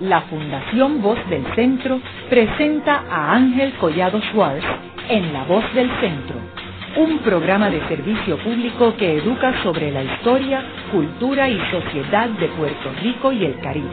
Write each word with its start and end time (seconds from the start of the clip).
la 0.00 0.22
Fundación 0.22 1.02
Voz 1.02 1.18
del 1.28 1.44
Centro 1.54 2.00
presenta 2.28 3.04
a 3.10 3.34
Ángel 3.34 3.72
Collado 3.74 4.20
Schwartz 4.22 4.64
en 5.08 5.32
La 5.32 5.44
Voz 5.44 5.64
del 5.74 5.90
Centro, 6.00 6.36
un 6.96 7.18
programa 7.18 7.68
de 7.70 7.86
servicio 7.86 8.38
público 8.38 8.94
que 8.96 9.18
educa 9.18 9.62
sobre 9.62 9.90
la 9.90 10.02
historia, 10.02 10.64
cultura 10.90 11.48
y 11.48 11.58
sociedad 11.70 12.28
de 12.30 12.48
Puerto 12.48 12.90
Rico 13.02 13.32
y 13.32 13.44
el 13.44 13.58
Caribe. 13.60 13.88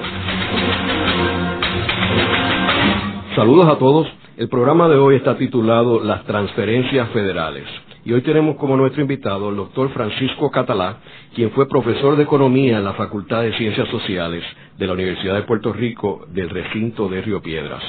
Saludos 3.36 3.68
a 3.68 3.78
todos. 3.78 4.08
El 4.38 4.50
programa 4.50 4.88
de 4.88 4.96
hoy 4.96 5.16
está 5.16 5.36
titulado 5.38 6.00
Las 6.04 6.24
transferencias 6.24 7.10
federales. 7.10 7.66
Y 8.08 8.14
hoy 8.14 8.22
tenemos 8.22 8.56
como 8.56 8.78
nuestro 8.78 9.02
invitado 9.02 9.50
el 9.50 9.58
doctor 9.58 9.90
Francisco 9.90 10.50
Catalá, 10.50 11.00
quien 11.36 11.52
fue 11.52 11.68
profesor 11.68 12.16
de 12.16 12.24
Economía 12.24 12.78
en 12.78 12.86
la 12.86 12.94
Facultad 12.94 13.42
de 13.42 13.52
Ciencias 13.58 13.90
Sociales 13.90 14.46
de 14.78 14.88
la 14.88 14.94
Universidad 14.94 15.36
de 15.36 15.42
Puerto 15.42 15.74
Rico 15.74 16.26
del 16.30 16.50
recinto 16.50 17.10
de 17.10 17.22
Río 17.22 17.42
Piedras. 17.42 17.84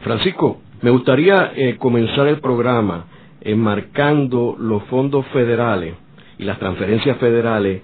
Francisco, 0.00 0.60
me 0.80 0.90
gustaría 0.90 1.52
eh, 1.54 1.76
comenzar 1.78 2.26
el 2.26 2.40
programa 2.40 3.04
enmarcando 3.40 4.56
los 4.58 4.82
fondos 4.86 5.24
federales 5.26 5.94
y 6.38 6.42
las 6.42 6.58
transferencias 6.58 7.18
federales 7.18 7.82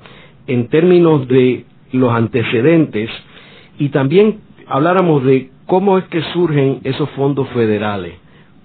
en 0.48 0.67
términos 0.70 1.29
de 1.29 1.65
los 1.92 2.12
antecedentes 2.12 3.09
y 3.79 3.91
también 3.91 4.41
habláramos 4.67 5.23
de 5.23 5.53
cómo 5.67 5.97
es 5.97 6.06
que 6.06 6.23
surgen 6.33 6.81
esos 6.83 7.09
fondos 7.11 7.48
federales 7.51 8.15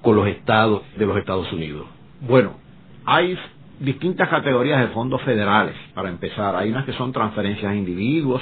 con 0.01 0.15
los 0.15 0.27
estados 0.27 0.81
de 0.97 1.05
los 1.05 1.15
Estados 1.17 1.53
Unidos. 1.53 1.85
Bueno, 2.19 2.62
hay 3.05 3.37
distintas 3.79 4.29
categorías 4.29 4.79
de 4.79 4.87
fondos 4.87 5.21
federales, 5.23 5.75
para 5.93 6.09
empezar. 6.09 6.55
Hay 6.55 6.69
unas 6.69 6.85
que 6.85 6.93
son 6.93 7.11
transferencias 7.11 7.71
a 7.71 7.75
individuos, 7.75 8.41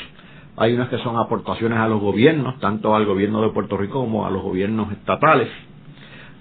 hay 0.58 0.74
unas 0.74 0.90
que 0.90 0.98
son 1.00 1.18
aportaciones 1.18 1.80
a 1.80 1.88
los 1.88 2.00
gobiernos, 2.00 2.60
tanto 2.60 2.96
al 2.96 3.05
gobierno 3.05 3.42
de 3.42 3.50
Puerto 3.50 3.77
Rico 3.77 4.02
como 4.02 4.26
a 4.26 4.30
los 4.30 4.41
gobiernos 4.41 4.91
estatales. 4.91 5.50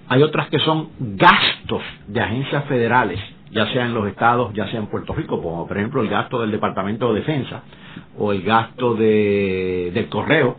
Hay 0.08 0.22
otras 0.22 0.48
que 0.48 0.58
son 0.58 0.90
gastos 0.98 1.82
de 2.08 2.20
agencias 2.20 2.64
federales, 2.64 3.20
ya 3.52 3.66
sea 3.72 3.86
en 3.86 3.94
los 3.94 4.06
estados, 4.08 4.52
ya 4.54 4.66
sea 4.68 4.80
en 4.80 4.86
Puerto 4.88 5.14
Rico, 5.14 5.40
como 5.40 5.66
por 5.66 5.78
ejemplo 5.78 6.02
el 6.02 6.08
gasto 6.08 6.40
del 6.40 6.50
Departamento 6.50 7.12
de 7.12 7.20
Defensa 7.20 7.62
o 8.18 8.32
el 8.32 8.42
gasto 8.42 8.94
de, 8.94 9.92
del 9.94 10.08
correo. 10.08 10.56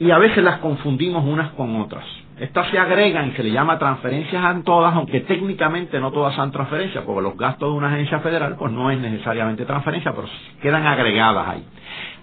Y 0.00 0.10
a 0.10 0.18
veces 0.18 0.42
las 0.44 0.58
confundimos 0.58 1.24
unas 1.24 1.52
con 1.52 1.80
otras. 1.80 2.04
Estas 2.40 2.70
se 2.70 2.78
agregan 2.78 3.34
se 3.34 3.42
le 3.42 3.50
llama 3.50 3.80
transferencias 3.80 4.44
a 4.44 4.62
todas, 4.62 4.94
aunque 4.94 5.20
técnicamente 5.22 5.98
no 5.98 6.12
todas 6.12 6.36
son 6.36 6.52
transferencias, 6.52 7.02
porque 7.04 7.20
los 7.20 7.36
gastos 7.36 7.72
de 7.72 7.76
una 7.76 7.88
agencia 7.92 8.20
federal 8.20 8.54
pues 8.56 8.70
no 8.72 8.92
es 8.92 8.98
necesariamente 9.00 9.64
transferencia, 9.64 10.12
pero 10.14 10.28
quedan 10.62 10.86
agregadas 10.86 11.48
ahí. 11.48 11.64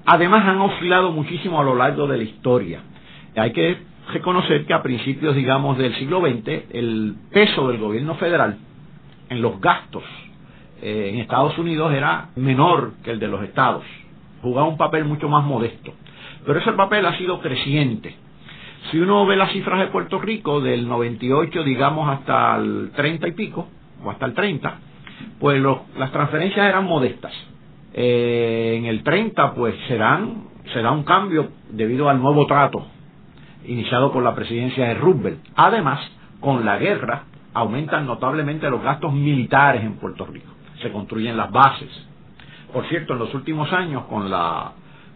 Además 0.06 0.46
han 0.48 0.62
oscilado 0.62 1.12
muchísimo 1.12 1.60
a 1.60 1.66
lo 1.66 1.76
largo 1.76 2.08
de 2.08 2.18
la 2.18 2.24
historia. 2.24 2.80
Hay 3.36 3.52
que 3.52 3.78
reconocer 4.14 4.66
que 4.66 4.74
a 4.74 4.82
principios, 4.82 5.36
digamos, 5.36 5.78
del 5.78 5.94
siglo 5.96 6.22
XX, 6.22 6.48
el 6.72 7.16
peso 7.34 7.68
del 7.68 7.80
gobierno 7.80 8.16
federal 8.16 8.58
en 9.30 9.42
los 9.42 9.60
gastos 9.60 10.04
eh, 10.82 11.10
en 11.14 11.20
Estados 11.20 11.58
Unidos 11.58 11.92
era 11.94 12.30
menor 12.38 12.94
que 13.04 13.12
el 13.12 13.20
de 13.20 13.28
los 13.28 13.44
estados. 13.44 13.84
Jugaba 14.42 14.68
un 14.68 14.78
papel 14.78 15.04
mucho 15.04 15.28
más 15.28 15.44
modesto. 15.44 15.92
Pero 16.46 16.60
ese 16.60 16.72
papel 16.72 17.06
ha 17.06 17.18
sido 17.18 17.42
creciente 17.42 18.16
si 18.92 19.00
uno 19.00 19.26
ve 19.26 19.36
las 19.36 19.52
cifras 19.52 19.80
de 19.80 19.88
Puerto 19.88 20.20
Rico 20.20 20.62
del 20.62 20.88
98, 20.88 21.64
digamos, 21.64 22.10
hasta 22.10 22.56
el 22.58 22.92
30 22.96 23.28
y 23.28 23.32
pico, 23.32 23.68
o 24.04 24.12
hasta 24.12 24.26
el 24.26 24.34
30, 24.34 24.76
pues 25.40 25.62
las 25.98 26.12
transferencias 26.12 26.68
eran 26.68 26.86
modestas. 26.86 27.34
Eh, 27.94 28.76
en 28.78 28.86
el 28.86 29.04
30, 29.04 29.54
pues 29.54 29.76
serán, 29.88 30.44
será 30.74 30.92
un 30.92 31.04
cambio 31.04 31.50
debido 31.72 32.10
al 32.10 32.22
nuevo 32.22 32.46
trato 32.46 32.86
iniciado 33.68 34.12
por 34.12 34.24
la 34.24 34.36
presidencia 34.36 34.86
de 34.88 34.94
Roosevelt. 34.96 35.40
Además, 35.56 36.00
con 36.40 36.66
la 36.66 36.78
guerra 36.78 37.24
aumentan 37.54 38.06
notablemente 38.06 38.70
los 38.70 38.84
gastos 38.84 39.14
militares 39.14 39.84
en 39.84 39.94
Puerto 39.94 40.26
Rico. 40.26 40.52
Se 40.82 40.92
construyen 40.92 41.38
las 41.38 41.52
bases. 41.52 41.90
Por 42.72 42.86
cierto, 42.90 43.14
en 43.14 43.20
los 43.20 43.34
últimos 43.34 43.72
años, 43.72 44.04
con, 44.06 44.30
la, 44.30 44.74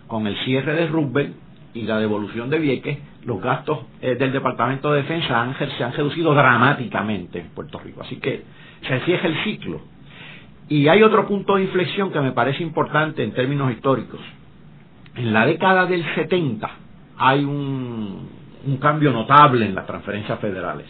con 0.08 0.26
el 0.26 0.38
cierre 0.46 0.74
de 0.74 0.88
Roosevelt 0.88 1.36
y 1.74 1.84
la 1.84 2.00
devolución 2.00 2.50
de 2.50 2.60
Vieques, 2.60 2.98
los 3.26 3.42
gastos 3.42 3.80
eh, 4.02 4.16
del 4.16 4.32
Departamento 4.32 4.92
de 4.92 5.02
Defensa 5.02 5.42
han, 5.42 5.56
se 5.58 5.84
han 5.84 5.94
reducido 5.94 6.34
dramáticamente 6.34 7.40
en 7.40 7.50
Puerto 7.50 7.80
Rico. 7.80 8.02
Así 8.02 8.18
que 8.18 8.44
se 8.88 9.00
cierra 9.02 9.28
el 9.28 9.44
ciclo. 9.44 9.82
Y 10.68 10.88
hay 10.88 11.02
otro 11.04 11.28
punto 11.28 11.56
de 11.56 11.64
inflexión 11.64 12.12
que 12.12 12.20
me 12.22 12.32
parece 12.32 12.64
importante 12.64 13.24
en 13.24 13.34
términos 13.34 13.72
históricos. 13.72 14.20
En 15.16 15.34
la 15.34 15.46
década 15.46 15.86
del 15.86 16.04
70 16.16 16.70
hay 17.18 17.44
un, 17.44 18.30
un 18.66 18.78
cambio 18.78 19.12
notable 19.12 19.66
en 19.66 19.76
las 19.76 19.86
transferencias 19.86 20.40
federales, 20.40 20.86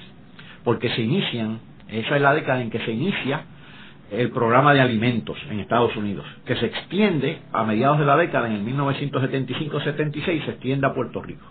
porque 0.63 0.89
se 0.89 1.01
inician, 1.01 1.59
esa 1.87 2.15
es 2.15 2.21
la 2.21 2.33
década 2.33 2.61
en 2.61 2.69
que 2.69 2.79
se 2.79 2.91
inicia 2.91 3.43
el 4.11 4.31
programa 4.31 4.73
de 4.73 4.81
alimentos 4.81 5.37
en 5.49 5.59
Estados 5.59 5.95
Unidos, 5.95 6.25
que 6.45 6.55
se 6.55 6.65
extiende 6.65 7.39
a 7.53 7.63
mediados 7.63 7.99
de 7.99 8.05
la 8.05 8.17
década, 8.17 8.47
en 8.47 8.53
el 8.53 8.65
1975-76, 8.75 10.45
se 10.45 10.51
extiende 10.51 10.87
a 10.87 10.93
Puerto 10.93 11.21
Rico. 11.21 11.45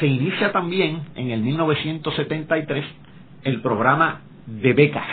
Se 0.00 0.06
inicia 0.06 0.52
también 0.52 1.02
en 1.14 1.30
el 1.30 1.40
1973 1.40 2.84
el 3.44 3.60
programa 3.60 4.20
de 4.46 4.72
becas. 4.72 5.06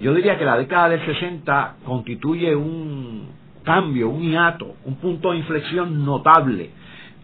Yo 0.00 0.14
diría 0.14 0.38
que 0.38 0.44
la 0.44 0.56
década 0.56 0.88
del 0.88 1.04
60 1.04 1.76
constituye 1.84 2.54
un 2.56 3.28
cambio, 3.64 4.08
un 4.08 4.22
hiato, 4.22 4.74
un 4.84 4.96
punto 4.96 5.32
de 5.32 5.38
inflexión 5.38 6.04
notable 6.04 6.70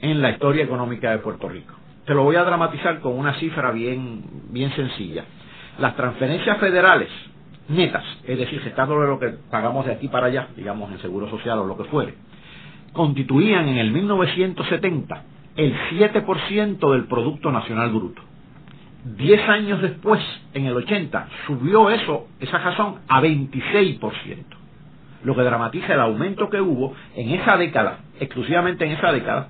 en 0.01 0.21
la 0.21 0.31
historia 0.31 0.65
económica 0.65 1.11
de 1.11 1.19
Puerto 1.19 1.49
Rico. 1.49 1.75
Te 2.05 2.15
lo 2.15 2.23
voy 2.23 2.37
a 2.37 2.45
dramatizar 2.45 3.01
con 3.01 3.19
una 3.19 3.35
cifra 3.35 3.73
bien, 3.73 4.23
bien 4.51 4.71
sencilla. 4.77 5.25
Las 5.79 5.97
transferencias 5.97 6.59
federales 6.59 7.09
netas, 7.69 8.05
es 8.25 8.39
decir, 8.39 8.61
gestándolo 8.61 9.07
lo 9.07 9.19
que 9.19 9.35
pagamos 9.51 9.87
de 9.87 9.93
aquí 9.93 10.09
para 10.09 10.27
allá, 10.27 10.49
digamos 10.57 10.91
en 10.93 10.99
seguro 11.01 11.29
social 11.29 11.59
o 11.59 11.67
lo 11.67 11.77
que 11.77 11.85
fuere, 11.85 12.15
constituían 12.93 13.69
en 13.69 13.79
el 13.79 13.91
1970 13.91 15.23
el 15.57 15.75
7% 15.91 16.93
del 16.93 17.05
Producto 17.05 17.51
Nacional 17.51 17.91
Bruto. 17.91 18.23
Diez 19.05 19.41
años 19.49 19.81
después, 19.81 20.21
en 20.53 20.67
el 20.67 20.77
80, 20.77 21.29
subió 21.47 21.91
eso, 21.91 22.27
esa 22.41 22.59
razón, 22.59 22.97
a 23.09 23.21
26%, 23.21 24.01
lo 25.25 25.35
que 25.35 25.43
dramatiza 25.43 25.95
el 25.95 26.01
aumento 26.01 26.51
que 26.51 26.61
hubo 26.61 26.95
en 27.15 27.31
esa 27.31 27.57
década, 27.57 28.01
exclusivamente 28.19 28.85
en 28.85 28.93
esa 28.93 29.13
década, 29.13 29.49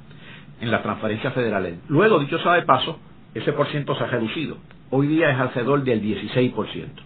en 0.61 0.71
las 0.71 0.83
transferencias 0.83 1.33
federales. 1.33 1.79
Luego, 1.89 2.19
dicho 2.19 2.39
sea 2.39 2.53
de 2.53 2.63
paso, 2.63 2.99
ese 3.35 3.53
por 3.53 3.67
ciento 3.69 3.95
se 3.97 4.05
ha 4.05 4.09
reducido. 4.09 4.59
Hoy 4.91 5.07
día 5.09 5.31
es 5.31 5.39
alrededor 5.39 5.83
del 5.85 6.03
16%. 6.03 7.06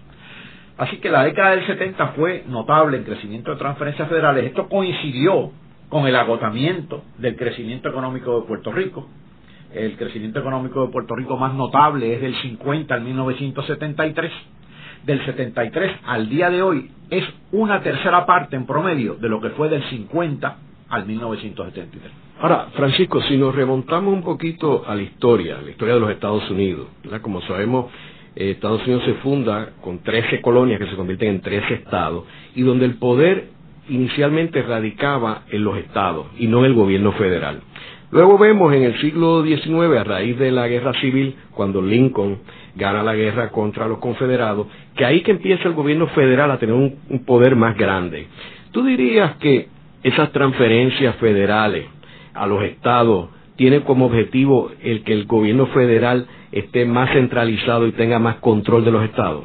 Así 0.81 0.97
que 0.97 1.11
la 1.11 1.25
década 1.25 1.51
del 1.51 1.67
70 1.67 2.07
fue 2.17 2.43
notable 2.49 2.97
en 2.97 3.05
crecimiento 3.05 3.51
de 3.51 3.59
transferencias 3.59 4.09
federales. 4.09 4.47
Esto 4.47 4.67
coincidió 4.67 5.51
con 5.91 6.07
el 6.07 6.17
agotamiento 6.17 7.05
del 7.19 7.37
crecimiento 7.37 7.91
económico 7.91 8.41
de 8.41 8.47
Puerto 8.47 8.73
Rico. 8.73 9.07
El 9.75 9.99
crecimiento 9.99 10.41
económico 10.41 10.87
de 10.87 10.91
Puerto 10.91 11.15
Rico 11.15 11.37
más 11.37 11.53
notable 11.53 12.15
es 12.15 12.23
del 12.23 12.35
50 12.35 12.95
al 12.95 13.03
1973. 13.03 14.33
Del 15.05 15.23
73 15.27 15.97
al 16.07 16.31
día 16.31 16.49
de 16.49 16.63
hoy 16.63 16.91
es 17.11 17.25
una 17.53 17.83
tercera 17.83 18.25
parte 18.25 18.57
en 18.57 18.65
promedio 18.65 19.17
de 19.17 19.29
lo 19.29 19.39
que 19.39 19.51
fue 19.51 19.69
del 19.69 19.83
50 19.85 20.57
al 20.89 21.05
1973. 21.05 22.11
Ahora, 22.41 22.69
Francisco, 22.73 23.21
si 23.25 23.37
nos 23.37 23.55
remontamos 23.55 24.15
un 24.15 24.23
poquito 24.23 24.85
a 24.87 24.95
la 24.95 25.03
historia, 25.03 25.61
la 25.63 25.73
historia 25.73 25.93
de 25.93 26.01
los 26.01 26.11
Estados 26.11 26.51
Unidos, 26.51 26.87
como 27.21 27.43
sabemos, 27.43 27.93
eh, 28.37 28.53
Estados 28.53 28.83
Unidos 28.87 29.05
se 29.05 29.15
funda 29.15 29.71
con 29.81 29.99
13 30.01 30.41
colonias 30.41 30.79
que 30.79 30.87
se 30.87 30.97
convierten 30.97 31.29
en 31.29 31.41
13 31.41 31.75
estados 31.75 32.25
y 32.55 32.63
donde 32.63 32.85
el 32.87 32.95
poder 32.95 33.49
inicialmente 33.89 34.63
radicaba 34.63 35.43
en 35.51 35.65
los 35.65 35.77
estados 35.79 36.27
y 36.39 36.47
no 36.47 36.61
en 36.61 36.67
el 36.67 36.75
gobierno 36.75 37.13
federal. 37.13 37.61
Luego 38.13 38.39
vemos 38.39 38.73
en 38.75 38.83
el 38.83 39.01
siglo 39.01 39.45
XIX, 39.45 39.99
a 39.99 40.05
raíz 40.05 40.37
de 40.39 40.51
la 40.51 40.67
guerra 40.67 40.93
civil, 41.01 41.37
cuando 41.53 41.81
Lincoln 41.81 42.39
gana 42.75 43.03
la 43.03 43.15
guerra 43.15 43.51
contra 43.51 43.87
los 43.87 43.99
confederados, 43.99 44.67
que 44.97 45.05
ahí 45.05 45.21
que 45.23 45.31
empieza 45.31 45.69
el 45.69 45.75
gobierno 45.75 46.09
federal 46.09 46.51
a 46.51 46.59
tener 46.59 46.75
un, 46.75 46.97
un 47.09 47.25
poder 47.25 47.55
más 47.55 47.77
grande. 47.77 48.27
¿Tú 48.73 48.85
dirías 48.85 49.37
que 49.37 49.69
esas 50.03 50.33
transferencias 50.33 51.17
federales 51.17 51.87
a 52.35 52.47
los 52.47 52.63
estados 52.65 53.29
tienen 53.61 53.83
como 53.83 54.07
objetivo 54.07 54.71
el 54.83 55.05
que 55.05 55.13
el 55.13 55.27
gobierno 55.27 55.67
federal 55.67 56.27
esté 56.51 56.87
más 56.87 57.11
centralizado 57.11 57.87
y 57.87 57.93
tenga 57.93 58.19
más 58.19 58.37
control 58.37 58.87
de 58.87 58.91
los 58.91 59.05
estados? 59.05 59.45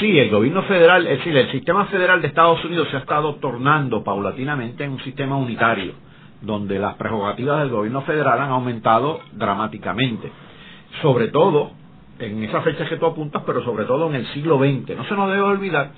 Sí, 0.00 0.18
el 0.18 0.30
gobierno 0.30 0.64
federal, 0.64 1.06
es 1.06 1.18
decir, 1.18 1.36
el 1.36 1.48
sistema 1.52 1.84
federal 1.84 2.20
de 2.20 2.26
Estados 2.26 2.64
Unidos 2.64 2.88
se 2.90 2.96
ha 2.96 2.98
estado 2.98 3.36
tornando 3.36 4.02
paulatinamente 4.02 4.82
en 4.82 4.90
un 4.90 5.00
sistema 5.04 5.36
unitario, 5.36 5.92
donde 6.40 6.80
las 6.80 6.96
prerrogativas 6.96 7.60
del 7.60 7.68
gobierno 7.68 8.02
federal 8.02 8.40
han 8.40 8.50
aumentado 8.50 9.20
dramáticamente. 9.30 10.32
Sobre 11.00 11.28
todo, 11.28 11.70
en 12.18 12.42
esas 12.42 12.64
fechas 12.64 12.88
que 12.88 12.96
tú 12.96 13.06
apuntas, 13.06 13.44
pero 13.46 13.62
sobre 13.62 13.84
todo 13.84 14.08
en 14.08 14.16
el 14.16 14.26
siglo 14.32 14.58
XX. 14.58 14.96
No 14.96 15.04
se 15.04 15.14
nos 15.14 15.30
debe 15.30 15.42
olvidar 15.42 15.92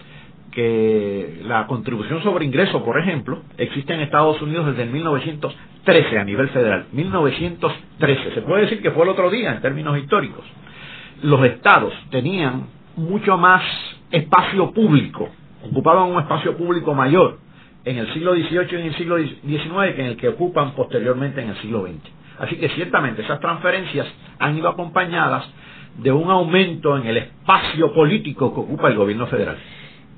que 0.55 1.41
la 1.45 1.67
contribución 1.67 2.23
sobre 2.23 2.45
ingreso, 2.45 2.85
por 2.85 2.99
ejemplo, 2.99 3.43
existe 3.59 3.93
en 3.93 4.01
Estados 4.01 4.41
Unidos 4.41 4.67
desde 4.67 4.85
el 4.85 4.91
1913 4.91 6.19
a 6.19 6.25
nivel 6.25 6.49
federal. 6.51 6.87
1913, 6.93 8.35
se 8.35 8.43
puede 8.43 8.63
decir 8.63 8.81
que 8.81 8.93
fue 8.93 9.03
el 9.03 9.11
otro 9.11 9.31
día 9.31 9.53
en 9.53 9.61
términos 9.61 9.99
históricos. 9.99 10.45
Los 11.23 11.45
estados 11.45 11.93
tenían 12.11 12.67
mucho 12.97 13.37
más 13.37 13.63
espacio 14.13 14.71
público, 14.71 15.29
ocupaban 15.69 16.11
un 16.11 16.21
espacio 16.21 16.57
público 16.57 16.95
mayor 16.95 17.39
en 17.85 17.99
el 17.99 18.13
siglo 18.15 18.35
XVIII 18.35 18.69
y 18.71 18.75
en 18.77 18.87
el 18.87 18.95
siglo 18.97 19.19
XIX 19.19 19.95
que 19.97 20.01
en 20.01 20.07
el 20.07 20.17
que 20.17 20.29
ocupan 20.29 20.73
posteriormente 20.77 21.43
en 21.43 21.51
el 21.51 21.57
siglo 21.57 21.83
XX. 21.83 21.97
Así 22.39 22.57
que 22.57 22.69
ciertamente 22.71 23.23
esas 23.23 23.41
transferencias 23.41 24.07
han 24.39 24.57
ido 24.57 24.69
acompañadas 24.69 25.49
de 25.99 26.13
un 26.13 26.31
aumento 26.31 26.97
en 26.97 27.07
el 27.07 27.17
espacio 27.17 27.93
político 27.93 28.55
que 28.55 28.61
ocupa 28.61 28.89
el 28.89 28.97
gobierno 28.97 29.27
federal. 29.27 29.57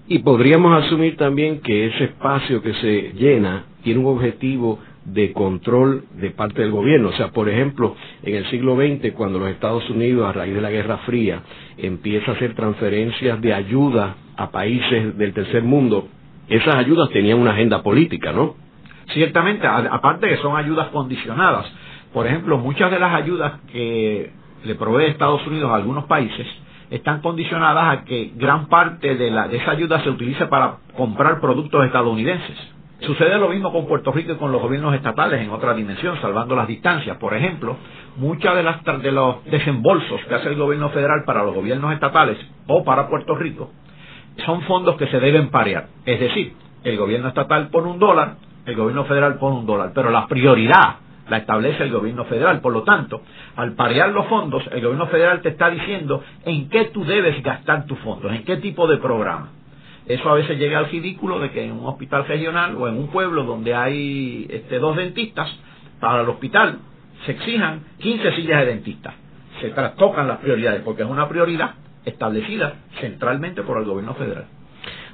Y 0.08 0.20
podríamos 0.20 0.84
asumir 0.84 1.16
también 1.16 1.60
que 1.60 1.86
ese 1.86 2.04
espacio 2.04 2.62
que 2.62 2.74
se 2.74 3.12
llena 3.14 3.64
tiene 3.82 3.98
un 4.00 4.06
objetivo 4.06 4.78
de 5.04 5.32
control 5.32 6.04
de 6.20 6.30
parte 6.30 6.62
del 6.62 6.70
gobierno. 6.70 7.08
O 7.08 7.12
sea, 7.12 7.32
por 7.32 7.48
ejemplo, 7.48 7.96
en 8.22 8.36
el 8.36 8.46
siglo 8.50 8.76
XX, 8.76 9.12
cuando 9.14 9.40
los 9.40 9.48
Estados 9.48 9.88
Unidos, 9.90 10.28
a 10.28 10.32
raíz 10.32 10.54
de 10.54 10.60
la 10.60 10.70
Guerra 10.70 10.98
Fría, 10.98 11.42
empieza 11.76 12.30
a 12.30 12.34
hacer 12.34 12.54
transferencias 12.54 13.40
de 13.40 13.52
ayuda 13.52 14.16
a 14.36 14.50
países 14.50 15.16
del 15.18 15.32
tercer 15.32 15.62
mundo, 15.64 16.08
esas 16.48 16.76
ayudas 16.76 17.10
tenían 17.10 17.38
una 17.38 17.52
agenda 17.52 17.82
política, 17.82 18.32
¿no? 18.32 18.54
Ciertamente, 19.12 19.66
aparte 19.66 20.28
que 20.28 20.36
son 20.36 20.56
ayudas 20.56 20.88
condicionadas. 20.88 21.66
Por 22.12 22.26
ejemplo, 22.26 22.58
muchas 22.58 22.92
de 22.92 23.00
las 23.00 23.12
ayudas 23.14 23.60
que 23.72 24.30
le 24.64 24.74
provee 24.76 25.06
Estados 25.06 25.44
Unidos 25.46 25.70
a 25.70 25.76
algunos 25.76 26.04
países 26.04 26.46
están 26.90 27.20
condicionadas 27.20 27.98
a 27.98 28.04
que 28.04 28.32
gran 28.36 28.68
parte 28.68 29.14
de, 29.16 29.30
la, 29.30 29.48
de 29.48 29.56
esa 29.58 29.72
ayuda 29.72 30.00
se 30.02 30.10
utilice 30.10 30.46
para 30.46 30.76
comprar 30.96 31.40
productos 31.40 31.84
estadounidenses. 31.84 32.56
Sucede 33.00 33.38
lo 33.38 33.48
mismo 33.48 33.72
con 33.72 33.86
Puerto 33.86 34.10
Rico 34.10 34.32
y 34.32 34.36
con 34.36 34.52
los 34.52 34.62
gobiernos 34.62 34.94
estatales 34.94 35.42
en 35.42 35.50
otra 35.50 35.74
dimensión, 35.74 36.18
salvando 36.22 36.56
las 36.56 36.66
distancias. 36.66 37.16
Por 37.18 37.34
ejemplo, 37.34 37.76
muchas 38.16 38.54
de, 38.56 38.62
las, 38.62 38.82
de 38.84 39.12
los 39.12 39.44
desembolsos 39.44 40.20
que 40.26 40.34
hace 40.34 40.48
el 40.48 40.56
gobierno 40.56 40.88
federal 40.90 41.24
para 41.26 41.44
los 41.44 41.54
gobiernos 41.54 41.92
estatales 41.92 42.38
o 42.66 42.84
para 42.84 43.08
Puerto 43.08 43.34
Rico 43.34 43.70
son 44.44 44.62
fondos 44.62 44.96
que 44.96 45.06
se 45.08 45.20
deben 45.20 45.50
parear. 45.50 45.88
Es 46.04 46.20
decir, 46.20 46.54
el 46.84 46.96
gobierno 46.96 47.28
estatal 47.28 47.68
pone 47.68 47.88
un 47.90 47.98
dólar, 47.98 48.36
el 48.64 48.74
gobierno 48.76 49.04
federal 49.04 49.38
pone 49.38 49.56
un 49.58 49.66
dólar, 49.66 49.92
pero 49.94 50.10
la 50.10 50.26
prioridad 50.26 50.96
la 51.28 51.38
establece 51.38 51.82
el 51.84 51.90
gobierno 51.90 52.24
federal. 52.24 52.60
Por 52.60 52.72
lo 52.72 52.82
tanto, 52.82 53.22
al 53.56 53.74
parear 53.74 54.10
los 54.10 54.26
fondos, 54.26 54.62
el 54.72 54.80
gobierno 54.80 55.06
federal 55.06 55.40
te 55.42 55.50
está 55.50 55.70
diciendo 55.70 56.22
en 56.44 56.68
qué 56.68 56.86
tú 56.86 57.04
debes 57.04 57.42
gastar 57.42 57.86
tus 57.86 57.98
fondos, 58.00 58.32
en 58.32 58.44
qué 58.44 58.56
tipo 58.58 58.86
de 58.86 58.98
programa. 58.98 59.50
Eso 60.06 60.30
a 60.30 60.34
veces 60.34 60.58
llega 60.58 60.78
al 60.78 60.88
ridículo 60.88 61.40
de 61.40 61.50
que 61.50 61.64
en 61.64 61.72
un 61.72 61.86
hospital 61.86 62.26
regional 62.26 62.76
o 62.76 62.86
en 62.86 62.96
un 62.96 63.08
pueblo 63.08 63.42
donde 63.42 63.74
hay 63.74 64.46
este, 64.48 64.78
dos 64.78 64.96
dentistas, 64.96 65.48
para 66.00 66.22
el 66.22 66.28
hospital 66.28 66.78
se 67.24 67.32
exijan 67.32 67.84
15 67.98 68.36
sillas 68.36 68.60
de 68.60 68.66
dentistas. 68.66 69.14
Se 69.60 69.70
trastocan 69.70 70.28
las 70.28 70.38
prioridades 70.38 70.82
porque 70.82 71.02
es 71.02 71.08
una 71.08 71.28
prioridad 71.28 71.74
establecida 72.04 72.74
centralmente 73.00 73.62
por 73.62 73.78
el 73.78 73.84
gobierno 73.84 74.14
federal. 74.14 74.44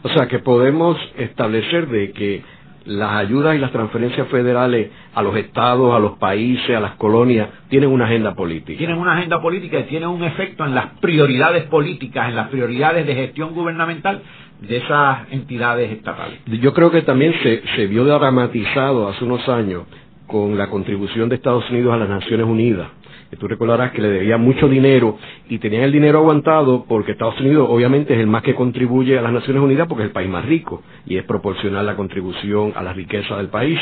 O 0.03 0.09
sea 0.09 0.27
que 0.27 0.41
podemos 0.41 0.99
establecer 1.17 1.89
de 1.89 2.13
que 2.13 2.43
las 2.87 3.13
ayudas 3.13 3.55
y 3.55 3.59
las 3.59 3.73
transferencias 3.73 4.29
federales 4.29 4.91
a 5.15 5.23
los 5.23 5.37
estados, 5.37 5.95
a 5.95 5.99
los 5.99 6.19
países, 6.19 6.77
a 6.77 6.81
las 6.81 6.93
colonias, 6.93 7.49
tienen 7.69 7.91
una 7.91 8.07
agenda 8.07 8.35
política. 8.35 8.79
Tienen 8.79 8.99
una 8.99 9.17
agenda 9.17 9.41
política 9.41 9.79
y 9.81 9.85
tienen 9.85 10.09
un 10.09 10.25
efecto 10.25 10.65
en 10.65 10.75
las 10.75 10.87
prioridades 11.01 11.65
políticas, 11.65 12.29
en 12.29 12.37
las 12.37 12.49
prioridades 12.49 13.07
de 13.07 13.15
gestión 13.15 13.55
gubernamental 13.55 14.23
de 14.61 14.77
esas 14.77 15.33
entidades 15.33 15.91
estatales. 15.91 16.39
Yo 16.47 16.73
creo 16.73 16.91
que 16.91 17.03
también 17.03 17.35
se, 17.43 17.63
se 17.77 17.87
vio 17.87 18.05
dramatizado 18.05 19.09
hace 19.09 19.25
unos 19.25 19.49
años 19.49 19.85
con 20.27 20.57
la 20.57 20.69
contribución 20.69 21.29
de 21.29 21.37
Estados 21.37 21.69
Unidos 21.71 21.93
a 21.95 21.97
las 21.99 22.09
Naciones 22.09 22.47
Unidas 22.47 22.89
tú 23.37 23.49
recordarás 23.49 23.93
que 23.93 24.03
le 24.03 24.09
debía 24.09 24.37
mucho 24.37 24.69
dinero 24.69 25.19
y 25.49 25.59
tenían 25.59 25.85
el 25.85 25.93
dinero 25.93 26.19
aguantado 26.19 26.85
porque 26.87 27.13
Estados 27.13 27.41
Unidos 27.41 27.67
obviamente 27.71 28.13
es 28.15 28.21
el 28.21 28.27
más 28.27 28.43
que 28.43 28.55
contribuye 28.55 29.19
a 29.19 29.23
las 29.23 29.33
Naciones 29.33 29.63
Unidas 29.63 29.87
porque 29.89 30.05
es 30.05 30.09
el 30.09 30.13
país 30.13 30.29
más 30.29 30.45
rico 30.45 30.83
y 31.07 31.17
es 31.17 31.25
proporcional 31.25 31.87
la 31.87 31.97
contribución 31.97 32.73
a 32.77 32.83
la 32.83 32.93
riqueza 32.93 33.37
del 33.37 33.49
país. 33.49 33.79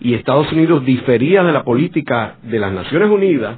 Y 0.00 0.14
Estados 0.14 0.50
Unidos 0.52 0.84
difería 0.84 1.42
de 1.42 1.52
la 1.52 1.64
política 1.64 2.36
de 2.42 2.58
las 2.58 2.72
Naciones 2.72 3.10
Unidas 3.10 3.56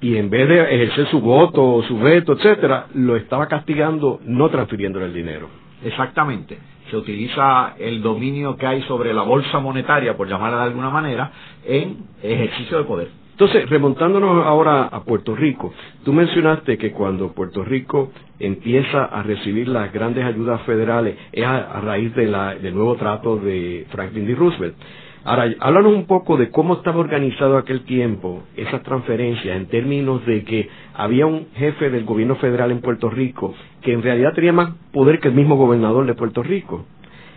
y 0.00 0.16
en 0.16 0.30
vez 0.30 0.48
de 0.48 0.60
ejercer 0.62 1.08
su 1.08 1.20
voto, 1.20 1.82
su 1.86 1.98
veto, 1.98 2.32
etcétera, 2.32 2.86
lo 2.94 3.16
estaba 3.16 3.46
castigando 3.48 4.20
no 4.24 4.48
transfiriéndole 4.48 5.06
el 5.06 5.14
dinero. 5.14 5.48
Exactamente. 5.84 6.58
Se 6.90 6.96
utiliza 6.96 7.74
el 7.78 8.00
dominio 8.00 8.56
que 8.56 8.66
hay 8.66 8.82
sobre 8.82 9.12
la 9.12 9.22
bolsa 9.22 9.58
monetaria, 9.58 10.16
por 10.16 10.28
llamarla 10.28 10.58
de 10.58 10.64
alguna 10.64 10.90
manera, 10.90 11.30
en 11.66 11.98
ejercicio 12.22 12.78
de 12.78 12.84
poder. 12.84 13.08
Entonces, 13.40 13.70
remontándonos 13.70 14.44
ahora 14.44 14.88
a 14.88 15.04
Puerto 15.04 15.36
Rico, 15.36 15.72
tú 16.04 16.12
mencionaste 16.12 16.76
que 16.76 16.90
cuando 16.90 17.34
Puerto 17.34 17.62
Rico 17.62 18.10
empieza 18.40 19.04
a 19.04 19.22
recibir 19.22 19.68
las 19.68 19.92
grandes 19.92 20.24
ayudas 20.24 20.60
federales 20.62 21.16
es 21.30 21.44
a, 21.46 21.80
raíz 21.80 22.12
del 22.16 22.74
nuevo 22.74 22.96
trato 22.96 23.36
de 23.36 23.86
Franklin 23.92 24.26
D. 24.26 24.34
Roosevelt. 24.34 24.74
Ahora, 25.22 25.54
háblanos 25.60 25.94
un 25.94 26.06
poco 26.06 26.36
de 26.36 26.50
cómo 26.50 26.74
estaba 26.74 26.98
organizado 26.98 27.58
aquel 27.58 27.82
tiempo 27.82 28.42
esas 28.56 28.82
transferencias 28.82 29.56
en 29.56 29.66
términos 29.68 30.26
de 30.26 30.42
que 30.42 30.68
había 30.94 31.26
un 31.26 31.46
jefe 31.54 31.90
del 31.90 32.04
gobierno 32.04 32.34
federal 32.36 32.72
en 32.72 32.80
Puerto 32.80 33.08
Rico 33.08 33.54
que 33.82 33.92
en 33.92 34.02
realidad 34.02 34.32
tenía 34.34 34.52
más 34.52 34.72
poder 34.92 35.20
que 35.20 35.28
el 35.28 35.34
mismo 35.34 35.54
gobernador 35.54 36.06
de 36.06 36.14
Puerto 36.14 36.42
Rico, 36.42 36.86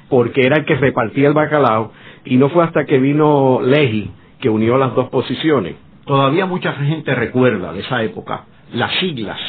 porque 0.09 0.47
era 0.47 0.57
el 0.57 0.65
que 0.65 0.77
repartía 0.77 1.27
el 1.27 1.35
bacalao 1.35 1.91
y 2.25 2.37
no 2.37 2.49
fue 2.49 2.63
hasta 2.63 2.85
que 2.85 2.97
vino 2.97 3.61
Leji 3.61 4.09
que 4.39 4.49
unió 4.49 4.79
las 4.79 4.95
dos 4.95 5.07
posiciones. 5.09 5.90
Todavía 6.05 6.45
mucha 6.45 6.73
gente 6.73 7.13
recuerda 7.13 7.73
de 7.73 7.81
esa 7.81 8.01
época 8.03 8.45
las 8.73 8.91
siglas 8.99 9.39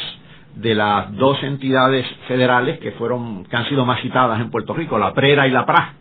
de 0.55 0.75
las 0.75 1.15
dos 1.15 1.41
entidades 1.43 2.05
federales 2.27 2.79
que 2.79 2.91
fueron 2.91 3.43
que 3.45 3.55
han 3.55 3.67
sido 3.67 3.85
más 3.85 4.01
citadas 4.01 4.39
en 4.39 4.51
Puerto 4.51 4.73
Rico, 4.73 4.99
la 4.99 5.13
PRERA 5.13 5.47
y 5.47 5.51
la 5.51 5.65
PRA. 5.65 5.93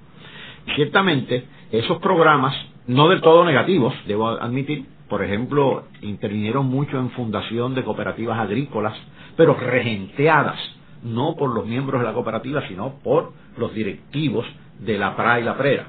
Ciertamente, 0.77 1.47
esos 1.71 1.99
programas, 1.99 2.55
no 2.87 3.09
del 3.09 3.23
todo 3.23 3.45
negativos, 3.45 3.95
debo 4.07 4.29
admitir, 4.29 4.85
por 5.09 5.23
ejemplo, 5.23 5.85
intervinieron 6.03 6.67
mucho 6.67 6.99
en 6.99 7.11
fundación 7.11 7.75
de 7.75 7.83
cooperativas 7.83 8.39
agrícolas, 8.39 8.95
pero 9.37 9.55
regenteadas, 9.55 10.59
no 11.03 11.35
por 11.35 11.55
los 11.55 11.67
miembros 11.67 12.01
de 12.03 12.07
la 12.07 12.13
cooperativa, 12.13 12.67
sino 12.69 12.99
por 13.03 13.33
los 13.57 13.73
directivos 13.73 14.47
de 14.81 14.99
la 14.99 15.17
PRA 15.17 15.41
y 15.41 15.45
la 15.45 15.57
PRERA. 15.57 15.87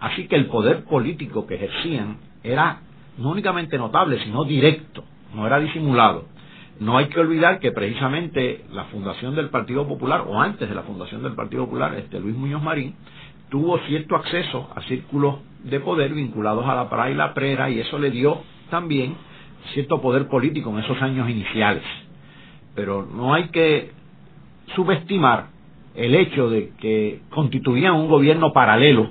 Así 0.00 0.26
que 0.26 0.36
el 0.36 0.46
poder 0.46 0.84
político 0.84 1.46
que 1.46 1.54
ejercían 1.54 2.16
era 2.42 2.80
no 3.20 3.30
únicamente 3.30 3.78
notable, 3.78 4.18
sino 4.24 4.44
directo, 4.44 5.04
no 5.34 5.46
era 5.46 5.60
disimulado. 5.60 6.24
No 6.80 6.96
hay 6.96 7.06
que 7.06 7.20
olvidar 7.20 7.60
que 7.60 7.72
precisamente 7.72 8.64
la 8.72 8.84
fundación 8.84 9.36
del 9.36 9.50
Partido 9.50 9.86
Popular, 9.86 10.24
o 10.26 10.40
antes 10.40 10.68
de 10.68 10.74
la 10.74 10.82
fundación 10.82 11.22
del 11.22 11.34
Partido 11.34 11.66
Popular, 11.66 11.94
este 11.94 12.18
Luis 12.18 12.34
Muñoz 12.34 12.62
Marín, 12.62 12.94
tuvo 13.50 13.78
cierto 13.80 14.16
acceso 14.16 14.68
a 14.74 14.80
círculos 14.82 15.36
de 15.62 15.78
poder 15.80 16.14
vinculados 16.14 16.64
a 16.66 16.74
la 16.74 16.88
PRA 16.88 17.10
y 17.10 17.14
la 17.14 17.34
PRERA, 17.34 17.68
y 17.68 17.80
eso 17.80 17.98
le 17.98 18.10
dio 18.10 18.40
también 18.70 19.14
cierto 19.74 20.00
poder 20.00 20.28
político 20.28 20.70
en 20.70 20.78
esos 20.78 21.00
años 21.02 21.28
iniciales. 21.28 21.82
Pero 22.74 23.04
no 23.04 23.34
hay 23.34 23.48
que 23.48 23.90
subestimar 24.74 25.48
el 25.94 26.14
hecho 26.14 26.48
de 26.48 26.72
que 26.78 27.20
constituían 27.30 27.94
un 27.94 28.08
gobierno 28.08 28.52
paralelo 28.52 29.10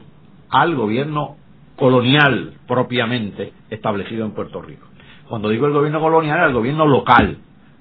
al 0.50 0.76
gobierno 0.76 1.36
colonial 1.80 2.54
propiamente 2.68 3.54
establecido 3.70 4.26
en 4.26 4.32
Puerto 4.32 4.62
Rico. 4.62 4.88
Cuando 5.28 5.50
digo 5.50 5.66
el 5.68 5.74
gobierno 5.74 6.00
colonial, 6.00 6.38
era 6.38 6.48
el 6.48 6.54
gobierno 6.54 6.86
local, 6.86 7.38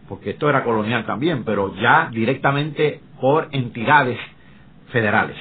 porque 0.09 0.31
esto 0.31 0.49
era 0.49 0.64
colonial 0.64 1.05
también, 1.05 1.45
pero 1.45 1.75
ya 1.75 2.09
directamente 2.12 3.00
por 3.21 3.49
entidades 3.50 4.19
federales. 4.93 5.37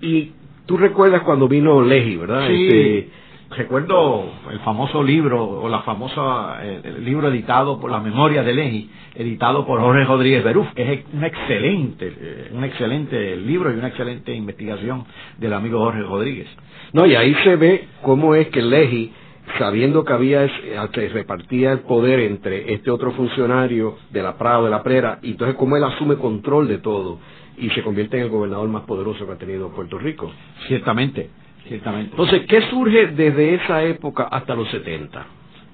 Y 0.00 0.32
tú 0.66 0.76
recuerdas 0.76 1.22
cuando 1.22 1.48
vino 1.48 1.82
Legi, 1.82 2.16
¿verdad? 2.16 2.46
Sí. 2.48 2.66
Este, 2.66 3.10
recuerdo 3.56 4.24
el 4.50 4.60
famoso 4.60 5.02
libro 5.02 5.44
o 5.44 5.68
la 5.68 5.80
famosa 5.82 6.60
el 6.62 7.04
libro 7.04 7.28
editado 7.28 7.80
por 7.80 7.90
la 7.90 8.00
memoria 8.00 8.42
de 8.42 8.54
Legi, 8.54 8.90
editado 9.14 9.66
por 9.66 9.80
Jorge 9.80 10.04
Rodríguez 10.04 10.44
Beruf, 10.44 10.66
es 10.74 11.04
un 11.12 11.24
excelente 11.24 12.50
un 12.52 12.64
excelente 12.64 13.36
libro 13.36 13.70
y 13.70 13.78
una 13.78 13.88
excelente 13.88 14.34
investigación 14.34 15.04
del 15.38 15.52
amigo 15.52 15.78
Jorge 15.80 16.02
Rodríguez. 16.02 16.48
No, 16.92 17.06
y 17.06 17.14
ahí 17.14 17.34
se 17.42 17.56
ve 17.56 17.88
cómo 18.02 18.34
es 18.34 18.48
que 18.48 18.60
Legi, 18.60 19.12
sabiendo 19.58 20.04
que 20.04 20.12
había, 20.12 20.46
que 20.92 21.08
repartía 21.08 21.72
el 21.72 21.80
poder 21.80 22.20
entre 22.20 22.74
este 22.74 22.90
otro 22.90 23.12
funcionario 23.12 23.96
de 24.10 24.22
la 24.22 24.36
Prado, 24.36 24.64
de 24.64 24.70
la 24.70 24.82
Prera, 24.82 25.18
y 25.22 25.32
entonces 25.32 25.56
cómo 25.56 25.76
él 25.76 25.84
asume 25.84 26.16
control 26.16 26.68
de 26.68 26.78
todo 26.78 27.18
y 27.56 27.70
se 27.70 27.82
convierte 27.82 28.16
en 28.16 28.24
el 28.24 28.28
gobernador 28.28 28.68
más 28.68 28.82
poderoso 28.82 29.26
que 29.26 29.32
ha 29.32 29.38
tenido 29.38 29.70
Puerto 29.70 29.98
Rico. 29.98 30.30
Ciertamente, 30.66 31.30
ciertamente. 31.68 32.10
Entonces, 32.12 32.46
¿qué 32.46 32.62
surge 32.62 33.08
desde 33.08 33.54
esa 33.54 33.82
época 33.82 34.24
hasta 34.24 34.54
los 34.54 34.68
70? 34.70 35.26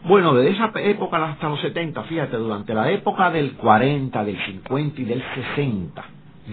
Bueno, 0.05 0.35
desde 0.35 0.53
esa 0.57 0.71
época 0.81 1.23
hasta 1.25 1.49
los 1.49 1.61
70, 1.61 2.03
fíjate, 2.05 2.37
durante 2.37 2.73
la 2.73 2.91
época 2.91 3.31
del 3.31 3.53
40, 3.55 4.25
del 4.25 4.39
50 4.39 5.01
y 5.01 5.05
del 5.05 5.23
60, 5.35 6.05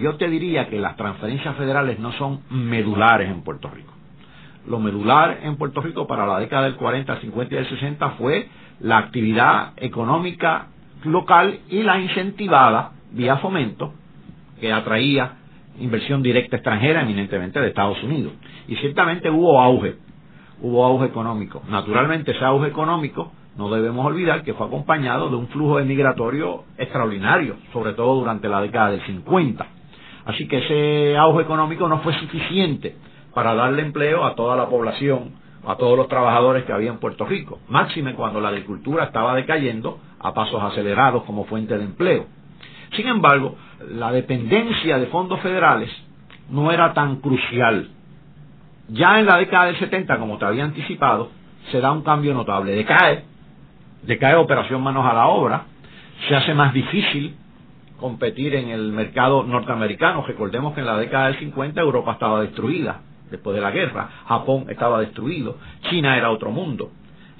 yo 0.01 0.15
te 0.15 0.27
diría 0.27 0.68
que 0.68 0.80
las 0.80 0.96
transferencias 0.98 1.56
federales 1.56 2.00
no 2.00 2.12
son 2.13 2.42
medulares 2.50 3.30
en 3.30 3.44
Puerto 3.44 3.70
Rico. 3.70 3.94
Lo 4.68 4.80
medular 4.80 5.39
en 5.44 5.58
Puerto 5.58 5.80
Rico 5.82 6.08
para 6.08 6.25
la 6.25 6.39
década 6.39 6.63
del 6.63 6.75
40, 6.75 7.22
50 7.22 7.54
y 7.54 7.58
del 7.58 7.70
60 7.70 8.10
fue 8.12 8.50
la 8.80 8.98
actividad 8.98 9.74
económica 9.77 10.68
local 11.04 11.60
y 11.70 11.84
la 11.84 12.00
incentivada 12.00 12.92
vía 13.12 13.38
fomento 13.38 13.94
que 14.60 14.74
atraía 14.74 15.34
inversión 15.79 16.22
directa 16.24 16.58
extranjera, 16.58 17.01
eminentemente 17.01 17.60
de 17.60 17.67
Estados 17.67 18.01
Unidos. 18.03 18.34
Y 18.67 18.75
ciertamente 18.77 19.29
hubo 19.29 19.60
auge, 19.60 19.96
hubo 20.62 20.86
auge 20.86 21.05
económico. 21.05 21.62
Naturalmente 21.70 22.32
ese 22.32 22.44
auge 22.44 22.67
económico 22.67 23.32
no 23.58 23.70
debemos 23.70 24.05
olvidar 24.05 24.44
que 24.44 24.53
fue 24.53 24.67
acompañado 24.67 25.29
de 25.29 25.36
un 25.38 25.48
flujo 25.48 25.79
migratorio 25.79 26.63
extraordinario, 26.77 27.55
sobre 27.72 27.94
todo 27.94 28.15
durante 28.15 28.50
la 28.50 28.62
década 28.62 28.91
del 28.91 29.01
50. 29.01 29.65
Así 30.25 30.48
que 30.48 30.58
ese 30.58 31.17
auge 31.17 31.44
económico 31.44 31.88
no 31.88 32.00
fue 32.00 32.13
suficiente 32.20 32.96
para 33.34 33.53
darle 33.53 33.84
empleo 33.84 34.25
a 34.25 34.36
toda 34.36 34.55
la 34.55 34.67
población, 34.67 35.34
a 35.65 35.75
todos 35.75 35.98
los 35.98 36.08
trabajadores 36.08 36.63
que 36.65 36.74
había 36.74 36.89
en 36.89 37.00
Puerto 37.00 37.25
Rico, 37.25 37.60
máxime 37.70 38.13
cuando 38.13 38.39
la 38.39 38.50
agricultura 38.50 39.05
estaba 39.05 39.36
decayendo 39.36 40.00
a 40.20 40.34
pasos 40.34 40.62
acelerados 40.62 41.24
como 41.24 41.46
fuente 41.46 41.77
de 41.77 41.84
empleo. 41.84 42.25
Sin 42.94 43.08
embargo, 43.08 43.56
la 43.92 44.12
dependencia 44.12 44.98
de 44.98 45.08
fondos 45.08 45.39
federales 45.42 45.89
no 46.50 46.72
era 46.72 46.94
tan 46.94 47.18
crucial. 47.18 47.89
Ya 48.89 49.20
en 49.20 49.25
la 49.25 49.38
década 49.38 49.65
del 49.65 49.80
70, 49.80 50.18
como 50.20 50.38
te 50.38 50.46
había 50.46 50.63
anticipado, 50.63 51.32
se 51.72 51.82
da 51.82 51.92
un 51.92 52.04
cambio 52.04 52.34
notable. 52.34 52.74
Decae, 52.75 53.24
decae 54.04 54.36
operación 54.36 54.82
manos 54.82 55.06
a 55.06 55.13
la 55.13 55.27
obra, 55.27 55.63
se 56.27 56.36
hace 56.36 56.54
más 56.54 56.74
difícil 56.74 57.36
competir 58.00 58.56
en 58.56 58.70
el 58.70 58.92
mercado 58.92 59.44
norteamericano. 59.44 60.24
Recordemos 60.25 60.74
que 60.74 60.82
en 60.82 60.86
la 60.86 60.98
década 60.98 61.27
del 61.27 61.39
50 61.39 61.82
Europa 61.82 62.13
estaba 62.13 62.42
destruida 62.42 63.01
después 63.32 63.56
de 63.56 63.62
la 63.62 63.72
guerra, 63.72 64.10
Japón 64.27 64.68
estaba 64.70 65.00
destruido, 65.00 65.58
China 65.89 66.15
era 66.18 66.30
otro 66.30 66.51
mundo. 66.51 66.92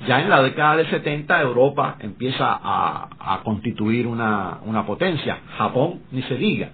Ya 0.08 0.22
en 0.22 0.30
la 0.30 0.44
década 0.44 0.78
del 0.78 0.90
70 0.90 1.42
Europa 1.42 1.96
empieza 2.00 2.60
a, 2.62 3.42
constituir 3.44 4.06
una, 4.06 4.84
potencia, 4.86 5.40
Japón 5.58 6.02
ni 6.12 6.22
se 6.24 6.36
diga. 6.36 6.72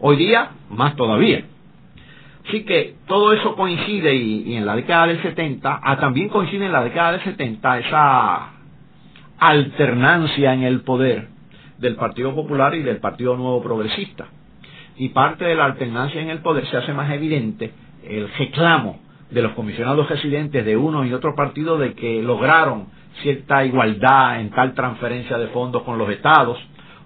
Hoy 0.00 0.16
día 0.16 0.50
más 0.70 0.96
todavía. 0.96 1.44
Así 2.48 2.64
que 2.64 2.96
todo 3.06 3.32
eso 3.32 3.54
coincide 3.54 4.16
y, 4.16 4.56
en 4.56 4.66
la 4.66 4.74
década 4.74 5.06
del 5.06 5.22
70, 5.22 5.80
ah, 5.80 5.96
también 5.98 6.28
coincide 6.28 6.66
en 6.66 6.72
la 6.72 6.82
década 6.82 7.12
del 7.12 7.20
70 7.22 7.78
esa 7.78 8.50
alternancia 9.38 10.52
en 10.52 10.62
el 10.62 10.80
poder 10.80 11.28
del 11.78 11.94
Partido 11.94 12.34
Popular 12.34 12.74
y 12.74 12.82
del 12.82 12.96
Partido 12.96 13.36
Nuevo 13.36 13.62
Progresista. 13.62 14.26
Y 14.96 15.10
parte 15.10 15.44
de 15.44 15.54
la 15.54 15.66
alternancia 15.66 16.20
en 16.20 16.30
el 16.30 16.38
poder 16.38 16.66
se 16.66 16.78
hace 16.78 16.92
más 16.92 17.12
evidente 17.12 17.72
el 18.04 18.28
reclamo 18.32 18.98
de 19.32 19.42
los 19.42 19.52
comisionados 19.52 20.08
residentes 20.08 20.64
de 20.64 20.76
uno 20.76 21.04
y 21.04 21.12
otro 21.12 21.34
partido 21.34 21.78
de 21.78 21.94
que 21.94 22.22
lograron 22.22 22.86
cierta 23.22 23.64
igualdad 23.64 24.40
en 24.40 24.50
tal 24.50 24.74
transferencia 24.74 25.38
de 25.38 25.48
fondos 25.48 25.82
con 25.82 25.98
los 25.98 26.08
estados 26.10 26.58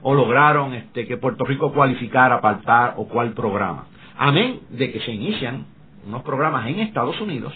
o 0.03 0.15
lograron 0.15 0.75
este, 0.75 1.07
que 1.07 1.17
Puerto 1.17 1.45
Rico 1.45 1.73
cualificara 1.73 2.41
para 2.41 2.95
o 2.97 3.09
cual 3.09 3.33
programa. 3.33 3.87
Amén 4.17 4.61
de 4.71 4.93
que 4.93 5.01
se 5.01 5.13
inician 5.13 5.67
unos 6.07 6.23
programas 6.23 6.67
en 6.69 6.81
Estados 6.81 7.21
Unidos 7.21 7.53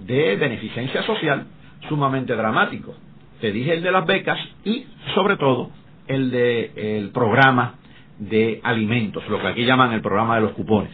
de 0.00 0.36
beneficencia 0.36 1.02
social 1.04 1.46
sumamente 1.88 2.34
dramáticos. 2.34 2.96
Te 3.40 3.52
dije 3.52 3.74
el 3.74 3.82
de 3.82 3.92
las 3.92 4.06
becas 4.06 4.38
y 4.64 4.86
sobre 5.14 5.36
todo 5.36 5.70
el 6.06 6.30
de 6.30 6.98
el 6.98 7.10
programa 7.10 7.74
de 8.18 8.60
alimentos, 8.62 9.26
lo 9.28 9.40
que 9.40 9.48
aquí 9.48 9.64
llaman 9.64 9.92
el 9.92 10.00
programa 10.00 10.36
de 10.36 10.42
los 10.42 10.52
cupones. 10.52 10.92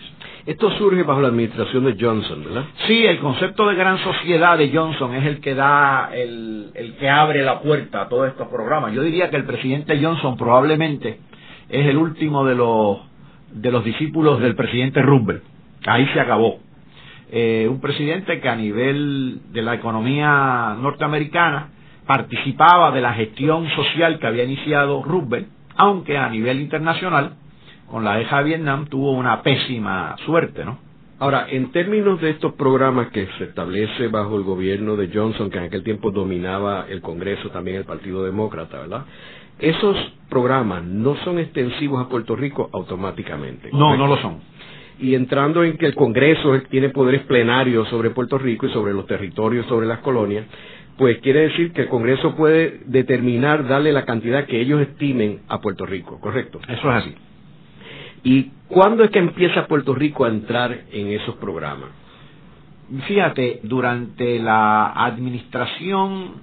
Esto 0.51 0.69
surge 0.79 1.05
bajo 1.05 1.21
la 1.21 1.29
administración 1.29 1.85
de 1.85 1.97
Johnson, 1.97 2.43
¿verdad? 2.45 2.65
Sí, 2.89 3.07
el 3.07 3.21
concepto 3.21 3.69
de 3.69 3.77
gran 3.77 3.99
sociedad 3.99 4.59
de 4.59 4.73
Johnson 4.75 5.15
es 5.15 5.25
el 5.25 5.41
que 5.41 5.55
da, 5.55 6.11
el, 6.13 6.73
el 6.75 6.97
que 6.97 7.09
abre 7.09 7.45
la 7.45 7.61
puerta 7.61 8.03
a 8.03 8.09
todos 8.09 8.27
estos 8.27 8.49
programas. 8.49 8.93
Yo 8.93 9.05
diría 9.05 9.31
que 9.31 9.37
el 9.37 9.45
presidente 9.45 10.03
Johnson 10.03 10.37
probablemente 10.37 11.21
es 11.69 11.87
el 11.87 11.97
último 11.97 12.45
de 12.45 12.57
los, 12.57 12.99
de 13.53 13.71
los 13.71 13.85
discípulos 13.85 14.41
del 14.41 14.57
presidente 14.57 15.01
Roosevelt. 15.03 15.45
Ahí 15.87 16.05
se 16.13 16.19
acabó. 16.19 16.59
Eh, 17.31 17.69
un 17.71 17.81
presidente 17.81 18.41
que 18.41 18.49
a 18.49 18.57
nivel 18.57 19.53
de 19.53 19.63
la 19.63 19.75
economía 19.75 20.77
norteamericana 20.81 21.69
participaba 22.09 22.91
de 22.91 23.01
la 23.01 23.13
gestión 23.13 23.69
social 23.77 24.19
que 24.19 24.27
había 24.27 24.43
iniciado 24.43 25.01
Roosevelt, 25.05 25.47
aunque 25.77 26.19
a 26.19 26.29
nivel 26.29 26.61
internacional 26.61 27.35
con 27.91 28.05
la 28.05 28.21
EJA 28.21 28.43
Vietnam 28.43 28.87
tuvo 28.87 29.13
una 29.13 29.43
pésima 29.43 30.17
suerte, 30.25 30.65
¿no? 30.65 30.79
Ahora, 31.19 31.49
en 31.51 31.71
términos 31.71 32.19
de 32.23 32.31
estos 32.31 32.55
programas 32.55 33.09
que 33.09 33.29
se 33.37 33.45
establece 33.45 34.09
bajo 34.09 34.37
el 34.37 34.43
gobierno 34.43 34.97
de 34.97 35.11
Johnson, 35.13 35.51
que 35.51 35.59
en 35.59 35.65
aquel 35.65 35.83
tiempo 35.83 36.11
dominaba 36.11 36.87
el 36.89 37.03
Congreso, 37.03 37.51
también 37.51 37.77
el 37.77 37.85
Partido 37.85 38.25
Demócrata, 38.25 38.79
¿verdad? 38.79 39.05
Esos 39.59 39.97
programas 40.31 40.83
no 40.83 41.17
son 41.17 41.39
extensivos 41.39 42.03
a 42.03 42.09
Puerto 42.09 42.37
Rico 42.37 42.71
automáticamente. 42.73 43.69
No, 43.71 43.97
no 43.99 44.07
lo 44.07 44.17
son. 44.17 44.39
Y 44.99 45.15
entrando 45.15 45.63
en 45.63 45.77
que 45.77 45.85
el 45.87 45.95
Congreso 45.95 46.59
tiene 46.71 46.89
poderes 46.89 47.23
plenarios 47.23 47.87
sobre 47.89 48.11
Puerto 48.11 48.39
Rico 48.39 48.67
y 48.67 48.71
sobre 48.71 48.95
los 48.95 49.07
territorios, 49.07 49.67
sobre 49.67 49.87
las 49.87 49.99
colonias, 49.99 50.47
pues 50.97 51.19
quiere 51.19 51.49
decir 51.49 51.73
que 51.73 51.83
el 51.83 51.89
Congreso 51.89 52.35
puede 52.35 52.81
determinar, 52.87 53.69
darle 53.69 53.93
la 53.93 54.07
cantidad 54.07 54.47
que 54.47 54.61
ellos 54.61 54.81
estimen 54.81 55.41
a 55.49 55.61
Puerto 55.61 55.85
Rico, 55.85 56.19
¿correcto? 56.19 56.61
Eso 56.67 56.91
es 56.91 56.97
así. 56.97 57.15
¿Y 58.23 58.51
cuándo 58.69 59.05
es 59.05 59.11
que 59.11 59.19
empieza 59.19 59.67
Puerto 59.67 59.95
Rico 59.95 60.25
a 60.25 60.29
entrar 60.29 60.85
en 60.93 61.09
esos 61.09 61.37
programas? 61.37 61.91
Fíjate, 63.07 63.61
durante 63.63 64.39
la 64.41 64.93
administración 64.93 66.43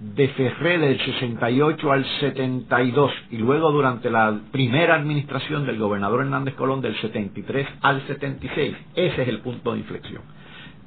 de 0.00 0.28
Ferré 0.28 0.78
del 0.78 0.98
68 1.00 1.92
al 1.92 2.04
72 2.20 3.12
y 3.30 3.36
luego 3.38 3.72
durante 3.72 4.10
la 4.10 4.40
primera 4.52 4.94
administración 4.94 5.66
del 5.66 5.78
gobernador 5.78 6.20
Hernández 6.20 6.54
Colón 6.54 6.80
del 6.80 6.96
73 7.00 7.66
al 7.82 8.06
76, 8.06 8.76
ese 8.94 9.22
es 9.22 9.28
el 9.28 9.40
punto 9.40 9.72
de 9.72 9.80
inflexión. 9.80 10.22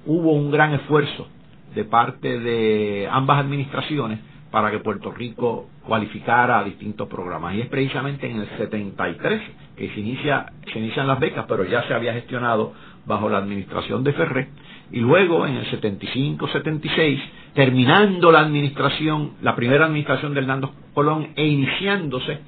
Hubo 0.06 0.34
un 0.34 0.52
gran 0.52 0.74
esfuerzo 0.74 1.28
de 1.76 1.86
parte 1.86 2.40
de 2.40 3.08
ambas 3.12 3.40
administraciones 3.40 4.20
para 4.52 4.72
que 4.72 4.80
Puerto 4.80 5.12
Rico 5.12 5.70
cualificara 5.88 6.60
a 6.60 6.64
distintos 6.64 7.08
programas. 7.08 7.56
Y 7.56 7.62
es 7.62 7.68
precisamente 7.68 8.30
en 8.30 8.42
el 8.42 8.50
73 8.58 9.42
que 9.76 9.90
se, 9.90 10.00
inicia, 10.00 10.46
se 10.72 10.80
inician 10.80 11.08
las 11.08 11.20
becas, 11.20 11.46
pero 11.48 11.64
ya 11.66 11.84
se 11.84 11.94
había 11.94 12.14
gestionado 12.14 12.74
bajo 13.06 13.30
la 13.30 13.38
administración 13.40 14.04
de 14.04 14.14
Ferré. 14.14 14.50
Y 14.92 15.00
luego 15.00 15.48
en 15.48 15.56
el 15.56 15.66
75-76, 15.72 17.20
terminando 17.54 18.32
la 18.32 18.42
administración, 18.42 19.32
la 19.42 19.56
primera 19.56 19.86
administración 19.86 20.34
de 20.34 20.42
Hernando 20.42 20.74
Colón 20.94 21.30
e 21.36 21.46
iniciándose 21.48 22.40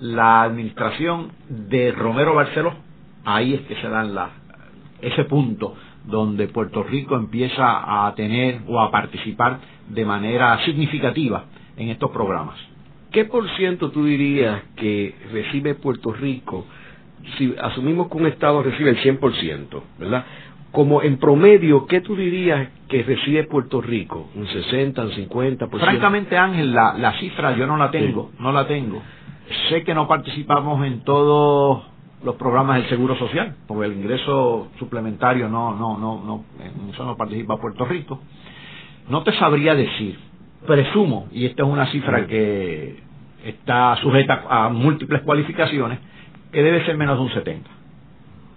la 0.00 0.42
administración 0.42 1.32
de 1.48 1.92
Romero 1.92 2.34
Barceló, 2.34 2.74
ahí 3.24 3.54
es 3.54 3.60
que 3.62 3.76
se 3.76 3.88
dan 3.88 4.14
la, 4.14 4.30
ese 5.00 5.24
punto 5.24 5.74
donde 6.04 6.48
Puerto 6.48 6.82
Rico 6.82 7.16
empieza 7.16 8.06
a 8.06 8.14
tener 8.14 8.60
o 8.68 8.80
a 8.80 8.90
participar 8.90 9.58
de 9.88 10.04
manera 10.04 10.64
significativa 10.64 11.44
en 11.76 11.88
estos 11.88 12.10
programas. 12.10 12.75
¿Qué 13.16 13.24
por 13.24 13.48
ciento 13.56 13.90
tú 13.92 14.04
dirías 14.04 14.62
que 14.76 15.14
recibe 15.32 15.74
Puerto 15.74 16.12
Rico 16.12 16.66
si 17.38 17.54
asumimos 17.62 18.10
que 18.10 18.18
un 18.18 18.26
Estado 18.26 18.62
recibe 18.62 18.90
el 18.90 18.98
100%, 18.98 19.82
¿verdad? 19.98 20.26
Como 20.70 21.00
en 21.00 21.16
promedio, 21.16 21.86
¿qué 21.86 22.02
tú 22.02 22.14
dirías 22.14 22.68
que 22.90 23.02
recibe 23.04 23.44
Puerto 23.44 23.80
Rico? 23.80 24.28
¿Un 24.34 24.46
60, 24.46 25.02
un 25.02 25.10
50%? 25.12 25.80
Francamente, 25.80 26.36
Ángel, 26.36 26.74
la, 26.74 27.14
cifra 27.18 27.56
yo 27.56 27.66
no 27.66 27.78
la 27.78 27.90
tengo, 27.90 28.32
no 28.38 28.52
la 28.52 28.66
tengo. 28.66 29.00
Sé 29.70 29.82
que 29.82 29.94
no 29.94 30.06
participamos 30.06 30.86
en 30.86 31.00
todos 31.00 31.84
los 32.22 32.34
programas 32.34 32.80
del 32.82 32.88
Seguro 32.90 33.16
Social, 33.16 33.56
porque 33.66 33.86
el 33.86 33.94
ingreso 33.94 34.68
suplementario 34.78 35.48
no, 35.48 35.74
no, 35.74 35.96
no, 35.96 36.22
no, 36.22 36.44
en 36.62 36.90
eso 36.90 37.02
no 37.06 37.16
participa 37.16 37.56
Puerto 37.56 37.86
Rico. 37.86 38.20
No 39.08 39.22
te 39.22 39.32
sabría 39.32 39.74
decir, 39.74 40.18
presumo, 40.66 41.28
y 41.32 41.46
esta 41.46 41.62
es 41.62 41.68
una 41.70 41.86
cifra 41.86 42.26
que 42.26 43.05
está 43.48 43.96
sujeta 44.02 44.44
a 44.48 44.68
múltiples 44.68 45.22
cualificaciones, 45.22 45.98
que 46.52 46.62
debe 46.62 46.84
ser 46.84 46.96
menos 46.96 47.16
de 47.16 47.24
un 47.24 47.30
70. 47.30 47.70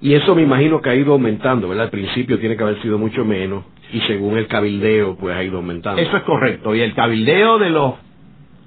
Y 0.02 0.14
eso 0.14 0.34
me 0.34 0.44
imagino 0.44 0.82
que 0.82 0.90
ha 0.90 0.96
ido 0.96 1.14
aumentando, 1.14 1.68
¿verdad? 1.68 1.86
Al 1.86 1.92
principio 1.92 2.40
tiene 2.40 2.56
que 2.56 2.64
haber 2.64 2.82
sido 2.82 2.98
mucho 2.98 3.26
menos 3.26 3.66
y 3.92 4.00
según 4.02 4.38
el 4.38 4.48
cabildeo 4.48 5.18
pues 5.18 5.36
ha 5.36 5.44
ido 5.44 5.58
aumentando. 5.58 6.02
Eso 6.02 6.16
es 6.16 6.24
correcto. 6.24 6.74
Y 6.74 6.82
el 6.82 6.94
cabildeo 6.94 7.60
de 7.60 7.70
los 7.70 7.94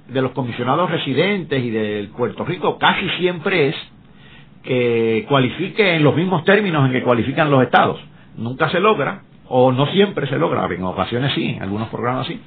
de 0.08 0.20
los 0.20 0.32
comisionados 0.32 0.90
residentes 0.90 1.62
y 1.62 1.70
de 1.70 2.10
Puerto 2.14 2.44
Rico 2.44 2.76
casi 2.78 3.08
siempre 3.18 3.68
es 3.68 3.76
que 4.62 5.24
cualifique 5.28 5.94
en 5.94 6.04
los 6.04 6.14
mismos 6.14 6.44
términos 6.44 6.84
en 6.86 6.92
que 6.92 7.02
cualifican 7.02 7.50
los 7.50 7.62
estados. 7.62 7.98
Nunca 8.36 8.68
se 8.68 8.80
logra, 8.80 9.22
o 9.48 9.72
no 9.72 9.86
siempre 9.86 10.26
se 10.26 10.38
logra, 10.38 10.66
en 10.66 10.84
ocasiones 10.84 11.32
sí, 11.34 11.54
en 11.56 11.62
algunos 11.62 11.88
programas 11.88 12.26
sí, 12.26 12.38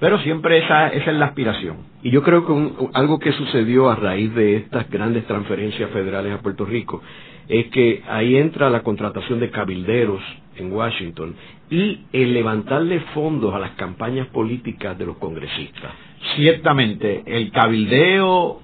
pero 0.00 0.18
siempre 0.20 0.58
esa, 0.58 0.88
esa 0.88 1.10
es 1.10 1.16
la 1.16 1.26
aspiración. 1.26 1.78
Y 2.02 2.10
yo 2.10 2.22
creo 2.22 2.46
que 2.46 2.88
algo 2.94 3.18
que 3.18 3.32
sucedió 3.32 3.90
a 3.90 3.96
raíz 3.96 4.34
de 4.34 4.56
estas 4.56 4.88
grandes 4.90 5.26
transferencias 5.26 5.90
federales 5.90 6.32
a 6.32 6.40
Puerto 6.40 6.64
Rico 6.64 7.02
es 7.48 7.66
que 7.68 8.02
ahí 8.08 8.36
entra 8.36 8.70
la 8.70 8.82
contratación 8.82 9.40
de 9.40 9.50
cabilderos 9.50 10.20
en 10.56 10.72
Washington 10.72 11.34
y 11.70 12.00
el 12.12 12.34
levantarle 12.34 13.00
fondos 13.14 13.54
a 13.54 13.58
las 13.58 13.72
campañas 13.72 14.26
políticas 14.28 14.96
de 14.98 15.06
los 15.06 15.16
congresistas. 15.16 15.92
Ciertamente, 16.36 17.22
el 17.26 17.50
cabildeo 17.50 18.60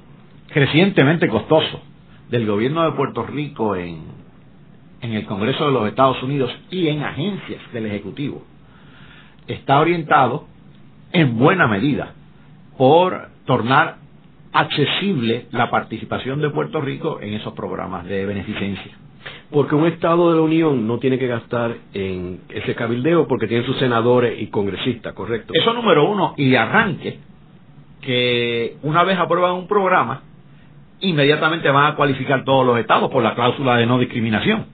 crecientemente 0.49 1.29
costoso 1.29 1.83
del 2.31 2.47
gobierno 2.47 2.85
de 2.85 2.93
Puerto 2.93 3.25
Rico 3.25 3.75
en, 3.75 4.03
en 5.00 5.12
el 5.12 5.25
Congreso 5.26 5.67
de 5.67 5.73
los 5.73 5.88
Estados 5.88 6.23
Unidos 6.23 6.55
y 6.71 6.88
en 6.88 7.03
agencias 7.03 7.61
del 7.73 7.87
Ejecutivo 7.87 8.45
está 9.47 9.79
orientado 9.81 10.47
en 11.14 11.38
buena 11.38 11.66
medida 11.66 12.12
por 12.76 13.28
tornar 13.47 13.97
accesible 14.52 15.47
la 15.52 15.71
participación 15.71 16.40
de 16.40 16.50
Puerto 16.50 16.80
Rico 16.80 17.18
en 17.21 17.35
esos 17.35 17.54
programas 17.54 18.04
de 18.04 18.26
beneficencia. 18.26 18.92
Porque 19.50 19.75
un 19.75 19.87
Estado 19.87 20.30
de 20.30 20.37
la 20.37 20.42
Unión 20.42 20.87
no 20.87 20.99
tiene 20.99 21.18
que 21.18 21.26
gastar 21.26 21.76
en 21.94 22.40
ese 22.49 22.75
cabildeo 22.75 23.26
porque 23.26 23.47
tiene 23.47 23.64
sus 23.64 23.78
senadores 23.78 24.40
y 24.40 24.49
congresistas, 24.49 25.14
¿correcto? 25.14 25.52
Eso 25.54 25.73
número 25.73 26.11
uno, 26.11 26.35
y 26.37 26.50
de 26.50 26.59
arranque, 26.59 27.18
que 28.00 28.76
una 28.83 29.02
vez 29.04 29.18
aprueban 29.18 29.52
un 29.52 29.66
programa, 29.66 30.23
inmediatamente 31.00 31.71
van 31.71 31.92
a 31.92 31.97
cualificar 31.97 32.44
todos 32.44 32.66
los 32.66 32.78
estados 32.78 33.11
por 33.11 33.23
la 33.23 33.35
cláusula 33.35 33.76
de 33.76 33.87
no 33.87 33.99
discriminación. 33.99 34.66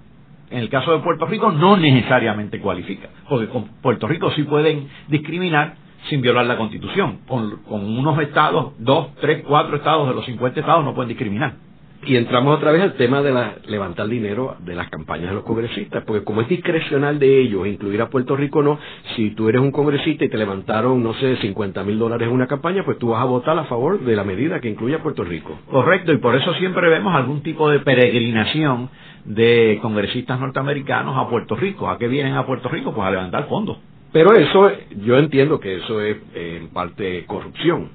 En 0.51 0.59
el 0.59 0.69
caso 0.69 0.93
de 0.93 0.99
Puerto 0.99 1.27
Rico 1.27 1.53
no 1.53 1.77
necesariamente 1.77 2.61
cualifica, 2.61 3.09
porque 3.29 3.47
con 3.49 3.67
Puerto 3.81 4.09
Rico 4.09 4.33
sí 4.33 4.43
pueden 4.43 4.89
discriminar 5.09 5.77
sin 6.09 6.21
violar 6.21 6.47
la 6.47 6.57
Constitución. 6.57 7.21
Con, 7.27 7.63
con 7.65 7.85
unos 7.85 8.19
estados, 8.21 8.73
dos, 8.79 9.15
tres, 9.21 9.45
cuatro 9.47 9.77
estados 9.77 10.09
de 10.09 10.15
los 10.15 10.25
50 10.25 10.61
estados 10.61 10.85
no 10.85 10.95
pueden 10.95 11.09
discriminar. 11.09 11.55
Y 12.03 12.17
entramos 12.17 12.57
otra 12.57 12.73
vez 12.73 12.81
al 12.81 12.95
tema 12.95 13.21
de 13.21 13.31
la, 13.31 13.57
levantar 13.67 14.09
dinero 14.09 14.57
de 14.65 14.75
las 14.75 14.89
campañas 14.89 15.29
de 15.29 15.35
los 15.35 15.45
congresistas, 15.45 16.03
porque 16.07 16.25
como 16.25 16.41
es 16.41 16.49
discrecional 16.49 17.19
de 17.19 17.43
ellos 17.43 17.67
incluir 17.67 18.01
a 18.01 18.09
Puerto 18.09 18.37
Rico 18.37 18.63
no, 18.63 18.79
si 19.15 19.33
tú 19.33 19.51
eres 19.51 19.61
un 19.61 19.71
congresista 19.71 20.25
y 20.25 20.31
te 20.31 20.39
levantaron, 20.39 21.03
no 21.03 21.13
sé, 21.15 21.37
50 21.37 21.85
mil 21.85 21.99
dólares 21.99 22.27
en 22.27 22.35
una 22.35 22.47
campaña, 22.47 22.85
pues 22.87 22.99
tú 22.99 23.09
vas 23.09 23.21
a 23.21 23.27
votar 23.27 23.59
a 23.59 23.65
favor 23.65 24.01
de 24.01 24.17
la 24.17 24.25
medida 24.25 24.61
que 24.61 24.71
incluye 24.71 24.95
a 24.95 25.03
Puerto 25.03 25.25
Rico. 25.25 25.59
Correcto, 25.71 26.13
y 26.13 26.17
por 26.17 26.35
eso 26.35 26.55
siempre 26.55 26.89
vemos 26.89 27.15
algún 27.15 27.43
tipo 27.43 27.69
de 27.69 27.81
peregrinación 27.81 28.89
de 29.27 29.79
congresistas 29.83 30.41
norteamericanos 30.41 31.19
a 31.19 31.29
Puerto 31.29 31.55
Rico. 31.55 31.91
¿A 31.91 31.99
qué 31.99 32.09
vienen 32.09 32.35
a 32.35 32.47
Puerto 32.47 32.71
Rico? 32.71 32.95
Pues 32.95 33.07
a 33.07 33.11
levantar 33.11 33.47
fondos. 33.47 33.77
Pero 34.13 34.33
eso, 34.35 34.71
yo 35.05 35.19
entiendo 35.19 35.61
que 35.61 35.77
eso 35.77 36.01
es 36.01 36.17
eh, 36.35 36.59
en 36.61 36.69
parte 36.69 37.25
corrupción 37.27 37.91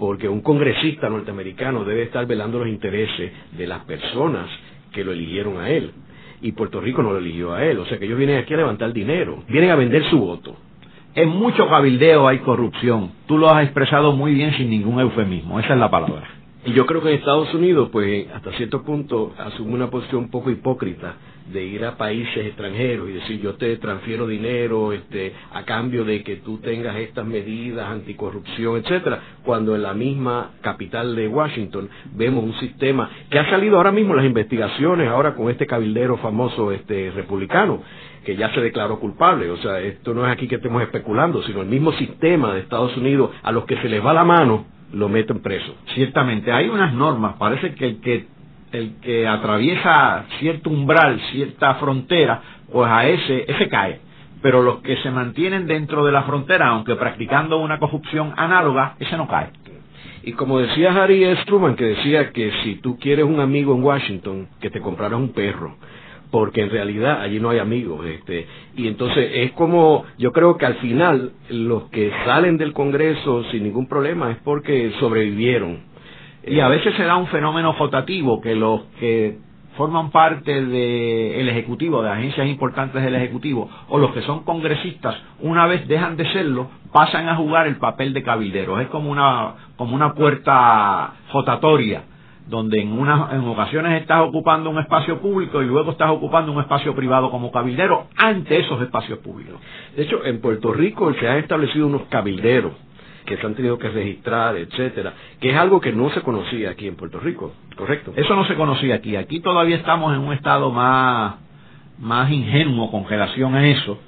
porque 0.00 0.28
un 0.28 0.40
congresista 0.40 1.10
norteamericano 1.10 1.84
debe 1.84 2.04
estar 2.04 2.26
velando 2.26 2.58
los 2.58 2.68
intereses 2.68 3.32
de 3.52 3.66
las 3.66 3.84
personas 3.84 4.48
que 4.92 5.04
lo 5.04 5.12
eligieron 5.12 5.58
a 5.58 5.68
él. 5.68 5.92
Y 6.40 6.52
Puerto 6.52 6.80
Rico 6.80 7.02
no 7.02 7.12
lo 7.12 7.18
eligió 7.18 7.52
a 7.52 7.62
él. 7.66 7.78
O 7.78 7.84
sea 7.84 7.98
que 7.98 8.06
ellos 8.06 8.16
vienen 8.16 8.38
aquí 8.38 8.54
a 8.54 8.56
levantar 8.56 8.94
dinero, 8.94 9.44
vienen 9.46 9.70
a 9.70 9.76
vender 9.76 10.02
su 10.08 10.18
voto. 10.18 10.56
En 11.14 11.28
mucho 11.28 11.68
cabildeo 11.68 12.26
hay 12.26 12.38
corrupción. 12.38 13.12
Tú 13.26 13.36
lo 13.36 13.50
has 13.50 13.64
expresado 13.64 14.12
muy 14.12 14.32
bien 14.32 14.54
sin 14.56 14.70
ningún 14.70 15.00
eufemismo. 15.00 15.60
Esa 15.60 15.74
es 15.74 15.78
la 15.78 15.90
palabra. 15.90 16.26
Y 16.64 16.72
yo 16.72 16.86
creo 16.86 17.02
que 17.02 17.10
en 17.10 17.16
Estados 17.16 17.52
Unidos, 17.52 17.90
pues 17.92 18.26
hasta 18.34 18.52
cierto 18.52 18.82
punto, 18.82 19.34
asume 19.36 19.74
una 19.74 19.90
posición 19.90 20.24
un 20.24 20.30
poco 20.30 20.50
hipócrita 20.50 21.16
de 21.52 21.64
ir 21.64 21.84
a 21.84 21.96
países 21.96 22.46
extranjeros 22.46 23.08
y 23.08 23.12
decir 23.12 23.40
yo 23.40 23.54
te 23.54 23.76
transfiero 23.76 24.26
dinero 24.26 24.92
este 24.92 25.32
a 25.52 25.64
cambio 25.64 26.04
de 26.04 26.22
que 26.22 26.36
tú 26.36 26.58
tengas 26.58 26.96
estas 26.96 27.26
medidas 27.26 27.88
anticorrupción 27.88 28.76
etcétera 28.76 29.20
cuando 29.44 29.74
en 29.74 29.82
la 29.82 29.94
misma 29.94 30.52
capital 30.60 31.14
de 31.16 31.28
Washington 31.28 31.88
vemos 32.14 32.44
un 32.44 32.54
sistema 32.60 33.10
que 33.30 33.38
ha 33.38 33.48
salido 33.50 33.76
ahora 33.76 33.92
mismo 33.92 34.14
las 34.14 34.24
investigaciones 34.24 35.08
ahora 35.08 35.34
con 35.34 35.50
este 35.50 35.66
cabildero 35.66 36.16
famoso 36.18 36.72
este 36.72 37.10
republicano 37.10 37.82
que 38.24 38.36
ya 38.36 38.52
se 38.52 38.60
declaró 38.60 39.00
culpable. 39.00 39.50
O 39.50 39.56
sea 39.58 39.80
esto 39.80 40.14
no 40.14 40.26
es 40.26 40.32
aquí 40.32 40.46
que 40.46 40.56
estemos 40.56 40.82
especulando 40.82 41.42
sino 41.42 41.62
el 41.62 41.68
mismo 41.68 41.92
sistema 41.92 42.54
de 42.54 42.60
Estados 42.60 42.96
Unidos 42.96 43.30
a 43.42 43.52
los 43.52 43.64
que 43.64 43.76
se 43.78 43.88
les 43.88 44.04
va 44.04 44.12
la 44.12 44.24
mano 44.24 44.66
lo 44.92 45.08
meten 45.08 45.40
preso. 45.40 45.74
Ciertamente 45.94 46.52
hay 46.52 46.68
unas 46.68 46.92
normas 46.94 47.36
parece 47.38 47.74
que 47.74 47.86
el 47.86 48.00
que 48.00 48.26
el 48.72 48.96
que 49.00 49.26
atraviesa 49.26 50.24
cierto 50.38 50.70
umbral, 50.70 51.20
cierta 51.32 51.74
frontera, 51.74 52.40
pues 52.72 52.90
a 52.90 53.06
ese, 53.08 53.44
ese 53.48 53.68
cae. 53.68 54.00
Pero 54.42 54.62
los 54.62 54.80
que 54.80 54.96
se 54.98 55.10
mantienen 55.10 55.66
dentro 55.66 56.04
de 56.04 56.12
la 56.12 56.22
frontera, 56.22 56.68
aunque 56.68 56.96
practicando 56.96 57.58
una 57.58 57.78
corrupción 57.78 58.32
análoga, 58.36 58.94
ese 58.98 59.16
no 59.16 59.28
cae. 59.28 59.50
Y 60.22 60.32
como 60.32 60.58
decía 60.58 60.92
Harry 60.92 61.24
S. 61.24 61.42
Truman, 61.46 61.76
que 61.76 61.84
decía 61.84 62.30
que 62.32 62.52
si 62.62 62.76
tú 62.76 62.98
quieres 62.98 63.24
un 63.24 63.40
amigo 63.40 63.74
en 63.74 63.82
Washington, 63.82 64.48
que 64.60 64.70
te 64.70 64.80
compraras 64.80 65.18
un 65.18 65.32
perro, 65.32 65.76
porque 66.30 66.62
en 66.62 66.70
realidad 66.70 67.22
allí 67.22 67.40
no 67.40 67.50
hay 67.50 67.58
amigos. 67.58 68.06
Este, 68.06 68.46
y 68.76 68.86
entonces 68.86 69.30
es 69.32 69.52
como, 69.52 70.04
yo 70.18 70.32
creo 70.32 70.56
que 70.56 70.66
al 70.66 70.74
final 70.76 71.32
los 71.48 71.84
que 71.84 72.12
salen 72.24 72.58
del 72.58 72.72
Congreso 72.72 73.44
sin 73.50 73.64
ningún 73.64 73.88
problema 73.88 74.30
es 74.30 74.36
porque 74.44 74.92
sobrevivieron 75.00 75.89
y 76.44 76.60
a 76.60 76.68
veces 76.68 76.94
se 76.96 77.04
da 77.04 77.16
un 77.16 77.26
fenómeno 77.28 77.74
rotativo 77.78 78.40
que 78.40 78.54
los 78.54 78.82
que 78.98 79.38
forman 79.76 80.10
parte 80.10 80.64
del 80.64 81.48
Ejecutivo, 81.48 82.02
de 82.02 82.10
agencias 82.10 82.46
importantes 82.48 83.02
del 83.02 83.14
Ejecutivo, 83.14 83.70
o 83.88 83.98
los 83.98 84.12
que 84.12 84.22
son 84.22 84.44
congresistas, 84.44 85.16
una 85.40 85.66
vez 85.66 85.86
dejan 85.86 86.16
de 86.16 86.30
serlo, 86.32 86.68
pasan 86.92 87.28
a 87.28 87.36
jugar 87.36 87.66
el 87.66 87.76
papel 87.76 88.12
de 88.12 88.22
cabilderos. 88.22 88.80
Es 88.80 88.88
como 88.88 89.10
una, 89.10 89.54
como 89.76 89.94
una 89.94 90.14
puerta 90.14 91.14
rotatoria, 91.32 92.02
donde 92.48 92.80
en, 92.80 92.92
una, 92.92 93.28
en 93.32 93.40
ocasiones 93.46 94.00
estás 94.00 94.22
ocupando 94.22 94.70
un 94.70 94.78
espacio 94.78 95.20
público 95.20 95.62
y 95.62 95.66
luego 95.66 95.92
estás 95.92 96.10
ocupando 96.10 96.52
un 96.52 96.60
espacio 96.60 96.94
privado 96.94 97.30
como 97.30 97.52
cabildero 97.52 98.06
ante 98.16 98.58
esos 98.58 98.82
espacios 98.82 99.20
públicos. 99.20 99.60
De 99.96 100.02
hecho, 100.02 100.24
en 100.24 100.40
Puerto 100.40 100.72
Rico 100.72 101.12
se 101.14 101.28
han 101.28 101.36
establecido 101.36 101.86
unos 101.86 102.02
cabilderos 102.10 102.72
que 103.30 103.36
se 103.36 103.46
han 103.46 103.54
tenido 103.54 103.78
que 103.78 103.88
registrar, 103.88 104.56
etcétera, 104.56 105.12
que 105.40 105.50
es 105.50 105.56
algo 105.56 105.80
que 105.80 105.92
no 105.92 106.10
se 106.10 106.20
conocía 106.20 106.70
aquí 106.70 106.88
en 106.88 106.96
Puerto 106.96 107.20
Rico, 107.20 107.52
¿correcto? 107.76 108.12
Eso 108.16 108.34
no 108.34 108.44
se 108.44 108.56
conocía 108.56 108.96
aquí. 108.96 109.14
Aquí 109.14 109.38
todavía 109.38 109.76
estamos 109.76 110.12
en 110.12 110.18
un 110.20 110.32
estado 110.32 110.72
más, 110.72 111.36
más 112.00 112.28
ingenuo 112.28 112.90
con 112.90 113.08
relación 113.08 113.54
a 113.54 113.68
eso. 113.68 114.00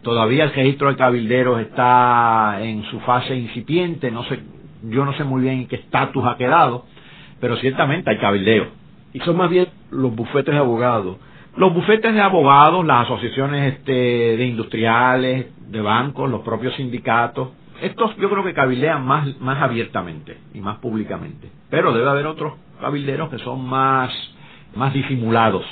Todavía 0.00 0.44
el 0.44 0.54
registro 0.54 0.88
de 0.88 0.96
cabilderos 0.96 1.60
está 1.60 2.56
en 2.62 2.82
su 2.84 3.00
fase 3.00 3.36
incipiente, 3.36 4.10
no 4.10 4.24
sé, 4.24 4.40
yo 4.84 5.04
no 5.04 5.12
sé 5.12 5.24
muy 5.24 5.42
bien 5.42 5.58
en 5.60 5.68
qué 5.68 5.76
estatus 5.76 6.24
ha 6.24 6.38
quedado, 6.38 6.86
pero 7.38 7.56
ciertamente 7.56 8.08
hay 8.08 8.16
cabildeo. 8.16 8.68
Y 9.12 9.20
son 9.20 9.36
más 9.36 9.50
bien 9.50 9.66
los 9.90 10.14
bufetes 10.16 10.54
de 10.54 10.58
abogados 10.58 11.18
los 11.56 11.74
bufetes 11.74 12.14
de 12.14 12.20
abogados, 12.20 12.86
las 12.86 13.04
asociaciones 13.06 13.74
este, 13.74 13.92
de 13.92 14.46
industriales, 14.46 15.46
de 15.68 15.80
bancos, 15.82 16.30
los 16.30 16.42
propios 16.42 16.74
sindicatos, 16.76 17.48
estos 17.82 18.16
yo 18.16 18.30
creo 18.30 18.44
que 18.44 18.54
cabildean 18.54 19.04
más, 19.04 19.40
más 19.40 19.62
abiertamente 19.62 20.38
y 20.54 20.60
más 20.60 20.78
públicamente. 20.78 21.50
Pero 21.70 21.92
debe 21.92 22.08
haber 22.08 22.26
otros 22.26 22.54
cabilderos 22.80 23.30
que 23.30 23.38
son 23.38 23.66
más, 23.66 24.12
más 24.74 24.92
disimulados. 24.92 25.64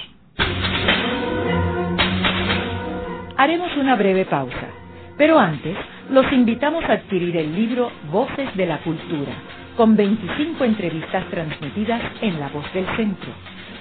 Haremos 3.37 3.77
una 3.77 3.97
breve 3.97 4.25
pausa, 4.25 4.69
pero 5.17 5.39
antes 5.39 5.77
los 6.11 6.31
invitamos 6.33 6.85
a 6.85 6.95
adquirir 6.95 7.37
el 7.37 7.55
libro 7.55 7.91
Voces 8.11 8.57
de 8.57 8.67
la 8.67 8.79
Cultura, 8.79 9.33
con 9.77 9.95
25 9.95 10.65
entrevistas 10.65 11.25
transmitidas 11.31 12.03
en 12.21 12.41
La 12.41 12.49
Voz 12.49 12.73
del 12.73 12.87
Centro. 12.97 13.31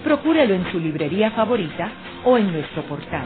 Procúrelo 0.04 0.54
en 0.54 0.72
su 0.72 0.80
librería 0.80 1.32
favorita 1.32 1.90
o 2.24 2.38
en 2.38 2.52
nuestro 2.52 2.84
portal. 2.84 3.26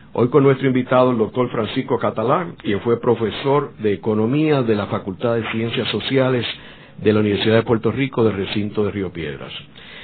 Hoy 0.13 0.27
con 0.27 0.43
nuestro 0.43 0.67
invitado, 0.67 1.11
el 1.11 1.17
doctor 1.17 1.49
Francisco 1.51 1.97
Catalán, 1.97 2.55
quien 2.61 2.81
fue 2.81 2.99
profesor 2.99 3.71
de 3.77 3.93
Economía 3.93 4.61
de 4.61 4.75
la 4.75 4.87
Facultad 4.87 5.35
de 5.35 5.49
Ciencias 5.51 5.87
Sociales 5.87 6.45
de 6.97 7.13
la 7.13 7.21
Universidad 7.21 7.55
de 7.55 7.63
Puerto 7.63 7.93
Rico 7.93 8.21
del 8.25 8.35
recinto 8.35 8.83
de 8.83 8.91
Río 8.91 9.13
Piedras. 9.13 9.53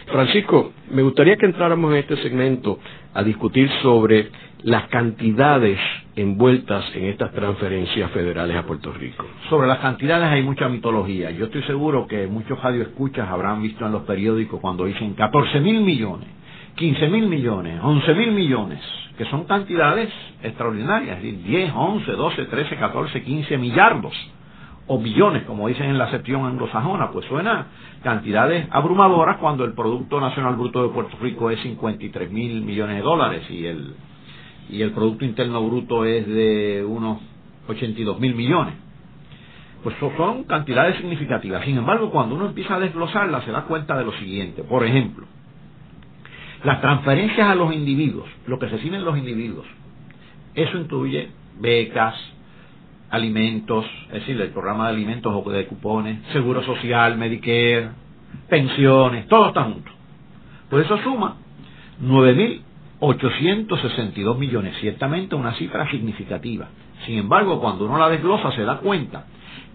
Francisco, 0.06 0.72
me 0.92 1.02
gustaría 1.02 1.36
que 1.36 1.46
entráramos 1.48 1.92
en 1.92 1.98
este 1.98 2.16
segmento 2.24 2.80
a 3.14 3.22
discutir 3.22 3.70
sobre 3.82 4.30
las 4.64 4.88
cantidades 4.88 5.78
envueltas 6.16 6.86
en 6.96 7.08
estas 7.08 7.34
transferencias 7.34 8.10
federales 8.12 8.56
a 8.56 8.66
Puerto 8.66 8.94
Rico. 8.94 9.26
Sobre 9.50 9.68
las 9.68 9.80
cantidades 9.80 10.30
hay 10.30 10.42
mucha 10.42 10.70
mitología. 10.70 11.32
Yo 11.32 11.48
estoy 11.48 11.64
seguro 11.64 12.08
que 12.08 12.28
muchos 12.28 12.64
radioescuchas 12.64 13.28
habrán 13.28 13.62
visto 13.62 13.86
en 13.86 13.92
los 13.92 14.04
periódicos 14.04 14.62
cuando 14.62 14.86
dicen 14.86 15.16
14 15.16 15.60
mil 15.60 15.82
millones, 15.82 16.30
15 16.78 17.10
mil 17.10 17.28
millones, 17.28 17.80
11 17.82 18.14
mil 18.14 18.32
millones, 18.34 18.80
que 19.18 19.26
son 19.26 19.46
cantidades 19.46 20.10
extraordinarias, 20.44 21.22
10, 21.22 21.74
11, 21.76 22.12
12, 22.12 22.46
13, 22.46 22.76
14, 22.78 23.24
15 23.24 23.58
millardos 23.58 24.14
o 24.86 25.00
billones, 25.00 25.44
como 25.44 25.68
dicen 25.68 25.90
en 25.90 25.98
la 25.98 26.10
sección 26.12 26.46
anglosajona, 26.46 27.12
pues 27.12 27.26
suena 27.26 27.66
cantidades 28.04 28.68
abrumadoras 28.70 29.38
cuando 29.38 29.66
el 29.66 29.74
Producto 29.74 30.22
Nacional 30.22 30.56
Bruto 30.56 30.84
de 30.84 30.94
Puerto 30.94 31.18
Rico 31.20 31.50
es 31.50 31.60
53 31.62 32.32
mil 32.32 32.62
millones 32.62 32.98
de 32.98 33.02
dólares 33.02 33.42
y 33.50 33.66
el, 33.66 33.96
y 34.70 34.84
el 34.84 34.92
Producto 34.92 35.26
Interno 35.26 35.68
Bruto 35.68 36.06
es 36.06 36.28
de 36.28 36.86
unos 36.88 37.20
82 37.68 38.20
mil 38.20 38.36
millones. 38.36 38.76
Pues 39.84 39.96
son 40.16 40.44
cantidades 40.44 40.98
significativas. 40.98 41.66
Sin 41.66 41.78
embargo, 41.78 42.12
cuando 42.12 42.36
uno 42.36 42.46
empieza 42.46 42.76
a 42.76 42.80
desglosarlas, 42.80 43.44
se 43.46 43.52
da 43.52 43.64
cuenta 43.64 43.98
de 43.98 44.06
lo 44.06 44.12
siguiente. 44.14 44.64
Por 44.64 44.86
ejemplo, 44.86 45.26
las 46.64 46.82
transferencias 46.82 47.50
a 47.50 47.56
los 47.56 47.74
individuos, 47.74 48.28
lo 48.48 48.60
que 48.60 48.68
reciben 48.68 49.06
los 49.06 49.18
individuos, 49.18 49.66
eso 50.56 50.78
incluye 50.78 51.30
becas, 51.60 52.16
alimentos, 53.10 53.86
es 54.08 54.14
decir, 54.14 54.40
el 54.42 54.50
programa 54.50 54.86
de 54.86 54.92
alimentos 54.96 55.34
o 55.34 55.50
de 55.50 55.66
cupones, 55.66 56.20
seguro 56.34 56.62
social, 56.64 57.18
Medicare, 57.18 57.90
pensiones, 58.50 59.28
todo 59.28 59.50
está 59.50 59.64
junto. 59.64 59.92
Pues 60.70 60.86
eso 60.86 60.98
suma 61.00 61.38
9.862 62.02 64.38
millones, 64.38 64.76
ciertamente 64.82 65.36
una 65.36 65.54
cifra 65.54 65.90
significativa. 65.90 66.68
Sin 67.06 67.20
embargo, 67.20 67.62
cuando 67.62 67.86
uno 67.86 67.98
la 67.98 68.10
desglosa 68.10 68.52
se 68.52 68.64
da 68.64 68.80
cuenta 68.80 69.28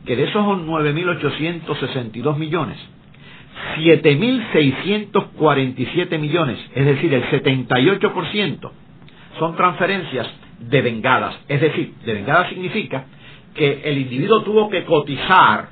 que 0.05 0.15
de 0.17 0.25
esos 0.25 0.45
9.862 0.45 2.37
millones, 2.37 2.77
7.647 3.77 6.19
millones, 6.19 6.59
es 6.75 6.87
decir, 6.87 7.15
el 7.15 7.23
78%, 7.31 8.71
son 9.39 9.55
transferencias 9.57 10.27
devengadas. 10.59 11.39
Es 11.49 11.61
decir, 11.61 11.95
devengada 12.05 12.49
significa 12.49 13.05
que 13.55 13.83
el 13.85 13.99
individuo 13.99 14.43
tuvo 14.43 14.71
que 14.71 14.85
cotizar, 14.85 15.69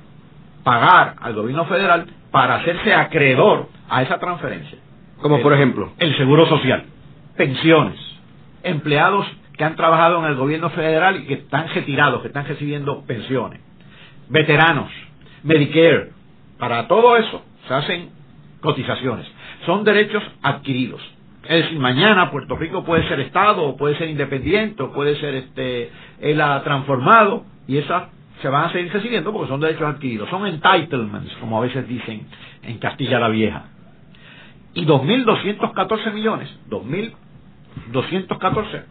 pagar 0.64 1.16
al 1.20 1.34
gobierno 1.34 1.64
federal 1.66 2.06
para 2.30 2.56
hacerse 2.56 2.92
acreedor 2.92 3.68
a 3.88 4.02
esa 4.02 4.18
transferencia. 4.18 4.78
Como 5.20 5.40
por 5.42 5.52
ejemplo. 5.52 5.92
El 5.98 6.16
seguro 6.16 6.46
social, 6.46 6.84
pensiones, 7.36 7.98
empleados 8.62 9.26
que 9.56 9.64
han 9.64 9.76
trabajado 9.76 10.20
en 10.20 10.30
el 10.30 10.36
gobierno 10.36 10.70
federal 10.70 11.16
y 11.16 11.26
que 11.26 11.34
están 11.34 11.68
retirados, 11.68 12.22
que 12.22 12.28
están 12.28 12.46
recibiendo 12.46 13.04
pensiones, 13.06 13.60
veteranos, 14.28 14.90
Medicare, 15.42 16.10
para 16.58 16.86
todo 16.86 17.16
eso 17.16 17.42
se 17.70 17.74
hacen 17.74 18.10
cotizaciones. 18.60 19.26
Son 19.64 19.84
derechos 19.84 20.24
adquiridos. 20.42 21.00
Es 21.44 21.62
decir, 21.62 21.78
mañana 21.78 22.28
Puerto 22.32 22.56
Rico 22.56 22.82
puede 22.84 23.06
ser 23.06 23.20
Estado, 23.20 23.76
puede 23.76 23.96
ser 23.96 24.10
independiente, 24.10 24.82
o 24.82 24.92
puede 24.92 25.14
ser 25.20 25.36
este, 25.36 25.92
ha 26.42 26.64
transformado 26.64 27.44
y 27.68 27.76
esas 27.78 28.08
se 28.42 28.48
van 28.48 28.64
a 28.64 28.72
seguir 28.72 28.92
recibiendo 28.92 29.32
porque 29.32 29.48
son 29.48 29.60
derechos 29.60 29.82
adquiridos, 29.82 30.28
son 30.30 30.48
entitlements, 30.48 31.32
como 31.36 31.58
a 31.58 31.60
veces 31.60 31.86
dicen 31.86 32.26
en 32.64 32.78
Castilla 32.78 33.20
la 33.20 33.28
Vieja. 33.28 33.66
Y 34.74 34.84
2.214 34.84 36.12
millones, 36.12 36.52
2.214, 36.70 38.82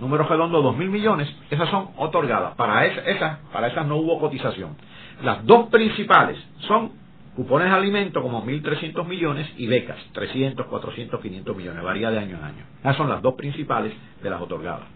número 0.00 0.22
redondo, 0.22 0.62
2.000 0.72 0.88
millones, 0.88 1.28
esas 1.50 1.68
son 1.68 1.88
otorgadas. 1.96 2.54
Para 2.54 2.86
esas, 2.86 3.40
para 3.52 3.66
esas 3.66 3.86
no 3.86 3.96
hubo 3.96 4.20
cotización. 4.20 4.76
Las 5.22 5.44
dos 5.44 5.68
principales 5.68 6.38
son 6.68 6.99
cupones 7.34 7.68
de 7.68 7.76
alimento 7.76 8.22
como 8.22 8.44
1.300 8.44 9.06
millones 9.06 9.48
y 9.56 9.66
becas, 9.66 9.98
300, 10.12 10.66
400, 10.66 11.20
500 11.20 11.56
millones, 11.56 11.82
varía 11.82 12.10
de 12.10 12.18
año 12.18 12.36
en 12.38 12.44
año. 12.44 12.64
Esas 12.80 12.96
son 12.96 13.08
las 13.08 13.22
dos 13.22 13.34
principales 13.34 13.92
de 14.22 14.30
las 14.30 14.40
otorgadas. 14.40 14.86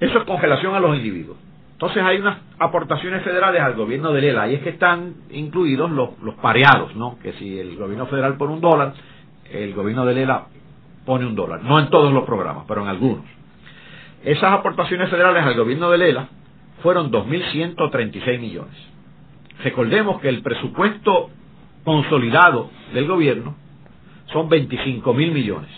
Eso 0.00 0.18
es 0.18 0.24
congelación 0.24 0.74
a 0.74 0.80
los 0.80 0.96
individuos. 0.96 1.36
Entonces 1.72 2.02
hay 2.02 2.18
unas 2.18 2.38
aportaciones 2.58 3.22
federales 3.22 3.62
al 3.62 3.74
gobierno 3.74 4.12
de 4.12 4.20
Lela, 4.20 4.48
y 4.48 4.54
es 4.54 4.62
que 4.62 4.70
están 4.70 5.14
incluidos 5.30 5.90
los, 5.90 6.18
los 6.22 6.34
pareados, 6.36 6.94
¿no? 6.94 7.18
Que 7.22 7.32
si 7.34 7.58
el 7.58 7.76
gobierno 7.76 8.06
federal 8.06 8.36
pone 8.36 8.52
un 8.52 8.60
dólar, 8.60 8.92
el 9.50 9.74
gobierno 9.74 10.04
de 10.04 10.14
Lela 10.14 10.46
pone 11.06 11.26
un 11.26 11.34
dólar. 11.34 11.62
No 11.62 11.78
en 11.78 11.88
todos 11.88 12.12
los 12.12 12.24
programas, 12.24 12.64
pero 12.68 12.82
en 12.82 12.88
algunos. 12.88 13.24
Esas 14.24 14.52
aportaciones 14.52 15.08
federales 15.08 15.42
al 15.42 15.56
gobierno 15.56 15.90
de 15.90 15.98
Lela 15.98 16.28
fueron 16.82 17.10
2.136 17.10 18.38
millones. 18.38 18.89
Recordemos 19.62 20.20
que 20.20 20.28
el 20.28 20.42
presupuesto 20.42 21.30
consolidado 21.84 22.70
del 22.94 23.06
gobierno 23.06 23.56
son 24.32 24.48
25 24.48 25.12
mil 25.14 25.32
millones. 25.32 25.70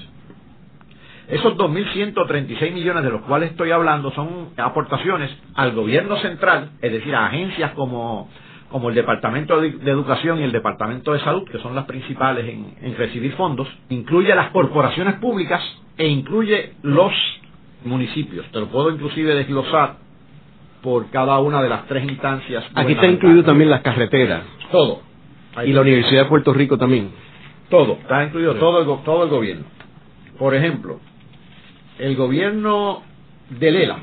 Esos 1.29 1.57
2.136 1.57 2.73
millones 2.73 3.05
de 3.05 3.11
los 3.11 3.23
cuales 3.23 3.53
estoy 3.53 3.71
hablando 3.71 4.11
son 4.13 4.51
aportaciones 4.57 5.31
al 5.55 5.73
gobierno 5.73 6.17
central, 6.19 6.73
es 6.81 6.93
decir, 6.93 7.15
a 7.15 7.27
agencias 7.27 7.73
como, 7.73 8.29
como 8.71 8.89
el 8.91 8.95
Departamento 8.95 9.61
de, 9.61 9.69
Educación 9.69 10.41
y 10.41 10.43
el 10.43 10.53
Departamento 10.53 11.13
de 11.13 11.21
Salud, 11.21 11.49
que 11.49 11.59
son 11.59 11.75
las 11.75 11.87
principales 11.87 12.47
en, 12.49 12.75
en 12.83 12.97
recibir 12.97 13.33
fondos, 13.33 13.69
incluye 13.89 14.35
las 14.35 14.51
corporaciones 14.51 15.15
públicas 15.15 15.63
e 15.97 16.07
incluye 16.07 16.75
los 16.83 17.13
municipios. 17.85 18.45
Te 18.53 18.61
lo 18.61 18.67
puedo 18.67 18.91
inclusive 18.91 19.35
desglosar 19.35 19.97
por 20.83 21.09
cada 21.11 21.39
una 21.39 21.63
de 21.63 21.69
las 21.69 21.87
tres 21.87 22.03
instancias. 22.05 22.65
Aquí 22.75 22.93
está 22.93 23.07
incluido 23.07 23.45
también 23.45 23.71
las 23.71 23.83
carreteras. 23.83 24.43
Todo. 24.71 25.03
y 25.65 25.73
la 25.73 25.81
Universidad 25.83 26.25
de 26.25 26.29
Puerto 26.29 26.53
Rico 26.53 26.77
también. 26.79 27.11
Todo, 27.69 27.93
está 27.95 28.25
incluido 28.25 28.57
todo 28.57 28.81
el, 28.81 28.87
todo 29.05 29.23
el 29.25 29.31
gobierno. 29.31 29.65
Por 30.39 30.55
ejemplo, 30.55 30.99
el 31.99 32.17
gobierno 32.17 33.03
de 33.51 33.71
Lela, 33.71 33.99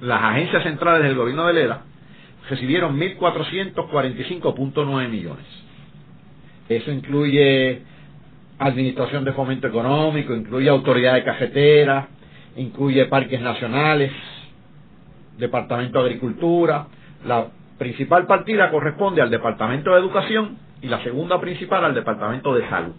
las 0.00 0.22
agencias 0.22 0.62
centrales 0.62 1.02
del 1.02 1.16
gobierno 1.16 1.46
de 1.46 1.54
Lela, 1.54 1.82
recibieron 2.48 2.96
1.445.9 2.98 5.08
millones. 5.08 5.44
Eso 6.68 6.92
incluye 6.92 7.82
Administración 8.58 9.24
de 9.24 9.32
Fomento 9.32 9.66
Económico, 9.66 10.34
incluye 10.34 10.68
Autoridad 10.68 11.14
de 11.14 11.24
Cajetera, 11.24 12.08
incluye 12.56 13.06
Parques 13.06 13.40
Nacionales, 13.40 14.12
Departamento 15.38 15.98
de 16.00 16.06
Agricultura. 16.06 16.86
La 17.26 17.48
principal 17.78 18.26
partida 18.26 18.70
corresponde 18.70 19.22
al 19.22 19.30
Departamento 19.30 19.90
de 19.90 20.00
Educación 20.00 20.58
y 20.82 20.88
la 20.88 21.02
segunda 21.02 21.40
principal 21.40 21.84
al 21.84 21.94
Departamento 21.94 22.54
de 22.54 22.68
Salud. 22.68 22.94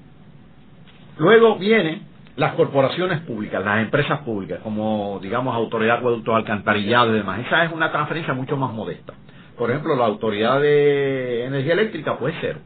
Luego 1.17 1.57
viene 1.57 2.01
las 2.35 2.53
corporaciones 2.53 3.21
públicas, 3.21 3.63
las 3.65 3.81
empresas 3.81 4.19
públicas, 4.19 4.59
como 4.61 5.19
digamos 5.21 5.55
Autoridad 5.55 5.97
Acueductos 5.97 6.35
Alcantarillado 6.35 7.13
y 7.13 7.17
demás, 7.17 7.39
esa 7.39 7.65
es 7.65 7.71
una 7.71 7.91
transferencia 7.91 8.33
mucho 8.33 8.55
más 8.55 8.71
modesta. 8.71 9.13
Por 9.57 9.71
ejemplo, 9.71 9.95
la 9.95 10.05
Autoridad 10.05 10.61
de 10.61 11.45
Energía 11.45 11.73
Eléctrica, 11.73 12.17
pues 12.19 12.35
cero. 12.39 12.59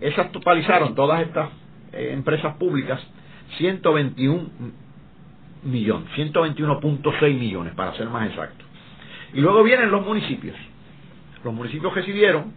Esas 0.00 0.30
totalizaron 0.30 0.94
todas 0.94 1.22
estas 1.22 1.48
eh, 1.92 2.10
empresas 2.12 2.54
públicas 2.56 3.00
121 3.58 4.50
millones, 5.64 6.08
121.6 6.16 7.38
millones 7.38 7.74
para 7.74 7.92
ser 7.94 8.08
más 8.08 8.28
exacto. 8.28 8.65
Y 9.34 9.40
luego 9.40 9.62
vienen 9.62 9.90
los 9.90 10.04
municipios. 10.04 10.56
Los 11.44 11.54
municipios 11.54 11.94
recibieron 11.94 12.52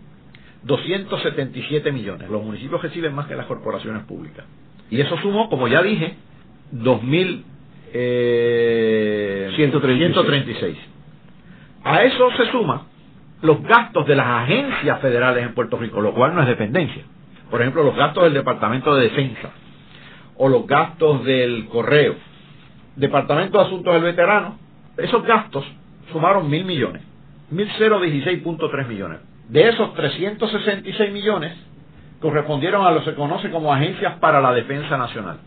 277 0.64 1.92
millones. 1.92 2.30
Los 2.30 2.44
municipios 2.44 2.82
reciben 2.82 3.14
más 3.14 3.28
que 3.28 3.36
las 3.36 3.46
corporaciones 3.46 4.04
públicas. 4.04 4.46
Y 4.90 5.00
eso 5.02 5.18
sumó, 5.18 5.50
como 5.50 5.68
ya 5.68 5.82
dije, 5.82 6.16
2.136. 6.74 7.94
Eh, 7.94 9.52
A 11.84 12.04
eso 12.04 12.30
se 12.38 12.52
suma 12.52 12.86
los 13.42 13.64
gastos 13.64 14.06
de 14.06 14.16
las 14.16 14.28
agencias 14.28 15.00
federales 15.00 15.44
en 15.44 15.54
Puerto 15.54 15.78
Rico, 15.78 16.02
lo 16.02 16.14
cual 16.14 16.36
no 16.36 16.42
es 16.42 16.48
dependencia. 16.48 17.04
Por 17.50 17.62
ejemplo, 17.62 17.84
los 17.84 17.96
gastos 17.96 18.26
del 18.26 18.34
Departamento 18.34 18.94
de 18.96 19.04
Defensa 19.04 19.52
o 20.38 20.50
los 20.50 20.68
gastos 20.68 21.24
del 21.26 21.68
Correo, 21.68 22.16
Departamento 22.96 23.58
de 23.58 23.66
Asuntos 23.66 23.94
del 23.94 24.04
Veterano, 24.04 24.58
esos 24.98 25.24
gastos 25.24 25.66
sumaron 26.12 26.50
mil 26.50 26.66
millones, 26.66 27.02
mil 27.50 27.70
tres 27.78 28.88
millones. 28.88 29.20
De 29.50 29.68
esos 29.68 29.94
366 29.96 31.12
millones 31.12 31.58
correspondieron 32.22 32.86
a 32.86 32.92
lo 32.92 33.00
que 33.00 33.12
se 33.12 33.16
conoce 33.16 33.50
como 33.50 33.74
agencias 33.74 34.20
para 34.20 34.42
la 34.42 34.54
defensa 34.54 34.98
nacional. 34.98 35.38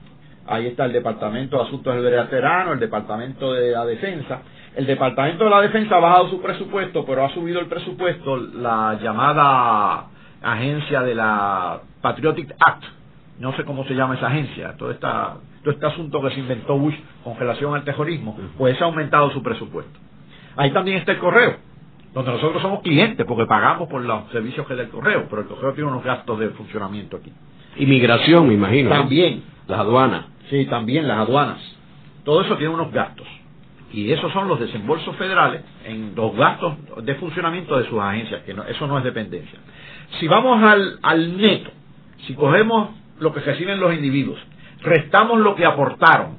Ahí 0.47 0.67
está 0.67 0.87
el 0.87 0.93
Departamento 0.93 1.57
de 1.57 1.63
Asuntos 1.65 1.95
del 1.95 2.03
Veterano, 2.03 2.73
el 2.73 2.81
Departamento 2.81 3.53
de 3.53 3.71
la 3.71 3.85
Defensa. 3.85 4.41
El 4.75 4.87
Departamento 4.87 5.45
de 5.45 5.51
la 5.51 5.61
Defensa 5.61 5.97
ha 5.97 6.01
bajado 6.01 6.31
su 6.31 6.43
presupuesto, 6.43 7.05
pero 7.05 7.25
ha 7.25 7.31
subido 7.31 7.61
el 7.61 7.67
presupuesto 7.67 8.37
la 8.37 8.99
llamada 9.01 10.07
agencia 10.43 11.03
de 11.03 11.15
la 11.15 11.81
Patriotic 12.01 12.53
Act, 12.59 12.85
no 13.39 13.55
sé 13.57 13.65
cómo 13.65 13.85
se 13.85 13.95
llama 13.95 14.17
esa 14.17 14.27
agencia, 14.27 14.75
todo, 14.77 14.91
esta, 14.91 15.37
todo 15.63 15.73
este 15.73 15.87
asunto 15.87 16.21
que 16.21 16.31
se 16.31 16.41
inventó 16.41 16.77
Bush 16.77 16.97
con 17.23 17.37
relación 17.37 17.75
al 17.75 17.85
terrorismo, 17.85 18.37
pues 18.59 18.81
ha 18.81 18.87
aumentado 18.87 19.31
su 19.31 19.43
presupuesto. 19.43 19.99
Ahí 20.57 20.71
también 20.73 20.99
está 20.99 21.13
el 21.13 21.19
correo, 21.19 21.57
donde 22.15 22.33
nosotros 22.33 22.61
somos 22.63 22.83
clientes 22.83 23.25
porque 23.27 23.47
pagamos 23.47 23.89
por 23.89 24.03
los 24.03 24.31
servicios 24.31 24.67
que 24.67 24.75
del 24.75 24.89
correo, 24.89 25.27
pero 25.29 25.43
el 25.43 25.49
correo 25.49 25.73
tiene 25.73 25.91
unos 25.91 26.05
gastos 26.05 26.39
de 26.39 26.51
funcionamiento 26.51 27.17
aquí. 27.17 27.33
Inmigración, 27.77 28.49
me 28.49 28.55
imagino. 28.55 28.91
También. 28.91 29.43
Las 29.67 29.81
aduanas. 29.81 30.27
Sí, 30.51 30.67
también 30.67 31.09
las 31.09 31.19
aduanas. 31.19 31.59
Todo 32.25 32.43
eso 32.43 32.57
tiene 32.57 32.75
unos 32.75 32.93
gastos. 32.93 33.27
Y 33.93 34.11
esos 34.11 34.33
son 34.33 34.49
los 34.49 34.59
desembolsos 34.59 35.15
federales 35.17 35.63
en 35.85 36.15
los 36.15 36.35
gastos 36.35 36.77
de 37.05 37.15
funcionamiento 37.17 37.77
de 37.79 37.89
sus 37.89 38.01
agencias, 38.01 38.43
que 38.43 38.55
eso 38.69 38.87
no 38.87 38.99
es 38.99 39.05
dependencia. 39.05 39.59
Si 40.19 40.29
vamos 40.29 40.63
al, 40.63 40.99
al 41.03 41.37
neto, 41.37 41.71
si 42.27 42.35
cogemos 42.35 42.91
lo 43.21 43.33
que 43.33 43.41
reciben 43.41 43.81
los 43.81 43.93
individuos, 43.93 44.39
restamos 44.83 45.41
lo 45.41 45.55
que 45.55 45.67
aportaron 45.67 46.39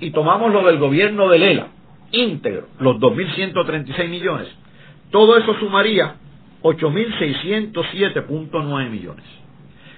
y 0.00 0.10
tomamos 0.10 0.52
lo 0.52 0.66
del 0.66 0.78
gobierno 0.78 1.28
de 1.28 1.38
Lela, 1.38 1.68
íntegro, 2.12 2.68
los 2.78 2.96
2.136 2.96 4.08
millones, 4.08 4.48
todo 5.10 5.36
eso 5.36 5.54
sumaría 5.58 6.14
8.607.9 6.62 8.90
millones. 8.90 9.24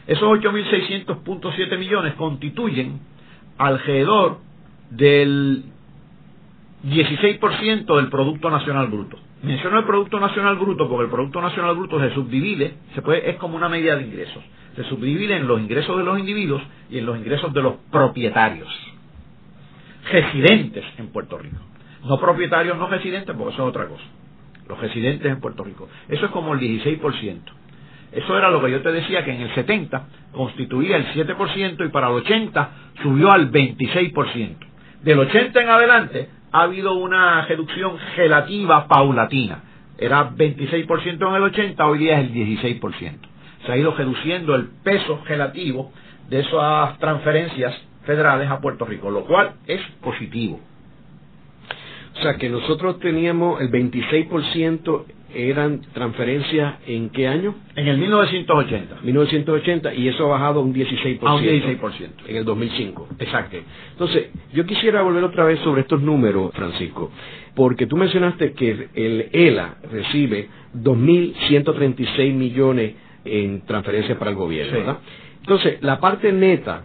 Esos 0.06 0.22
8.600.7 0.22 1.78
millones 1.78 2.14
constituyen 2.14 3.00
alrededor 3.58 4.38
del 4.90 5.64
16% 6.84 7.96
del 7.96 8.08
Producto 8.08 8.50
Nacional 8.50 8.88
Bruto. 8.88 9.18
Menciono 9.42 9.78
el 9.78 9.84
Producto 9.84 10.20
Nacional 10.20 10.56
Bruto 10.56 10.88
porque 10.88 11.04
el 11.04 11.10
Producto 11.10 11.40
Nacional 11.40 11.76
Bruto 11.76 12.00
se 12.00 12.12
subdivide, 12.14 12.74
es 13.24 13.36
como 13.36 13.56
una 13.56 13.68
medida 13.68 13.96
de 13.96 14.04
ingresos. 14.04 14.42
Se 14.76 14.84
subdivide 14.84 15.36
en 15.36 15.46
los 15.46 15.60
ingresos 15.60 15.98
de 15.98 16.04
los 16.04 16.18
individuos 16.18 16.62
y 16.90 16.98
en 16.98 17.06
los 17.06 17.18
ingresos 17.18 17.52
de 17.52 17.62
los 17.62 17.74
propietarios, 17.90 18.68
residentes 20.10 20.84
en 20.98 21.08
Puerto 21.08 21.38
Rico. 21.38 21.58
No 22.04 22.18
propietarios, 22.18 22.76
no 22.76 22.88
residentes, 22.88 23.34
porque 23.36 23.54
eso 23.54 23.62
es 23.62 23.68
otra 23.68 23.86
cosa. 23.86 24.04
Los 24.68 24.80
residentes 24.80 25.30
en 25.30 25.40
Puerto 25.40 25.64
Rico. 25.64 25.88
Eso 26.08 26.26
es 26.26 26.30
como 26.32 26.54
el 26.54 26.60
16%. 26.60 27.40
Eso 28.12 28.36
era 28.36 28.50
lo 28.50 28.62
que 28.62 28.70
yo 28.70 28.82
te 28.82 28.92
decía 28.92 29.24
que 29.24 29.34
en 29.34 29.42
el 29.42 29.54
70 29.54 30.06
constituía 30.32 30.96
el 30.96 31.06
7% 31.14 31.86
y 31.86 31.88
para 31.88 32.08
el 32.08 32.14
80 32.14 32.70
subió 33.02 33.32
al 33.32 33.50
26%. 33.50 34.56
Del 35.02 35.18
80 35.18 35.62
en 35.62 35.68
adelante 35.68 36.28
ha 36.52 36.62
habido 36.62 36.94
una 36.94 37.46
reducción 37.46 37.96
relativa 38.16 38.86
paulatina. 38.86 39.62
Era 39.98 40.30
26% 40.30 41.28
en 41.28 41.34
el 41.34 41.42
80, 41.42 41.86
hoy 41.86 41.98
día 41.98 42.20
es 42.20 42.30
el 42.30 42.34
16%. 42.34 43.18
Se 43.64 43.72
ha 43.72 43.76
ido 43.76 43.94
reduciendo 43.94 44.54
el 44.54 44.66
peso 44.82 45.22
relativo 45.26 45.92
de 46.28 46.40
esas 46.40 46.98
transferencias 46.98 47.74
federales 48.04 48.50
a 48.50 48.60
Puerto 48.60 48.84
Rico, 48.84 49.10
lo 49.10 49.24
cual 49.24 49.54
es 49.66 49.80
positivo. 50.02 50.60
O 52.22 52.24
sea 52.24 52.36
que 52.36 52.48
nosotros 52.48 53.00
teníamos 53.00 53.60
el 53.60 53.68
26% 53.72 55.06
eran 55.34 55.80
transferencias 55.92 56.76
en 56.86 57.10
qué 57.10 57.26
año? 57.26 57.56
En 57.74 57.88
el 57.88 57.98
1980. 57.98 59.00
1980 59.02 59.92
y 59.94 60.06
eso 60.06 60.26
ha 60.26 60.28
bajado 60.38 60.60
un 60.60 60.72
16%. 60.72 61.18
A 61.22 61.34
un 61.34 61.42
16%. 61.42 62.10
En 62.28 62.36
el 62.36 62.44
2005. 62.44 63.08
Exacto. 63.18 63.56
Entonces, 63.90 64.28
yo 64.52 64.64
quisiera 64.66 65.02
volver 65.02 65.24
otra 65.24 65.42
vez 65.42 65.58
sobre 65.64 65.80
estos 65.80 66.00
números, 66.00 66.52
Francisco, 66.54 67.10
porque 67.56 67.88
tú 67.88 67.96
mencionaste 67.96 68.52
que 68.52 68.88
el 68.94 69.28
ELA 69.32 69.78
recibe 69.90 70.48
2.136 70.76 72.34
millones 72.34 72.94
en 73.24 73.62
transferencias 73.62 74.16
para 74.16 74.30
el 74.30 74.36
gobierno, 74.36 74.78
¿verdad? 74.78 74.98
Entonces, 75.40 75.82
la 75.82 75.98
parte 75.98 76.30
neta 76.30 76.84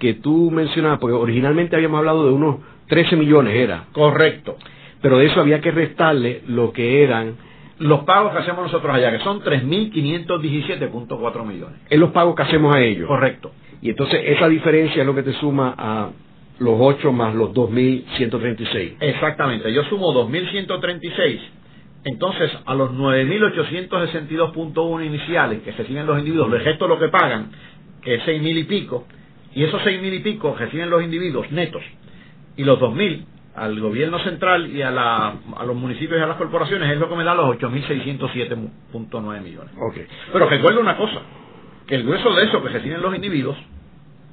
que 0.00 0.14
tú 0.14 0.50
mencionabas, 0.50 0.98
porque 0.98 1.14
originalmente 1.14 1.76
habíamos 1.76 1.98
hablado 1.98 2.26
de 2.26 2.32
unos 2.32 2.56
13 2.88 3.14
millones, 3.14 3.54
era. 3.54 3.84
Correcto. 3.92 4.56
Pero 5.02 5.18
de 5.18 5.26
eso 5.26 5.40
había 5.40 5.60
que 5.60 5.72
restarle 5.72 6.42
lo 6.46 6.72
que 6.72 7.02
eran 7.02 7.34
los 7.78 8.04
pagos 8.04 8.32
que 8.32 8.38
hacemos 8.38 8.62
nosotros 8.62 8.94
allá, 8.94 9.10
que 9.10 9.18
son 9.24 9.42
3.517.4 9.42 11.44
millones. 11.44 11.80
Es 11.90 11.98
los 11.98 12.12
pagos 12.12 12.36
que 12.36 12.42
hacemos 12.42 12.74
a 12.74 12.80
ellos. 12.80 13.06
Correcto. 13.08 13.50
Y 13.80 13.90
entonces 13.90 14.20
esa 14.24 14.48
diferencia 14.48 15.02
es 15.02 15.06
lo 15.06 15.14
que 15.14 15.24
te 15.24 15.34
suma 15.34 15.74
a 15.76 16.10
los 16.60 16.76
8 16.78 17.12
más 17.12 17.34
los 17.34 17.50
2.136. 17.50 18.94
Exactamente. 19.00 19.70
Yo 19.72 19.82
sumo 19.84 20.12
2.136. 20.14 21.40
Entonces, 22.04 22.50
a 22.64 22.74
los 22.74 22.90
9.862.1 22.92 25.06
iniciales 25.06 25.62
que 25.62 25.70
reciben 25.72 26.06
los 26.06 26.18
individuos, 26.18 26.50
les 26.50 26.64
resto 26.64 26.88
lo 26.88 26.98
que 26.98 27.08
pagan, 27.08 27.50
que 28.02 28.16
es 28.16 28.22
6.000 28.22 28.58
y 28.58 28.64
pico, 28.64 29.06
y 29.54 29.64
esos 29.64 29.80
6.000 29.82 30.14
y 30.14 30.18
pico 30.20 30.56
reciben 30.58 30.90
los 30.90 31.02
individuos 31.02 31.50
netos, 31.52 31.82
y 32.56 32.64
los 32.64 32.80
2.000 32.80 33.24
al 33.54 33.78
gobierno 33.80 34.18
central 34.20 34.74
y 34.74 34.82
a, 34.82 34.90
la, 34.90 35.34
a 35.56 35.64
los 35.66 35.76
municipios 35.76 36.18
y 36.18 36.22
a 36.22 36.26
las 36.26 36.36
corporaciones 36.36 36.90
es 36.90 36.98
lo 36.98 37.08
que 37.08 37.16
me 37.16 37.24
da 37.24 37.34
los 37.34 37.56
8.607.9 37.58 39.42
millones. 39.42 39.74
Okay. 39.90 40.06
Pero 40.32 40.48
recuerdo 40.48 40.80
una 40.80 40.96
cosa, 40.96 41.20
que 41.86 41.96
el 41.96 42.04
grueso 42.04 42.32
de 42.34 42.44
eso 42.44 42.62
que 42.62 42.70
reciben 42.70 43.02
los 43.02 43.14
individuos 43.14 43.56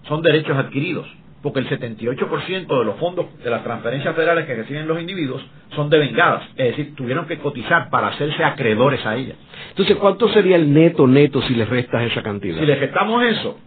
son 0.08 0.22
derechos 0.22 0.58
adquiridos, 0.58 1.08
porque 1.42 1.60
el 1.60 1.70
78% 1.70 2.80
de 2.80 2.86
los 2.86 2.96
fondos 2.98 3.26
de 3.44 3.50
las 3.50 3.64
transferencias 3.64 4.16
federales 4.16 4.46
que 4.46 4.56
reciben 4.56 4.88
los 4.88 5.00
individuos 5.00 5.46
son 5.76 5.90
devengadas, 5.90 6.44
es 6.56 6.76
decir, 6.76 6.96
tuvieron 6.96 7.28
que 7.28 7.38
cotizar 7.40 7.90
para 7.90 8.08
hacerse 8.08 8.44
acreedores 8.44 9.06
a 9.06 9.16
ellas. 9.16 9.38
Entonces, 9.70 9.98
¿cuánto 9.98 10.30
sería 10.30 10.56
el 10.56 10.74
neto 10.74 11.08
neto 11.08 11.42
si 11.42 11.56
le 11.56 11.66
restas 11.66 12.04
esa 12.04 12.24
cantidad? 12.24 12.58
Si 12.58 12.66
le 12.66 12.76
restamos 12.76 13.24
eso, 13.24 13.60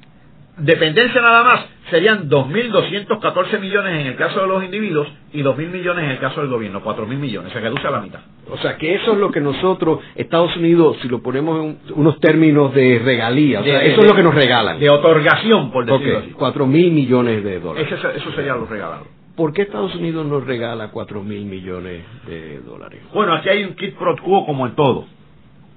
dependencia 0.59 1.21
nada 1.21 1.43
más, 1.45 1.67
serían 1.91 2.29
2.214 2.29 3.61
millones 3.61 4.01
en 4.01 4.07
el 4.07 4.17
caso 4.17 4.41
de 4.41 4.47
los 4.47 4.65
individuos 4.65 5.09
y 5.33 5.43
2.000 5.43 5.71
millones 5.71 6.05
en 6.05 6.11
el 6.11 6.19
caso 6.19 6.41
del 6.41 6.51
gobierno, 6.51 6.83
4.000 6.83 7.07
millones, 7.17 7.53
se 7.53 7.61
reduce 7.61 7.87
a 7.87 7.91
la 7.91 8.01
mitad. 8.01 8.21
O 8.51 8.57
sea 8.59 8.77
que 8.77 8.95
eso 8.95 9.13
es 9.13 9.19
lo 9.19 9.31
que 9.31 9.41
nosotros, 9.41 10.01
Estados 10.15 10.57
Unidos, 10.57 10.97
si 11.03 11.09
lo 11.09 11.23
ponemos 11.23 11.65
en 11.65 11.79
unos 11.95 12.21
términos 12.21 12.75
de 12.75 13.01
regalía, 13.03 13.61
o 13.61 13.65
sea, 13.65 13.83
eso 13.83 14.01
es 14.01 14.07
lo 14.07 14.15
que 14.15 14.23
nos 14.23 14.35
regalan. 14.35 14.79
De 14.79 14.91
otorgación, 14.91 15.71
por 15.71 15.87
decirlo 15.87 16.19
okay. 16.19 16.31
así. 16.31 16.39
4.000 16.39 16.67
millones 16.67 17.45
de 17.45 17.61
dólares. 17.61 17.93
Eso, 17.93 18.11
eso 18.11 18.33
sería 18.33 18.55
lo 18.55 18.67
regalado. 18.67 19.07
¿Por 19.37 19.55
qué 19.55 19.63
Estados 19.63 19.95
Unidos 19.95 20.27
nos 20.27 20.45
regala 20.47 20.93
4.000 20.93 21.25
millones 21.25 22.05
de 22.27 22.61
dólares? 22.61 23.01
Bueno, 23.15 23.35
aquí 23.35 23.49
hay 23.49 23.65
un 23.65 23.75
kit 23.75 23.95
pro 23.97 24.15
quo 24.19 24.45
como 24.45 24.67
en 24.67 24.75
todo. 24.75 25.07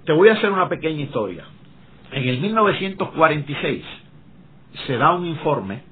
Te 0.06 0.12
voy 0.12 0.30
a 0.30 0.34
hacer 0.34 0.52
una 0.52 0.68
pequeña 0.68 1.02
historia. 1.02 1.46
En 2.12 2.28
el 2.28 2.40
1946 2.40 3.84
se 4.88 4.98
da 4.98 5.14
un 5.14 5.26
informe 5.26 5.84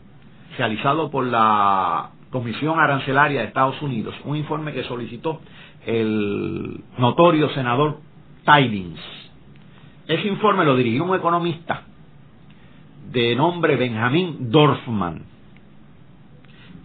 realizado 0.57 1.09
por 1.09 1.25
la 1.25 2.11
Comisión 2.29 2.79
Arancelaria 2.79 3.41
de 3.41 3.47
Estados 3.47 3.81
Unidos, 3.81 4.15
un 4.25 4.35
informe 4.35 4.73
que 4.73 4.83
solicitó 4.83 5.41
el 5.85 6.83
notorio 6.97 7.49
senador 7.49 7.99
Tidings. 8.45 8.99
Ese 10.07 10.27
informe 10.27 10.65
lo 10.65 10.75
dirigió 10.75 11.03
un 11.03 11.15
economista 11.15 11.83
de 13.11 13.35
nombre 13.35 13.75
Benjamin 13.75 14.51
Dorfman. 14.51 15.23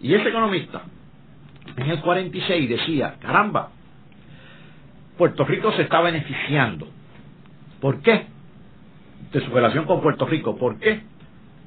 Y 0.01 0.13
ese 0.13 0.29
economista, 0.29 0.83
en 1.75 1.89
el 1.89 1.99
46, 1.99 2.69
decía, 2.69 3.15
caramba, 3.19 3.71
Puerto 5.17 5.43
Rico 5.43 5.71
se 5.73 5.81
está 5.81 5.99
beneficiando. 6.01 6.87
¿Por 7.81 8.01
qué? 8.01 8.27
De 9.33 9.41
su 9.41 9.51
relación 9.51 9.85
con 9.85 10.01
Puerto 10.01 10.25
Rico. 10.25 10.57
¿Por 10.57 10.79
qué? 10.79 11.01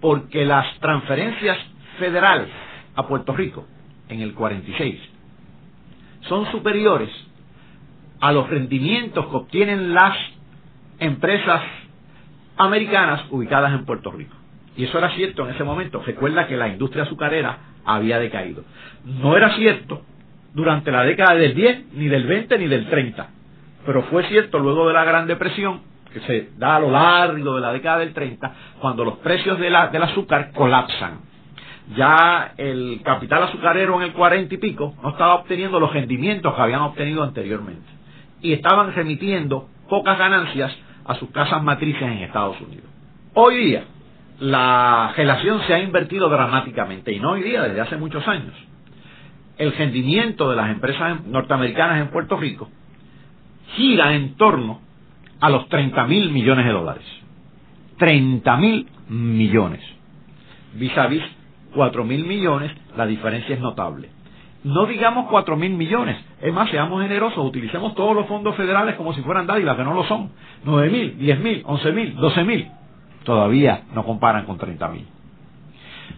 Porque 0.02 0.44
las 0.44 0.78
transferencias 0.80 1.56
federales 1.98 2.48
a 2.94 3.06
Puerto 3.06 3.32
Rico 3.34 3.66
en 4.10 4.20
el 4.20 4.34
46 4.34 5.00
son 6.28 6.50
superiores 6.52 7.08
a 8.20 8.32
los 8.32 8.48
rendimientos 8.50 9.26
que 9.26 9.36
obtienen 9.36 9.94
las 9.94 10.16
empresas 10.98 11.62
americanas 12.56 13.22
ubicadas 13.30 13.72
en 13.72 13.84
Puerto 13.84 14.10
Rico. 14.10 14.36
Y 14.76 14.84
eso 14.84 14.98
era 14.98 15.14
cierto 15.14 15.44
en 15.44 15.54
ese 15.54 15.64
momento. 15.64 16.02
Recuerda 16.04 16.46
que 16.46 16.56
la 16.56 16.68
industria 16.68 17.04
azucarera 17.04 17.58
había 17.84 18.18
decaído. 18.18 18.64
No 19.04 19.36
era 19.36 19.56
cierto 19.56 20.02
durante 20.54 20.90
la 20.90 21.02
década 21.02 21.34
del 21.34 21.54
10, 21.54 21.94
ni 21.94 22.08
del 22.08 22.26
20, 22.26 22.58
ni 22.58 22.68
del 22.68 22.88
30. 22.88 23.28
Pero 23.84 24.02
fue 24.04 24.24
cierto 24.28 24.58
luego 24.58 24.86
de 24.86 24.94
la 24.94 25.04
Gran 25.04 25.26
Depresión, 25.26 25.80
que 26.12 26.20
se 26.20 26.50
da 26.56 26.76
a 26.76 26.80
lo 26.80 26.90
largo 26.90 27.54
de 27.56 27.60
la 27.60 27.72
década 27.72 27.98
del 27.98 28.12
30, 28.12 28.52
cuando 28.80 29.04
los 29.04 29.18
precios 29.18 29.58
del 29.58 29.74
azúcar 29.74 30.52
colapsan. 30.52 31.20
Ya 31.96 32.54
el 32.56 33.00
capital 33.04 33.44
azucarero 33.44 33.96
en 33.96 34.02
el 34.02 34.12
40 34.12 34.54
y 34.54 34.58
pico 34.58 34.94
no 35.02 35.10
estaba 35.10 35.34
obteniendo 35.34 35.80
los 35.80 35.92
rendimientos 35.92 36.54
que 36.54 36.62
habían 36.62 36.80
obtenido 36.82 37.22
anteriormente. 37.22 37.90
Y 38.40 38.52
estaban 38.52 38.94
remitiendo 38.94 39.68
pocas 39.88 40.18
ganancias 40.18 40.72
a 41.04 41.14
sus 41.16 41.30
casas 41.30 41.62
matrices 41.62 42.02
en 42.02 42.18
Estados 42.18 42.60
Unidos. 42.60 42.86
Hoy 43.34 43.56
día, 43.56 43.84
la 44.38 45.12
relación 45.16 45.60
se 45.66 45.74
ha 45.74 45.80
invertido 45.80 46.28
dramáticamente, 46.28 47.12
y 47.12 47.20
no 47.20 47.32
hoy 47.32 47.42
día, 47.42 47.62
desde 47.62 47.80
hace 47.80 47.96
muchos 47.96 48.26
años. 48.26 48.54
El 49.58 49.72
rendimiento 49.72 50.50
de 50.50 50.56
las 50.56 50.70
empresas 50.70 51.24
norteamericanas 51.26 52.00
en 52.00 52.08
Puerto 52.08 52.36
Rico 52.36 52.68
gira 53.76 54.14
en 54.14 54.36
torno 54.36 54.80
a 55.42 55.50
los 55.50 55.68
30 55.68 56.04
mil 56.06 56.30
millones 56.30 56.64
de 56.64 56.72
dólares. 56.72 57.04
30 57.98 58.56
mil 58.58 58.86
millones. 59.08 59.80
Vis 60.74 60.96
a 60.96 61.08
vis 61.08 61.22
4 61.74 62.04
mil 62.04 62.24
millones, 62.24 62.70
la 62.96 63.06
diferencia 63.06 63.56
es 63.56 63.60
notable. 63.60 64.08
No 64.62 64.86
digamos 64.86 65.26
4 65.28 65.56
mil 65.56 65.72
millones, 65.72 66.16
es 66.40 66.52
más, 66.52 66.70
seamos 66.70 67.02
generosos, 67.02 67.44
utilicemos 67.44 67.96
todos 67.96 68.14
los 68.14 68.28
fondos 68.28 68.54
federales 68.54 68.94
como 68.94 69.12
si 69.14 69.20
fueran 69.22 69.48
dádivas, 69.48 69.76
que 69.76 69.82
no 69.82 69.94
lo 69.94 70.04
son. 70.04 70.30
9 70.64 70.90
mil, 70.90 71.18
10 71.18 71.40
mil, 71.40 71.62
11 71.66 71.92
mil, 71.92 72.14
12 72.14 72.44
mil, 72.44 72.68
todavía 73.24 73.82
no 73.92 74.04
comparan 74.04 74.46
con 74.46 74.58
30 74.58 74.88
mil. 74.90 75.06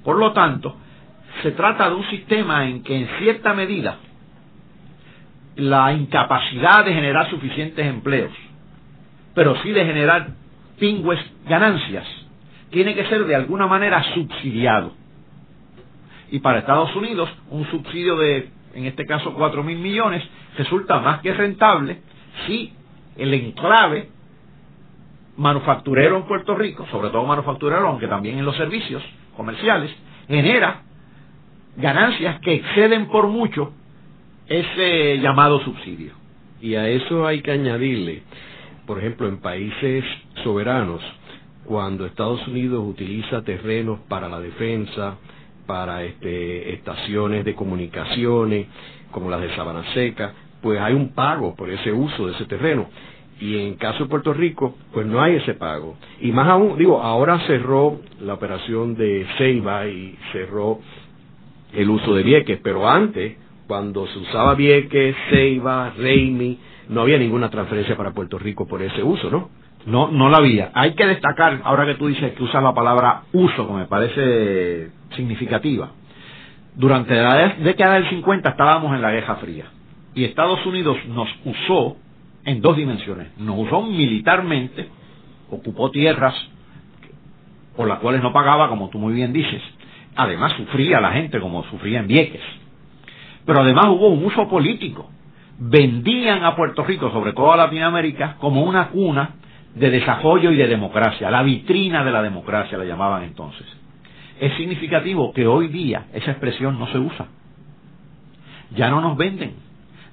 Por 0.04 0.18
lo 0.18 0.32
tanto, 0.32 0.76
se 1.42 1.52
trata 1.52 1.88
de 1.88 1.94
un 1.94 2.04
sistema 2.10 2.68
en 2.68 2.82
que 2.82 2.94
en 2.94 3.08
cierta 3.20 3.54
medida 3.54 3.96
la 5.56 5.94
incapacidad 5.94 6.84
de 6.84 6.92
generar 6.92 7.30
suficientes 7.30 7.86
empleos, 7.86 8.32
pero 9.34 9.56
sí 9.62 9.70
de 9.70 9.84
generar 9.84 10.28
pingües 10.78 11.20
ganancias, 11.48 12.06
tiene 12.70 12.94
que 12.94 13.04
ser 13.06 13.24
de 13.24 13.34
alguna 13.34 13.66
manera 13.66 14.02
subsidiado. 14.14 14.92
Y 16.30 16.40
para 16.40 16.58
Estados 16.60 16.94
Unidos, 16.96 17.30
un 17.50 17.64
subsidio 17.70 18.16
de, 18.16 18.48
en 18.74 18.86
este 18.86 19.04
caso, 19.06 19.34
4 19.34 19.62
mil 19.62 19.78
millones, 19.78 20.22
resulta 20.56 20.98
más 20.98 21.20
que 21.20 21.32
rentable 21.32 21.98
si 22.46 22.72
el 23.16 23.32
enclave 23.32 24.08
manufacturero 25.36 26.16
en 26.16 26.24
Puerto 26.24 26.54
Rico, 26.54 26.86
sobre 26.90 27.10
todo 27.10 27.24
manufacturero, 27.24 27.88
aunque 27.88 28.08
también 28.08 28.38
en 28.38 28.44
los 28.44 28.56
servicios 28.56 29.02
comerciales, 29.36 29.94
genera 30.28 30.82
ganancias 31.76 32.40
que 32.40 32.54
exceden 32.54 33.06
por 33.06 33.28
mucho 33.28 33.72
ese 34.46 35.18
llamado 35.18 35.60
subsidio. 35.60 36.12
Y 36.60 36.76
a 36.76 36.88
eso 36.88 37.26
hay 37.26 37.42
que 37.42 37.52
añadirle, 37.52 38.22
por 38.86 38.98
ejemplo, 38.98 39.28
en 39.28 39.38
países 39.38 40.04
soberanos, 40.42 41.00
cuando 41.64 42.04
Estados 42.06 42.46
Unidos 42.46 42.84
utiliza 42.86 43.42
terrenos 43.42 44.00
para 44.08 44.28
la 44.28 44.40
defensa, 44.40 45.16
para 45.66 46.04
este, 46.04 46.74
estaciones 46.74 47.44
de 47.44 47.54
comunicaciones, 47.54 48.66
como 49.10 49.30
las 49.30 49.40
de 49.40 49.54
Sabana 49.54 49.84
Seca, 49.94 50.34
pues 50.60 50.80
hay 50.80 50.94
un 50.94 51.10
pago 51.10 51.54
por 51.54 51.70
ese 51.70 51.92
uso 51.92 52.26
de 52.26 52.34
ese 52.34 52.44
terreno. 52.46 52.88
Y 53.40 53.58
en 53.58 53.74
caso 53.74 54.04
de 54.04 54.10
Puerto 54.10 54.32
Rico, 54.32 54.76
pues 54.92 55.06
no 55.06 55.20
hay 55.20 55.36
ese 55.36 55.54
pago. 55.54 55.96
Y 56.20 56.32
más 56.32 56.48
aún, 56.48 56.78
digo, 56.78 57.02
ahora 57.02 57.38
cerró 57.46 58.00
la 58.20 58.34
operación 58.34 58.94
de 58.94 59.26
Ceiba 59.38 59.86
y 59.86 60.16
cerró 60.32 60.80
el 61.72 61.90
uso 61.90 62.14
de 62.14 62.22
Vieques, 62.22 62.60
pero 62.62 62.88
antes, 62.88 63.36
cuando 63.66 64.06
se 64.06 64.18
usaba 64.18 64.54
Vieques, 64.54 65.16
Ceiba, 65.30 65.90
Reimi, 65.96 66.58
no 66.88 67.02
había 67.02 67.18
ninguna 67.18 67.50
transferencia 67.50 67.96
para 67.96 68.12
Puerto 68.12 68.38
Rico 68.38 68.66
por 68.66 68.82
ese 68.82 69.02
uso, 69.02 69.30
¿no? 69.30 69.50
No, 69.86 70.08
no 70.10 70.28
la 70.28 70.38
había. 70.38 70.70
Hay 70.74 70.94
que 70.94 71.06
destacar, 71.06 71.60
ahora 71.64 71.84
que 71.86 71.94
tú 71.94 72.06
dices 72.06 72.32
que 72.32 72.42
usas 72.42 72.62
la 72.62 72.74
palabra 72.74 73.22
uso, 73.32 73.66
que 73.66 73.72
me 73.72 73.86
parece 73.86 74.90
significativa. 75.14 75.90
Durante 76.74 77.14
la 77.14 77.54
década 77.58 77.94
del 77.94 78.08
50 78.08 78.48
estábamos 78.48 78.94
en 78.94 79.02
la 79.02 79.12
Guerra 79.12 79.36
Fría 79.36 79.66
y 80.14 80.24
Estados 80.24 80.64
Unidos 80.66 80.96
nos 81.08 81.28
usó 81.44 81.96
en 82.44 82.60
dos 82.60 82.76
dimensiones. 82.76 83.28
Nos 83.38 83.58
usó 83.58 83.82
militarmente, 83.82 84.88
ocupó 85.50 85.90
tierras 85.90 86.34
por 87.76 87.88
las 87.88 87.98
cuales 87.98 88.22
no 88.22 88.32
pagaba, 88.32 88.68
como 88.68 88.88
tú 88.88 88.98
muy 88.98 89.14
bien 89.14 89.32
dices, 89.32 89.60
además 90.14 90.52
sufría 90.56 91.00
la 91.00 91.12
gente 91.12 91.40
como 91.40 91.64
sufría 91.64 92.00
en 92.00 92.06
Vieques. 92.06 92.42
Pero 93.44 93.60
además 93.60 93.86
hubo 93.88 94.08
un 94.08 94.24
uso 94.24 94.48
político. 94.48 95.10
Vendían 95.58 96.44
a 96.44 96.56
Puerto 96.56 96.84
Rico, 96.84 97.10
sobre 97.10 97.32
todo 97.32 97.52
a 97.52 97.56
Latinoamérica, 97.56 98.36
como 98.40 98.62
una 98.62 98.88
cuna 98.88 99.30
de 99.74 99.90
desarrollo 99.90 100.50
y 100.50 100.56
de 100.56 100.68
democracia, 100.68 101.30
la 101.30 101.42
vitrina 101.42 102.04
de 102.04 102.12
la 102.12 102.22
democracia 102.22 102.78
la 102.78 102.84
llamaban 102.84 103.24
entonces. 103.24 103.66
Es 104.40 104.54
significativo 104.56 105.32
que 105.32 105.46
hoy 105.46 105.68
día 105.68 106.06
esa 106.12 106.32
expresión 106.32 106.78
no 106.78 106.86
se 106.88 106.98
usa. 106.98 107.26
Ya 108.76 108.90
no 108.90 109.00
nos 109.00 109.16
venden. 109.16 109.54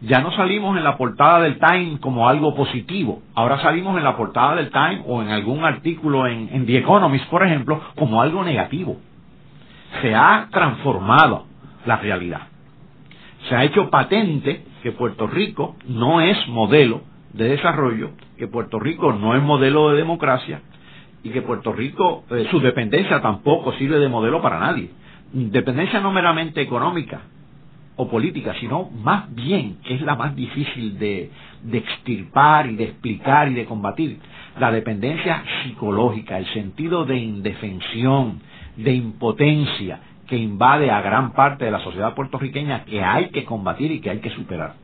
Ya 0.02 0.20
no 0.20 0.32
salimos 0.32 0.78
en 0.78 0.84
la 0.84 0.98
portada 0.98 1.42
del 1.42 1.60
Time 1.60 2.00
como 2.00 2.28
algo 2.28 2.56
positivo. 2.56 3.22
Ahora 3.36 3.60
salimos 3.62 3.98
en 3.98 4.04
la 4.04 4.18
portada 4.18 4.56
del 4.56 4.72
Time 4.72 5.04
o 5.06 5.22
en 5.22 5.30
algún 5.30 5.64
artículo 5.64 6.26
en, 6.26 6.50
en 6.52 6.66
The 6.66 6.80
Economist, 6.80 7.26
por 7.30 7.46
ejemplo, 7.46 7.80
como 7.96 8.22
algo 8.22 8.44
negativo 8.44 8.98
se 10.02 10.16
ha 10.16 10.48
transformado 10.52 11.46
la 11.86 11.98
realidad. 11.98 12.42
Se 13.50 13.56
ha 13.56 13.64
hecho 13.64 13.90
patente 13.90 14.64
que 14.82 14.92
Puerto 14.92 15.28
Rico 15.28 15.76
no 15.88 16.22
es 16.22 16.38
modelo 16.48 17.02
de 17.34 17.50
desarrollo, 17.50 18.12
que 18.38 18.48
Puerto 18.48 18.80
Rico 18.80 19.14
no 19.14 19.36
es 19.36 19.44
modelo 19.44 19.92
de 19.92 19.98
democracia 19.98 20.62
y 21.24 21.30
que 21.30 21.42
Puerto 21.42 21.72
Rico, 21.72 22.24
eh, 22.32 22.48
su 22.50 22.60
dependencia 22.60 23.22
tampoco 23.22 23.74
sirve 23.74 24.00
de 24.00 24.10
modelo 24.10 24.42
para 24.42 24.60
nadie. 24.60 24.90
Dependencia 25.32 26.00
no 26.00 26.12
meramente 26.12 26.62
económica 26.62 27.22
o 27.96 28.10
política, 28.10 28.56
sino 28.60 28.90
más 28.90 29.34
bien, 29.34 29.78
que 29.84 29.96
es 29.96 30.02
la 30.02 30.16
más 30.16 30.36
difícil 30.36 30.98
de, 30.98 31.30
de 31.64 31.78
extirpar 31.78 32.68
y 32.68 32.76
de 32.76 32.86
explicar 32.86 33.50
y 33.50 33.54
de 33.54 33.66
combatir, 33.66 34.18
la 34.60 34.72
dependencia 34.72 35.44
psicológica, 35.64 36.38
el 36.38 36.48
sentido 36.54 37.06
de 37.06 37.18
indefensión, 37.18 38.42
de 38.76 38.94
impotencia 38.94 40.00
que 40.32 40.38
invade 40.38 40.90
a 40.90 41.02
gran 41.02 41.34
parte 41.34 41.66
de 41.66 41.72
la 41.72 41.84
sociedad 41.84 42.16
puertorriqueña 42.16 42.86
que 42.86 43.04
hay 43.04 43.32
que 43.32 43.44
combatir 43.44 43.92
y 43.92 44.00
que 44.00 44.12
hay 44.12 44.20
que 44.20 44.30
superar. 44.30 44.76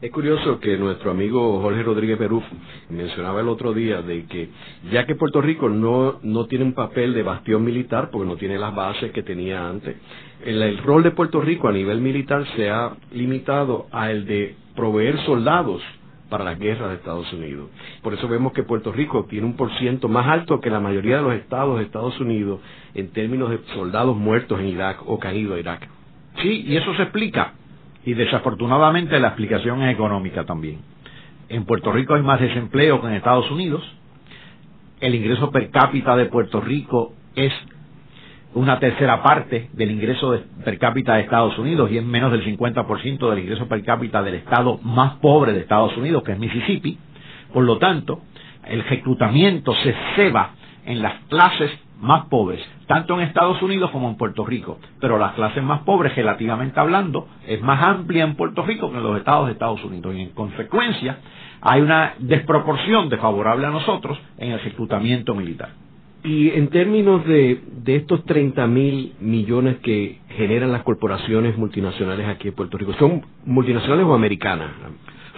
Es 0.00 0.10
curioso 0.10 0.58
que 0.58 0.76
nuestro 0.76 1.12
amigo 1.12 1.60
Jorge 1.60 1.84
Rodríguez 1.84 2.18
Perú 2.18 2.42
mencionaba 2.90 3.40
el 3.40 3.48
otro 3.48 3.72
día 3.72 4.02
de 4.02 4.24
que 4.24 4.48
ya 4.90 5.06
que 5.06 5.14
Puerto 5.14 5.40
Rico 5.40 5.68
no, 5.68 6.18
no 6.24 6.46
tiene 6.46 6.64
un 6.64 6.72
papel 6.72 7.14
de 7.14 7.22
bastión 7.22 7.62
militar, 7.62 8.10
porque 8.10 8.28
no 8.28 8.34
tiene 8.34 8.58
las 8.58 8.74
bases 8.74 9.12
que 9.12 9.22
tenía 9.22 9.68
antes, 9.68 9.94
el, 10.44 10.60
el 10.60 10.78
rol 10.78 11.04
de 11.04 11.12
Puerto 11.12 11.40
Rico 11.40 11.68
a 11.68 11.72
nivel 11.72 12.00
militar 12.00 12.44
se 12.56 12.68
ha 12.68 12.96
limitado 13.12 13.86
a 13.92 14.10
el 14.10 14.26
de 14.26 14.56
proveer 14.74 15.24
soldados 15.24 15.82
para 16.32 16.44
la 16.44 16.54
guerra 16.54 16.88
de 16.88 16.94
Estados 16.94 17.30
Unidos. 17.34 17.68
Por 18.00 18.14
eso 18.14 18.26
vemos 18.26 18.54
que 18.54 18.62
Puerto 18.62 18.90
Rico 18.90 19.26
tiene 19.28 19.46
un 19.46 19.54
porciento 19.54 20.08
más 20.08 20.26
alto 20.26 20.62
que 20.62 20.70
la 20.70 20.80
mayoría 20.80 21.18
de 21.18 21.22
los 21.22 21.34
estados 21.34 21.76
de 21.76 21.84
Estados 21.84 22.18
Unidos 22.20 22.58
en 22.94 23.12
términos 23.12 23.50
de 23.50 23.58
soldados 23.74 24.16
muertos 24.16 24.58
en 24.58 24.68
Irak 24.68 25.02
o 25.06 25.18
caídos 25.18 25.56
a 25.56 25.60
Irak. 25.60 25.86
Sí, 26.40 26.64
y 26.66 26.76
eso 26.78 26.94
se 26.94 27.02
explica. 27.02 27.52
Y 28.06 28.14
desafortunadamente 28.14 29.20
la 29.20 29.28
explicación 29.28 29.82
es 29.82 29.92
económica 29.92 30.44
también. 30.46 30.78
En 31.50 31.66
Puerto 31.66 31.92
Rico 31.92 32.14
hay 32.14 32.22
más 32.22 32.40
desempleo 32.40 33.02
que 33.02 33.08
en 33.08 33.12
Estados 33.12 33.50
Unidos. 33.50 33.84
El 35.00 35.14
ingreso 35.14 35.50
per 35.50 35.70
cápita 35.70 36.16
de 36.16 36.24
Puerto 36.24 36.62
Rico 36.62 37.12
es 37.36 37.52
una 38.54 38.78
tercera 38.78 39.22
parte 39.22 39.70
del 39.72 39.90
ingreso 39.90 40.38
per 40.64 40.78
cápita 40.78 41.14
de 41.14 41.22
Estados 41.22 41.58
Unidos 41.58 41.90
y 41.90 41.98
es 41.98 42.04
menos 42.04 42.32
del 42.32 42.44
50% 42.44 43.30
del 43.30 43.38
ingreso 43.38 43.66
per 43.66 43.82
cápita 43.82 44.22
del 44.22 44.34
estado 44.34 44.78
más 44.82 45.14
pobre 45.16 45.52
de 45.52 45.60
Estados 45.60 45.96
Unidos, 45.96 46.22
que 46.22 46.32
es 46.32 46.38
Mississippi. 46.38 46.98
Por 47.52 47.64
lo 47.64 47.78
tanto, 47.78 48.20
el 48.66 48.84
reclutamiento 48.84 49.74
se 49.82 49.94
ceba 50.16 50.50
en 50.84 51.00
las 51.00 51.14
clases 51.28 51.70
más 52.00 52.26
pobres, 52.26 52.60
tanto 52.88 53.14
en 53.14 53.20
Estados 53.28 53.62
Unidos 53.62 53.90
como 53.90 54.08
en 54.08 54.16
Puerto 54.16 54.44
Rico. 54.44 54.78
Pero 55.00 55.18
las 55.18 55.32
clases 55.32 55.62
más 55.62 55.82
pobres, 55.82 56.14
relativamente 56.16 56.78
hablando, 56.78 57.28
es 57.46 57.62
más 57.62 57.82
amplia 57.82 58.24
en 58.24 58.34
Puerto 58.34 58.64
Rico 58.64 58.90
que 58.90 58.96
en 58.98 59.04
los 59.04 59.16
estados 59.16 59.46
de 59.46 59.52
Estados 59.52 59.82
Unidos. 59.84 60.14
Y 60.14 60.22
en 60.22 60.30
consecuencia, 60.30 61.18
hay 61.60 61.80
una 61.80 62.14
desproporción 62.18 63.08
desfavorable 63.08 63.66
a 63.66 63.70
nosotros 63.70 64.18
en 64.36 64.50
el 64.50 64.60
reclutamiento 64.60 65.34
militar. 65.34 65.70
Y 66.24 66.50
en 66.50 66.68
términos 66.68 67.26
de, 67.26 67.60
de 67.82 67.96
estos 67.96 68.24
30 68.24 68.66
mil 68.68 69.14
millones 69.20 69.78
que 69.78 70.20
generan 70.36 70.70
las 70.70 70.84
corporaciones 70.84 71.56
multinacionales 71.58 72.28
aquí 72.28 72.48
en 72.48 72.54
Puerto 72.54 72.78
Rico, 72.78 72.92
¿son 72.98 73.22
multinacionales 73.44 74.06
o 74.06 74.14
americanas? 74.14 74.70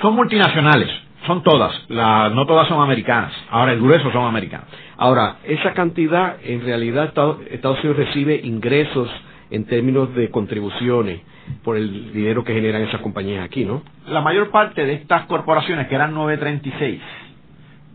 Son 0.03 0.15
multinacionales, 0.15 0.91
son 1.27 1.43
todas, 1.43 1.73
la, 1.89 2.29
no 2.29 2.45
todas 2.47 2.69
son 2.69 2.83
americanas. 2.83 3.33
Ahora, 3.51 3.73
el 3.73 3.81
grueso 3.81 4.13
son 4.13 4.27
americanas. 4.27 4.67
Ahora, 4.99 5.37
esa 5.45 5.73
cantidad, 5.73 6.37
en 6.45 6.63
realidad, 6.63 7.15
Estados 7.51 7.79
Unidos 7.83 7.97
recibe 7.97 8.41
ingresos 8.45 9.09
en 9.51 9.65
términos 9.65 10.15
de 10.15 10.31
contribuciones 10.31 11.21
por 11.63 11.77
el 11.77 12.13
dinero 12.13 12.45
que 12.45 12.53
generan 12.53 12.83
esas 12.83 13.01
compañías 13.01 13.45
aquí, 13.45 13.65
¿no? 13.65 13.83
La 14.07 14.21
mayor 14.21 14.51
parte 14.51 14.85
de 14.85 14.95
estas 14.95 15.27
corporaciones, 15.27 15.89
que 15.89 15.95
eran 15.95 16.15
936, 16.15 17.01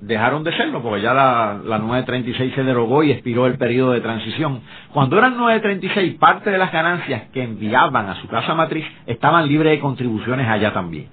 dejaron 0.01 0.43
de 0.43 0.55
serlo 0.55 0.81
porque 0.81 1.01
ya 1.01 1.13
la, 1.13 1.59
la 1.63 1.77
936 1.77 2.55
se 2.55 2.63
derogó 2.63 3.03
y 3.03 3.11
expiró 3.11 3.47
el 3.47 3.57
periodo 3.57 3.91
de 3.91 4.01
transición. 4.01 4.61
Cuando 4.93 5.17
eran 5.17 5.37
936, 5.37 6.15
parte 6.15 6.49
de 6.49 6.57
las 6.57 6.71
ganancias 6.71 7.29
que 7.33 7.43
enviaban 7.43 8.07
a 8.07 8.15
su 8.15 8.27
casa 8.27 8.55
matriz 8.55 8.85
estaban 9.05 9.47
libres 9.47 9.71
de 9.71 9.79
contribuciones 9.79 10.47
allá 10.47 10.73
también. 10.73 11.07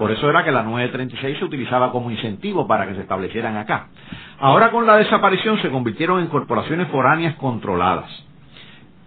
Por 0.00 0.10
eso 0.10 0.30
era 0.30 0.42
que 0.44 0.50
la 0.50 0.62
936 0.62 1.38
se 1.38 1.44
utilizaba 1.44 1.92
como 1.92 2.10
incentivo 2.10 2.66
para 2.66 2.86
que 2.88 2.94
se 2.94 3.02
establecieran 3.02 3.58
acá. 3.58 3.88
Ahora 4.38 4.70
con 4.70 4.86
la 4.86 4.96
desaparición 4.96 5.60
se 5.60 5.68
convirtieron 5.68 6.20
en 6.20 6.28
corporaciones 6.28 6.88
foráneas 6.88 7.34
controladas. 7.34 8.08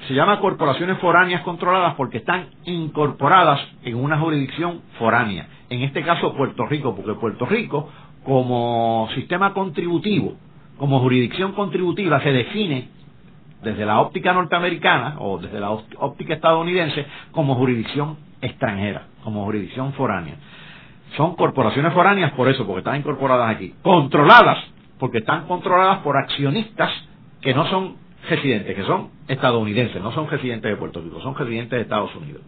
Se 0.08 0.14
llama 0.14 0.40
corporaciones 0.40 1.00
foráneas 1.00 1.42
controladas 1.42 1.96
porque 1.96 2.18
están 2.18 2.50
incorporadas 2.66 3.60
en 3.84 3.96
una 3.96 4.20
jurisdicción 4.20 4.82
foránea. 5.00 5.48
En 5.70 5.82
este 5.82 6.04
caso 6.04 6.36
Puerto 6.36 6.68
Rico, 6.68 6.96
porque 6.96 7.20
Puerto 7.20 7.48
Rico 7.48 7.90
como 8.24 9.10
sistema 9.16 9.54
contributivo 9.54 10.36
como 10.78 11.00
jurisdicción 11.00 11.54
contributiva 11.54 12.20
se 12.22 12.32
define 12.32 12.90
desde 13.62 13.86
la 13.86 14.02
óptica 14.02 14.34
norteamericana 14.34 15.16
o 15.20 15.38
desde 15.38 15.60
la 15.60 15.72
óptica 15.72 16.34
estadounidense 16.34 17.06
como 17.32 17.56
jurisdicción 17.56 18.18
extranjera, 18.42 19.08
como 19.24 19.46
jurisdicción 19.46 19.94
foránea. 19.94 20.36
Son 21.16 21.36
corporaciones 21.36 21.94
foráneas 21.94 22.34
por 22.34 22.50
eso, 22.50 22.66
porque 22.66 22.80
están 22.80 22.98
incorporadas 22.98 23.56
aquí. 23.56 23.74
Controladas, 23.82 24.58
porque 25.00 25.20
están 25.20 25.48
controladas 25.48 26.00
por 26.00 26.18
accionistas 26.18 26.92
que 27.40 27.54
no 27.54 27.66
son 27.68 27.96
residentes, 28.30 28.76
que 28.76 28.84
son 28.84 29.10
estadounidenses, 29.28 30.02
no 30.02 30.12
son 30.12 30.30
residentes 30.30 30.70
de 30.70 30.76
Puerto 30.76 31.02
Rico, 31.02 31.22
son 31.22 31.36
residentes 31.36 31.72
de 31.72 31.82
Estados 31.82 32.14
Unidos. 32.16 32.42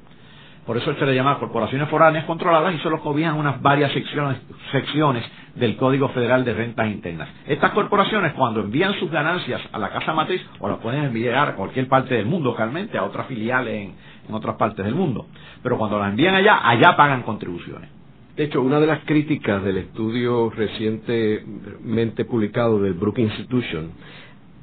Por 0.65 0.77
eso 0.77 0.95
se 0.95 1.05
le 1.05 1.13
llama 1.13 1.37
corporaciones 1.37 1.87
foráneas 1.89 2.25
controladas 2.25 2.73
y 2.73 2.79
solo 2.79 2.99
cobijan 2.99 3.35
unas 3.35 3.61
varias 3.61 3.91
secciones, 3.91 4.37
secciones 4.71 5.23
del 5.53 5.77
Código 5.77 6.09
Federal 6.09 6.43
de 6.43 6.53
Rentas 6.53 6.87
Internas. 6.87 7.29
Estas 7.45 7.71
corporaciones 7.71 8.33
cuando 8.33 8.61
envían 8.61 8.93
sus 8.99 9.11
ganancias 9.11 9.61
a 9.71 9.77
la 9.77 9.89
casa 9.89 10.13
matriz 10.13 10.41
o 10.59 10.67
las 10.67 10.79
pueden 10.79 11.03
enviar 11.05 11.49
a 11.49 11.55
cualquier 11.55 11.87
parte 11.87 12.15
del 12.15 12.25
mundo 12.25 12.55
realmente, 12.57 12.97
a 12.97 13.03
otras 13.03 13.27
filiales 13.27 13.73
en, 13.75 13.93
en 14.27 14.33
otras 14.33 14.55
partes 14.55 14.83
del 14.83 14.95
mundo. 14.95 15.27
Pero 15.61 15.77
cuando 15.77 15.99
las 15.99 16.09
envían 16.09 16.33
allá, 16.33 16.67
allá 16.67 16.95
pagan 16.97 17.21
contribuciones. 17.21 17.89
De 18.35 18.45
hecho, 18.45 18.61
una 18.61 18.79
de 18.79 18.87
las 18.87 18.99
críticas 19.05 19.63
del 19.63 19.77
estudio 19.77 20.49
recientemente 20.49 22.25
publicado 22.25 22.79
del 22.81 22.93
Brook 22.93 23.19
Institution 23.19 23.91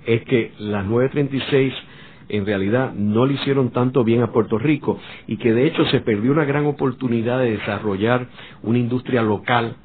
es 0.05 0.23
que 0.25 0.53
las 0.59 0.85
936 0.85 1.73
en 2.33 2.47
realidad 2.47 2.93
no 2.95 3.27
le 3.27 3.35
hicieron 3.35 3.71
tanto 3.71 4.03
bien 4.03 4.23
a 4.23 4.33
Puerto 4.33 4.59
Rico 4.59 4.99
y 5.27 5.37
que 5.37 5.53
de 5.53 5.67
hecho 5.67 5.85
se 5.87 6.01
perdió 6.01 6.33
una 6.33 6.45
gran 6.45 6.67
oportunidad 6.67 7.39
de 7.39 7.53
desarrollar 7.53 8.27
una 8.63 8.79
industria 8.79 9.23
local 9.23 9.77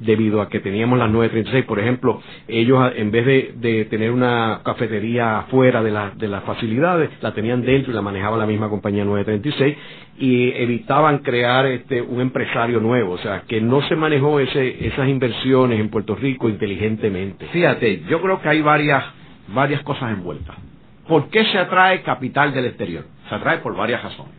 debido 0.00 0.40
a 0.40 0.48
que 0.48 0.60
teníamos 0.60 0.98
las 0.98 1.10
936, 1.10 1.64
por 1.64 1.78
ejemplo, 1.78 2.20
ellos 2.48 2.92
en 2.96 3.10
vez 3.10 3.54
de, 3.60 3.84
tener 3.84 4.10
una 4.10 4.60
cafetería 4.64 5.40
afuera 5.40 5.82
de, 5.82 5.92
de 6.16 6.28
las 6.28 6.44
facilidades, 6.44 7.10
la 7.20 7.32
tenían 7.32 7.62
dentro 7.62 7.92
y 7.92 7.94
la 7.94 8.02
manejaba 8.02 8.36
la 8.36 8.46
misma 8.46 8.68
compañía 8.68 9.04
936 9.04 9.76
y 10.18 10.50
evitaban 10.50 11.18
crear 11.18 11.66
este, 11.66 12.02
un 12.02 12.20
empresario 12.20 12.80
nuevo, 12.80 13.12
o 13.12 13.18
sea, 13.18 13.42
que 13.46 13.60
no 13.60 13.82
se 13.82 13.96
manejó 13.96 14.40
ese, 14.40 14.86
esas 14.86 15.08
inversiones 15.08 15.80
en 15.80 15.88
Puerto 15.88 16.14
Rico 16.14 16.48
inteligentemente. 16.48 17.46
Fíjate, 17.46 18.02
yo 18.08 18.20
creo 18.20 18.40
que 18.40 18.48
hay 18.48 18.62
varias, 18.62 19.04
varias 19.48 19.82
cosas 19.82 20.10
envueltas. 20.10 20.71
¿Por 21.06 21.30
qué 21.30 21.44
se 21.46 21.58
atrae 21.58 22.02
capital 22.02 22.52
del 22.52 22.66
exterior? 22.66 23.06
Se 23.28 23.34
atrae 23.34 23.58
por 23.58 23.76
varias 23.76 24.02
razones, 24.02 24.34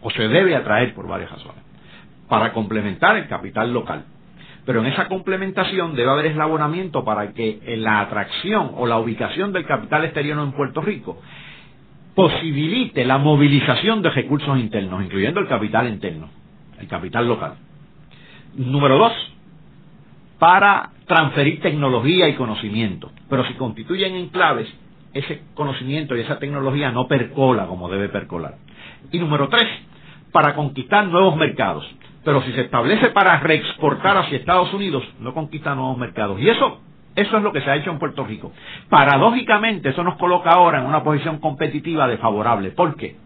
o 0.00 0.10
se 0.10 0.28
debe 0.28 0.54
atraer 0.54 0.94
por 0.94 1.08
varias 1.08 1.30
razones, 1.30 1.62
para 2.28 2.52
complementar 2.52 3.16
el 3.16 3.28
capital 3.28 3.72
local. 3.72 4.04
Pero 4.64 4.80
en 4.80 4.86
esa 4.86 5.08
complementación 5.08 5.94
debe 5.96 6.10
haber 6.10 6.26
eslabonamiento 6.26 7.04
para 7.04 7.32
que 7.32 7.60
la 7.78 8.00
atracción 8.00 8.72
o 8.76 8.86
la 8.86 8.98
ubicación 8.98 9.52
del 9.52 9.64
capital 9.64 10.04
exterior 10.04 10.38
en 10.38 10.52
Puerto 10.52 10.82
Rico 10.82 11.18
posibilite 12.14 13.04
la 13.04 13.18
movilización 13.18 14.02
de 14.02 14.10
recursos 14.10 14.58
internos, 14.58 15.04
incluyendo 15.04 15.40
el 15.40 15.48
capital 15.48 15.88
interno, 15.88 16.28
el 16.78 16.88
capital 16.88 17.26
local. 17.26 17.54
Número 18.56 18.98
dos, 18.98 19.12
para 20.38 20.90
transferir 21.06 21.60
tecnología 21.60 22.28
y 22.28 22.34
conocimiento. 22.34 23.10
Pero 23.30 23.46
si 23.46 23.54
constituyen 23.54 24.16
enclaves, 24.16 24.68
ese 25.14 25.42
conocimiento 25.54 26.16
y 26.16 26.20
esa 26.20 26.38
tecnología 26.38 26.90
no 26.90 27.08
percola 27.08 27.66
como 27.66 27.88
debe 27.88 28.08
percolar. 28.08 28.56
Y 29.10 29.18
número 29.18 29.48
tres, 29.48 29.66
para 30.32 30.54
conquistar 30.54 31.06
nuevos 31.06 31.36
mercados. 31.36 31.88
Pero 32.24 32.42
si 32.42 32.52
se 32.52 32.62
establece 32.62 33.10
para 33.10 33.38
reexportar 33.40 34.18
hacia 34.18 34.38
Estados 34.38 34.72
Unidos, 34.74 35.02
no 35.20 35.32
conquista 35.32 35.74
nuevos 35.74 35.96
mercados. 35.96 36.40
Y 36.40 36.48
eso, 36.48 36.80
eso 37.16 37.36
es 37.36 37.42
lo 37.42 37.52
que 37.52 37.60
se 37.62 37.70
ha 37.70 37.76
hecho 37.76 37.90
en 37.90 37.98
Puerto 37.98 38.24
Rico. 38.24 38.52
Paradójicamente, 38.90 39.90
eso 39.90 40.02
nos 40.02 40.16
coloca 40.16 40.50
ahora 40.50 40.80
en 40.80 40.86
una 40.86 41.02
posición 41.02 41.38
competitiva 41.38 42.06
desfavorable. 42.06 42.70
¿Por 42.70 42.96
qué? 42.96 43.16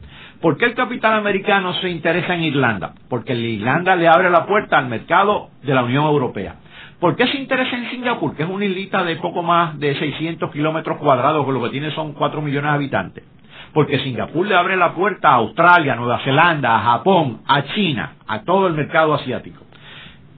¿Por 0.40 0.56
qué 0.56 0.66
el 0.66 0.74
capital 0.74 1.14
americano 1.14 1.72
se 1.74 1.88
interesa 1.88 2.34
en 2.34 2.42
Irlanda? 2.42 2.94
Porque 3.08 3.34
Irlanda 3.34 3.94
le 3.96 4.08
abre 4.08 4.28
la 4.28 4.44
puerta 4.44 4.76
al 4.76 4.88
mercado 4.88 5.50
de 5.62 5.72
la 5.72 5.84
Unión 5.84 6.04
Europea. 6.04 6.56
¿Por 7.02 7.16
qué 7.16 7.26
se 7.26 7.36
interesa 7.36 7.76
en 7.76 7.90
Singapur? 7.90 8.36
Que 8.36 8.44
es 8.44 8.48
una 8.48 8.64
islita 8.64 9.02
de 9.02 9.16
poco 9.16 9.42
más 9.42 9.76
de 9.80 9.92
600 9.98 10.52
kilómetros 10.52 10.98
cuadrados, 10.98 11.44
que 11.44 11.50
lo 11.50 11.60
que 11.60 11.70
tiene 11.70 11.90
son 11.90 12.12
4 12.12 12.40
millones 12.40 12.70
de 12.70 12.76
habitantes. 12.76 13.24
Porque 13.74 13.98
Singapur 13.98 14.46
le 14.46 14.54
abre 14.54 14.76
la 14.76 14.94
puerta 14.94 15.30
a 15.30 15.34
Australia, 15.34 15.96
Nueva 15.96 16.20
Zelanda, 16.20 16.76
a 16.76 16.80
Japón, 16.80 17.40
a 17.48 17.64
China, 17.74 18.12
a 18.28 18.42
todo 18.42 18.68
el 18.68 18.74
mercado 18.74 19.14
asiático. 19.14 19.64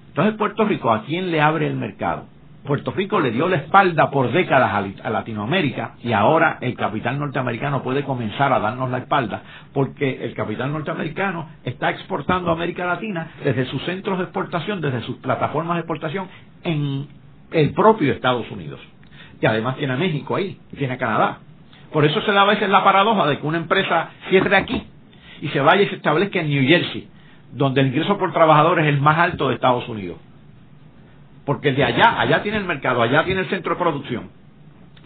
Entonces 0.09 0.39
Puerto 0.39 0.65
Rico, 0.65 0.91
¿a 0.91 1.03
quién 1.03 1.31
le 1.31 1.43
abre 1.43 1.67
el 1.67 1.77
mercado? 1.77 2.29
Puerto 2.65 2.93
Rico 2.93 3.21
le 3.21 3.31
dio 3.31 3.47
la 3.47 3.57
espalda 3.57 4.11
por 4.11 4.33
décadas 4.33 4.73
a 5.03 5.11
Latinoamérica 5.11 5.97
y 6.03 6.13
ahora 6.13 6.57
el 6.63 6.75
capital 6.75 7.19
norteamericano 7.19 7.83
puede 7.83 8.05
comenzar 8.05 8.55
a 8.55 8.59
darnos 8.59 8.91
la 8.91 8.99
espalda 8.99 9.43
porque 9.75 10.25
el 10.25 10.35
capital 10.35 10.73
norteamericano 10.73 11.51
está 11.63 11.91
exportando 11.91 12.49
a 12.49 12.55
América 12.55 12.87
Latina 12.87 13.33
desde 13.45 13.67
sus 13.67 13.83
centros 13.83 14.17
de 14.17 14.25
exportación, 14.25 14.81
desde 14.81 15.03
sus 15.03 15.17
plataformas 15.17 15.75
de 15.77 15.81
exportación 15.81 16.29
en 16.63 17.07
el 17.51 17.75
propio 17.75 18.13
Estados 18.13 18.51
Unidos. 18.51 18.81
Y 19.43 19.45
además 19.45 19.77
tiene 19.77 19.93
a 19.93 19.97
México 19.97 20.35
ahí, 20.35 20.59
y 20.73 20.77
tiene 20.77 20.97
Canadá. 20.97 21.41
Por 21.93 22.07
eso 22.07 22.23
se 22.23 22.33
da 22.33 22.43
a 22.43 22.47
veces 22.47 22.71
la 22.71 22.83
paradoja 22.83 23.27
de 23.27 23.41
que 23.41 23.47
una 23.47 23.59
empresa 23.59 24.09
cierre 24.31 24.57
aquí 24.57 24.83
y 25.43 25.49
se 25.49 25.61
vaya 25.61 25.83
y 25.83 25.89
se 25.89 25.97
establezca 25.97 26.41
en 26.41 26.49
New 26.49 26.67
Jersey, 26.67 27.09
donde 27.53 27.83
el 27.83 27.89
ingreso 27.89 28.17
por 28.17 28.33
trabajador 28.33 28.81
es 28.81 28.87
el 28.87 29.03
más 29.03 29.19
alto 29.19 29.49
de 29.49 29.57
Estados 29.57 29.87
Unidos. 29.87 30.17
Porque 31.45 31.73
de 31.73 31.85
allá, 31.85 32.21
allá 32.21 32.43
tiene 32.43 32.59
el 32.59 32.65
mercado, 32.65 33.03
allá 33.03 33.25
tiene 33.25 33.43
el 33.43 33.49
centro 33.49 33.75
de 33.75 33.81
producción. 33.81 34.31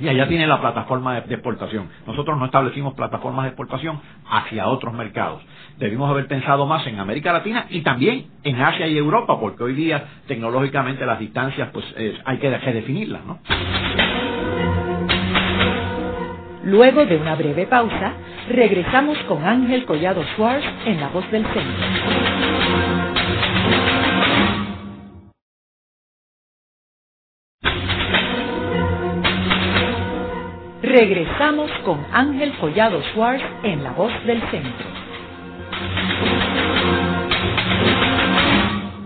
Y 0.00 0.08
allá 0.08 0.28
tiene 0.28 0.46
la 0.46 0.60
plataforma 0.60 1.20
de, 1.20 1.34
exportación. 1.34 1.88
Nosotros 2.06 2.38
no 2.38 2.44
establecimos 2.44 2.94
plataformas 2.94 3.44
de 3.44 3.48
exportación 3.48 4.00
hacia 4.30 4.68
otros 4.68 4.94
mercados. 4.94 5.42
Debimos 5.78 6.08
haber 6.08 6.28
pensado 6.28 6.66
más 6.66 6.86
en 6.86 7.00
América 7.00 7.32
Latina 7.32 7.66
y 7.68 7.80
también 7.80 8.26
en 8.44 8.60
Asia 8.60 8.86
y 8.86 8.96
Europa, 8.96 9.40
porque 9.40 9.64
hoy 9.64 9.74
día 9.74 10.04
tecnológicamente 10.28 11.04
las 11.04 11.18
distancias 11.18 11.70
pues 11.72 11.84
hay 12.24 12.38
que 12.38 12.50
definirlas, 12.50 13.24
¿no? 13.24 13.38
Luego 16.64 17.06
de 17.06 17.16
una 17.16 17.34
breve 17.34 17.66
pausa, 17.66 18.12
regresamos 18.50 19.16
con 19.20 19.42
Ángel 19.42 19.86
Collado 19.86 20.22
Schwartz 20.34 20.66
en 20.84 21.00
La 21.00 21.08
Voz 21.08 21.28
del 21.30 21.44
Centro. 21.46 22.77
Regresamos 30.88 31.70
con 31.84 31.98
Ángel 32.12 32.50
Collado 32.58 33.02
Schwartz 33.12 33.42
en 33.62 33.84
La 33.84 33.92
Voz 33.92 34.10
del 34.24 34.40
Centro. 34.50 34.86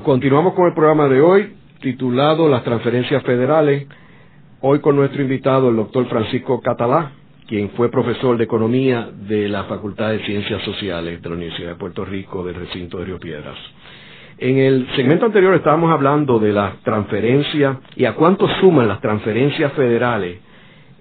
Continuamos 0.05 0.55
con 0.55 0.69
el 0.69 0.75
programa 0.75 1.09
de 1.09 1.21
hoy, 1.21 1.55
titulado 1.81 2.49
Las 2.49 2.63
transferencias 2.63 3.25
federales. 3.25 3.89
Hoy 4.61 4.79
con 4.79 4.95
nuestro 4.95 5.23
invitado, 5.23 5.71
el 5.71 5.77
doctor 5.77 6.07
Francisco 6.07 6.61
Catalá, 6.61 7.11
quien 7.49 7.71
fue 7.71 7.91
profesor 7.91 8.39
de 8.39 8.45
Economía 8.45 9.11
de 9.13 9.49
la 9.49 9.65
Facultad 9.65 10.11
de 10.11 10.25
Ciencias 10.25 10.63
Sociales 10.63 11.21
de 11.21 11.29
la 11.29 11.35
Universidad 11.35 11.71
de 11.71 11.75
Puerto 11.75 12.05
Rico, 12.05 12.45
del 12.45 12.55
recinto 12.55 12.99
de 12.99 13.07
Río 13.07 13.19
Piedras. 13.19 13.59
En 14.39 14.57
el 14.59 14.87
segmento 14.95 15.27
anterior 15.27 15.53
estábamos 15.55 15.91
hablando 15.91 16.39
de 16.39 16.53
las 16.53 16.77
transferencias 16.85 17.79
y 17.97 18.05
a 18.05 18.15
cuánto 18.15 18.47
suman 18.61 18.87
las 18.87 19.01
transferencias 19.01 19.73
federales 19.73 20.52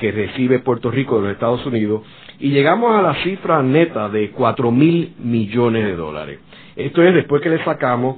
que 0.01 0.11
recibe 0.11 0.59
Puerto 0.59 0.89
Rico 0.89 1.17
de 1.17 1.21
los 1.21 1.31
Estados 1.33 1.63
Unidos 1.63 2.01
y 2.39 2.49
llegamos 2.49 2.91
a 2.93 3.03
la 3.03 3.13
cifra 3.23 3.61
neta 3.61 4.09
de 4.09 4.31
cuatro 4.31 4.71
mil 4.71 5.13
millones 5.19 5.85
de 5.85 5.95
dólares. 5.95 6.39
Esto 6.75 7.03
es 7.03 7.13
después 7.13 7.39
que 7.43 7.49
le 7.49 7.63
sacamos 7.63 8.17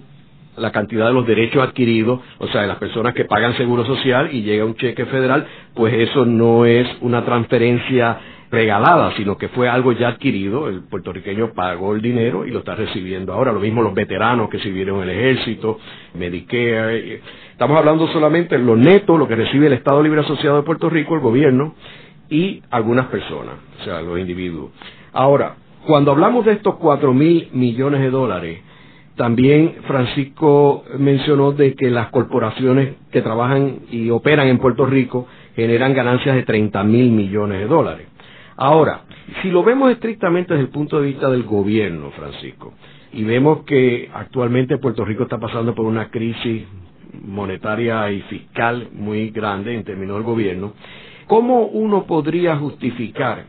la 0.56 0.72
cantidad 0.72 1.08
de 1.08 1.14
los 1.14 1.28
derechos 1.28 1.62
adquiridos, 1.62 2.22
o 2.38 2.48
sea, 2.48 2.62
de 2.62 2.68
las 2.68 2.78
personas 2.78 3.14
que 3.14 3.26
pagan 3.26 3.58
seguro 3.58 3.84
social 3.86 4.30
y 4.32 4.44
llega 4.44 4.64
un 4.64 4.76
cheque 4.76 5.06
federal, 5.08 5.46
pues 5.76 5.94
eso 5.94 6.26
no 6.26 6.66
es 6.66 6.88
una 7.02 7.26
transferencia 7.26 8.18
regalada, 8.50 9.12
sino 9.18 9.36
que 9.38 9.50
fue 9.50 9.68
algo 9.68 9.92
ya 9.92 10.10
adquirido, 10.10 10.70
el 10.70 10.84
puertorriqueño 10.84 11.54
pagó 11.54 11.96
el 11.96 12.02
dinero 12.02 12.46
y 12.46 12.52
lo 12.52 12.60
está 12.60 12.76
recibiendo 12.76 13.34
ahora, 13.34 13.52
lo 13.52 13.60
mismo 13.60 13.82
los 13.82 13.96
veteranos 13.96 14.48
que 14.50 14.60
sirvieron 14.60 15.02
en 15.02 15.10
el 15.10 15.18
ejército, 15.18 15.80
Medicare, 16.14 17.20
estamos 17.64 17.80
hablando 17.80 18.08
solamente 18.10 18.58
de 18.58 18.62
lo 18.62 18.76
neto, 18.76 19.18
lo 19.18 19.26
que 19.26 19.38
recibe 19.38 19.68
el 19.68 19.74
Estado 19.74 20.04
Libre 20.04 20.20
Asociado 20.20 20.58
de 20.58 20.64
Puerto 20.64 20.90
Rico, 20.90 21.16
el 21.16 21.22
gobierno, 21.22 21.76
y 22.30 22.62
algunas 22.70 23.06
personas, 23.06 23.56
o 23.80 23.84
sea, 23.86 24.02
los 24.02 24.20
individuos. 24.20 24.72
Ahora, 25.14 25.56
cuando 25.88 26.12
hablamos 26.12 26.44
de 26.44 26.52
estos 26.52 26.76
cuatro 26.76 27.14
mil 27.14 27.48
millones 27.54 28.02
de 28.02 28.10
dólares, 28.10 28.60
también 29.16 29.76
Francisco 29.88 30.84
mencionó 31.00 31.54
de 31.54 31.74
que 31.74 31.90
las 31.90 32.10
corporaciones 32.10 32.96
que 33.14 33.22
trabajan 33.22 33.84
y 33.90 34.10
operan 34.10 34.50
en 34.50 34.58
Puerto 34.58 34.86
Rico 34.86 35.26
generan 35.56 35.94
ganancias 35.94 36.36
de 36.36 36.44
30 36.44 36.84
mil 36.84 37.12
millones 37.12 37.60
de 37.60 37.68
dólares. 37.68 38.08
Ahora, 38.58 39.04
si 39.42 39.50
lo 39.50 39.64
vemos 39.64 39.90
estrictamente 39.90 40.54
desde 40.54 40.66
el 40.66 40.72
punto 40.72 41.00
de 41.00 41.08
vista 41.08 41.30
del 41.30 41.44
gobierno, 41.44 42.12
Francisco, 42.12 42.74
y 43.14 43.24
vemos 43.24 43.64
que 43.64 44.10
actualmente 44.14 44.80
Puerto 44.80 45.06
Rico 45.06 45.24
está 45.24 45.38
pasando 45.38 45.74
por 45.74 45.86
una 45.86 46.10
crisis 46.10 46.66
monetaria 47.22 48.12
y 48.12 48.22
fiscal 48.24 48.90
muy 48.94 49.30
grande 49.30 49.76
en 49.76 49.84
términos 49.84 50.16
del 50.18 50.24
gobierno, 50.24 50.74
¿cómo 51.28 51.66
uno 51.66 52.06
podría 52.06 52.58
justificar 52.58 53.46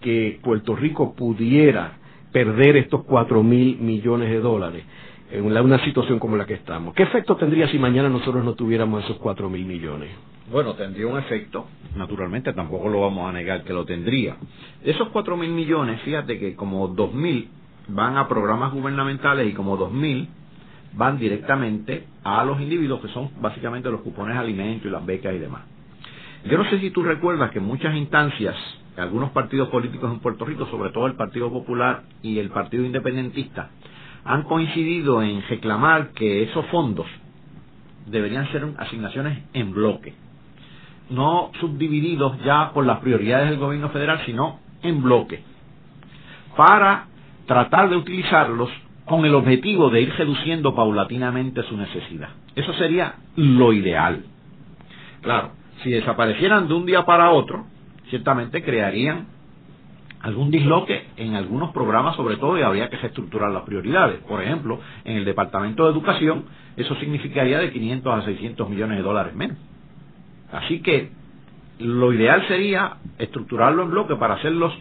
que 0.00 0.38
Puerto 0.42 0.76
Rico 0.76 1.14
pudiera 1.14 1.98
perder 2.32 2.76
estos 2.76 3.04
cuatro 3.04 3.42
mil 3.42 3.78
millones 3.78 4.30
de 4.30 4.40
dólares 4.40 4.84
en 5.30 5.44
una 5.44 5.84
situación 5.84 6.18
como 6.18 6.36
la 6.36 6.46
que 6.46 6.54
estamos? 6.54 6.94
¿Qué 6.94 7.02
efecto 7.04 7.36
tendría 7.36 7.68
si 7.68 7.78
mañana 7.78 8.08
nosotros 8.08 8.44
no 8.44 8.54
tuviéramos 8.54 9.04
esos 9.04 9.16
cuatro 9.18 9.48
mil 9.48 9.64
millones? 9.64 10.10
Bueno, 10.50 10.74
tendría 10.74 11.08
un 11.08 11.18
efecto, 11.18 11.66
naturalmente 11.96 12.52
tampoco 12.52 12.88
lo 12.88 13.00
vamos 13.00 13.28
a 13.28 13.32
negar 13.32 13.64
que 13.64 13.72
lo 13.72 13.84
tendría. 13.84 14.36
Esos 14.84 15.08
cuatro 15.08 15.36
mil 15.36 15.50
millones, 15.50 16.00
fíjate 16.02 16.38
que 16.38 16.54
como 16.54 16.86
dos 16.88 17.12
mil 17.12 17.48
van 17.88 18.16
a 18.16 18.28
programas 18.28 18.72
gubernamentales 18.72 19.48
y 19.48 19.52
como 19.52 19.76
dos 19.76 19.92
mil 19.92 20.28
van 20.96 21.18
directamente 21.18 22.06
a 22.24 22.44
los 22.44 22.60
individuos 22.60 23.00
que 23.00 23.08
son 23.08 23.30
básicamente 23.40 23.90
los 23.90 24.00
cupones 24.00 24.34
de 24.34 24.40
alimentos 24.40 24.86
y 24.86 24.90
las 24.90 25.04
becas 25.04 25.34
y 25.34 25.38
demás. 25.38 25.62
Yo 26.44 26.56
no 26.58 26.64
sé 26.70 26.78
si 26.80 26.90
tú 26.90 27.02
recuerdas 27.02 27.50
que 27.50 27.60
muchas 27.60 27.94
instancias, 27.94 28.54
algunos 28.96 29.30
partidos 29.30 29.68
políticos 29.68 30.10
en 30.12 30.20
Puerto 30.20 30.44
Rico, 30.44 30.66
sobre 30.66 30.90
todo 30.90 31.06
el 31.06 31.14
Partido 31.14 31.50
Popular 31.50 32.02
y 32.22 32.38
el 32.38 32.50
Partido 32.50 32.84
Independentista, 32.84 33.70
han 34.24 34.44
coincidido 34.44 35.22
en 35.22 35.42
reclamar 35.48 36.10
que 36.10 36.44
esos 36.44 36.64
fondos 36.66 37.06
deberían 38.06 38.50
ser 38.52 38.66
asignaciones 38.78 39.38
en 39.52 39.72
bloque, 39.72 40.14
no 41.10 41.50
subdivididos 41.60 42.38
ya 42.44 42.72
por 42.72 42.86
las 42.86 43.00
prioridades 43.00 43.50
del 43.50 43.58
gobierno 43.58 43.90
federal, 43.90 44.22
sino 44.24 44.60
en 44.82 45.02
bloque, 45.02 45.42
para 46.56 47.06
tratar 47.46 47.90
de 47.90 47.96
utilizarlos 47.96 48.70
con 49.06 49.24
el 49.24 49.34
objetivo 49.34 49.88
de 49.88 50.02
ir 50.02 50.12
reduciendo 50.14 50.74
paulatinamente 50.74 51.62
su 51.62 51.76
necesidad. 51.76 52.28
Eso 52.54 52.72
sería 52.74 53.14
lo 53.36 53.72
ideal. 53.72 54.24
Claro, 55.22 55.52
si 55.82 55.90
desaparecieran 55.90 56.68
de 56.68 56.74
un 56.74 56.86
día 56.86 57.06
para 57.06 57.30
otro, 57.30 57.64
ciertamente 58.10 58.62
crearían 58.62 59.26
algún 60.20 60.50
disloque 60.50 61.04
en 61.16 61.36
algunos 61.36 61.70
programas 61.72 62.16
sobre 62.16 62.36
todo 62.36 62.58
y 62.58 62.62
habría 62.62 62.90
que 62.90 62.96
reestructurar 62.96 63.52
las 63.52 63.62
prioridades. 63.62 64.18
Por 64.20 64.42
ejemplo, 64.42 64.80
en 65.04 65.18
el 65.18 65.24
Departamento 65.24 65.84
de 65.84 65.92
Educación 65.92 66.44
eso 66.76 66.96
significaría 66.96 67.60
de 67.60 67.72
500 67.72 68.12
a 68.12 68.24
600 68.24 68.68
millones 68.68 68.98
de 68.98 69.04
dólares 69.04 69.34
menos. 69.36 69.56
Así 70.50 70.80
que 70.80 71.10
lo 71.78 72.12
ideal 72.12 72.46
sería 72.48 72.96
estructurarlo 73.18 73.84
en 73.84 73.90
bloque 73.90 74.16
para 74.16 74.34
hacerlos 74.34 74.76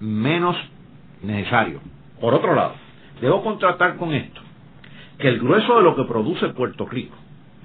menos 0.00 0.56
necesarios. 1.22 1.82
Por 2.20 2.32
otro 2.32 2.54
lado, 2.54 2.74
debo 3.20 3.42
contratar 3.42 3.96
con 3.96 4.14
esto 4.14 4.40
que 5.18 5.28
el 5.28 5.40
grueso 5.40 5.76
de 5.76 5.82
lo 5.82 5.96
que 5.96 6.04
produce 6.04 6.48
Puerto 6.50 6.86
Rico, 6.86 7.16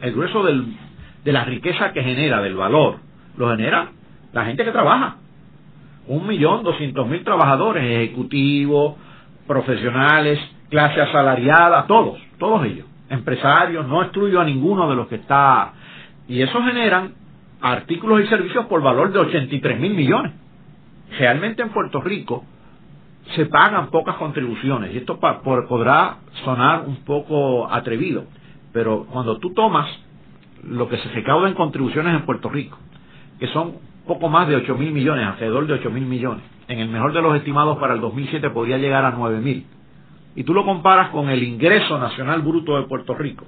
el 0.01 0.13
grueso 0.13 0.43
de 0.43 1.31
la 1.31 1.45
riqueza 1.45 1.93
que 1.93 2.03
genera, 2.03 2.41
del 2.41 2.55
valor, 2.55 2.97
lo 3.37 3.49
genera 3.51 3.91
la 4.33 4.45
gente 4.45 4.65
que 4.65 4.71
trabaja. 4.71 5.17
Un 6.07 6.27
millón 6.27 6.63
doscientos 6.63 7.07
mil 7.07 7.23
trabajadores, 7.23 7.83
ejecutivos, 7.83 8.95
profesionales, 9.47 10.39
clase 10.69 10.99
asalariada, 10.99 11.85
todos, 11.85 12.19
todos 12.39 12.65
ellos, 12.65 12.87
empresarios, 13.09 13.87
no 13.87 14.01
excluyo 14.01 14.41
a 14.41 14.45
ninguno 14.45 14.89
de 14.89 14.95
los 14.95 15.07
que 15.07 15.15
está. 15.15 15.73
Y 16.27 16.41
eso 16.41 16.61
generan 16.63 17.13
artículos 17.61 18.21
y 18.21 18.27
servicios 18.27 18.65
por 18.65 18.81
valor 18.81 19.13
de 19.13 19.19
83 19.19 19.79
mil 19.79 19.93
millones. 19.93 20.33
Realmente 21.17 21.61
en 21.61 21.69
Puerto 21.69 22.01
Rico 22.01 22.43
se 23.35 23.45
pagan 23.45 23.89
pocas 23.89 24.15
contribuciones 24.17 24.93
y 24.93 24.97
esto 24.97 25.19
podrá 25.19 26.17
sonar 26.43 26.83
un 26.85 26.97
poco 26.97 27.71
atrevido, 27.71 28.25
pero 28.71 29.05
cuando 29.11 29.37
tú 29.37 29.53
tomas 29.53 29.87
lo 30.63 30.87
que 30.89 30.97
se 30.97 31.09
recauda 31.09 31.47
en 31.47 31.55
contribuciones 31.55 32.13
en 32.15 32.25
Puerto 32.25 32.49
Rico, 32.49 32.77
que 33.39 33.47
son 33.47 33.75
poco 34.05 34.29
más 34.29 34.47
de 34.47 34.55
8 34.57 34.75
mil 34.75 34.91
millones, 34.91 35.25
alrededor 35.25 35.67
de 35.67 35.73
8 35.73 35.89
mil 35.89 36.05
millones, 36.05 36.43
en 36.67 36.79
el 36.79 36.89
mejor 36.89 37.13
de 37.13 37.21
los 37.21 37.35
estimados 37.35 37.77
para 37.77 37.93
el 37.93 38.01
2007 38.01 38.49
podría 38.49 38.77
llegar 38.77 39.05
a 39.05 39.11
9 39.11 39.39
mil, 39.39 39.65
y 40.35 40.43
tú 40.43 40.53
lo 40.53 40.65
comparas 40.65 41.09
con 41.09 41.29
el 41.29 41.43
ingreso 41.43 41.97
nacional 41.97 42.41
bruto 42.41 42.77
de 42.77 42.87
Puerto 42.87 43.13
Rico, 43.13 43.45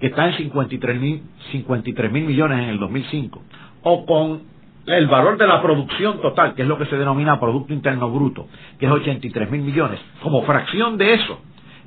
que 0.00 0.08
está 0.08 0.28
en 0.28 0.36
53 0.36 1.00
mil 1.00 1.22
53 1.52 2.12
mil 2.12 2.24
millones 2.24 2.62
en 2.62 2.68
el 2.70 2.78
2005, 2.78 3.42
o 3.82 4.06
con 4.06 4.55
el 4.86 5.08
valor 5.08 5.36
de 5.36 5.46
la 5.46 5.60
producción 5.60 6.20
total, 6.20 6.54
que 6.54 6.62
es 6.62 6.68
lo 6.68 6.78
que 6.78 6.86
se 6.86 6.96
denomina 6.96 7.40
Producto 7.40 7.72
Interno 7.72 8.10
Bruto, 8.10 8.46
que 8.78 8.86
es 8.86 8.92
83 8.92 9.50
mil 9.50 9.62
millones, 9.62 10.00
como 10.22 10.42
fracción 10.42 10.96
de 10.96 11.14
eso, 11.14 11.40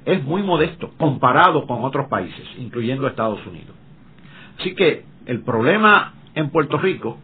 es 0.05 0.23
muy 0.23 0.43
modesto 0.43 0.91
comparado 0.97 1.65
con 1.65 1.83
otros 1.83 2.07
países, 2.07 2.45
incluyendo 2.57 3.07
Estados 3.07 3.45
Unidos. 3.45 3.75
Así 4.59 4.75
que 4.75 5.05
el 5.25 5.41
problema 5.43 6.13
en 6.35 6.49
Puerto 6.49 6.77
Rico 6.77 7.17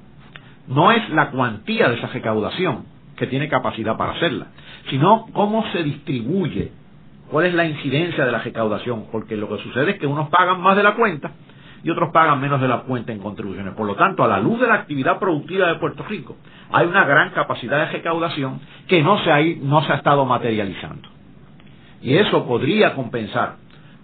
no 0.68 0.92
es 0.92 1.10
la 1.10 1.32
cuantía 1.32 1.90
de 1.90 1.96
esa 1.96 2.08
recaudación, 2.08 2.86
que 3.18 3.28
tiene 3.28 3.48
capacidad 3.48 3.98
para 3.98 4.14
hacerla, 4.14 4.48
sino 4.90 5.28
cómo 5.34 5.66
se 5.72 5.84
distribuye, 5.84 6.72
cuál 7.30 7.46
es 7.46 7.54
la 7.54 7.66
incidencia 7.66 8.26
de 8.26 8.32
la 8.32 8.40
recaudación, 8.40 9.06
porque 9.12 9.36
lo 9.36 9.50
que 9.50 9.64
sucede 9.64 9.92
es 9.92 10.00
que 10.00 10.08
unos 10.08 10.30
pagan 10.30 10.62
más 10.62 10.76
de 10.76 10.84
la 10.84 10.96
cuenta 10.96 11.32
y 11.86 11.90
otros 11.92 12.10
pagan 12.10 12.42
menos 12.42 12.60
de 12.60 12.68
la 12.68 12.80
cuenta 12.80 13.12
en 13.12 13.20
contribuciones. 13.20 13.76
Por 13.76 13.86
lo 13.86 13.96
tanto, 13.96 14.24
a 14.24 14.28
la 14.28 14.40
luz 14.40 14.60
de 14.60 14.66
la 14.66 14.74
actividad 14.74 15.20
productiva 15.20 15.68
de 15.68 15.76
Puerto 15.76 16.04
Rico, 16.04 16.36
hay 16.72 16.88
una 16.88 17.06
gran 17.06 17.30
capacidad 17.30 17.78
de 17.78 17.92
recaudación 17.92 18.60
que 18.88 19.04
no 19.04 19.24
se 19.24 19.32
ha, 19.32 19.38
no 19.62 19.84
se 19.84 19.94
ha 19.94 19.98
estado 19.98 20.26
materializando. 20.26 21.08
Y 22.02 22.16
eso 22.16 22.48
podría 22.48 22.96
compensar 22.96 23.58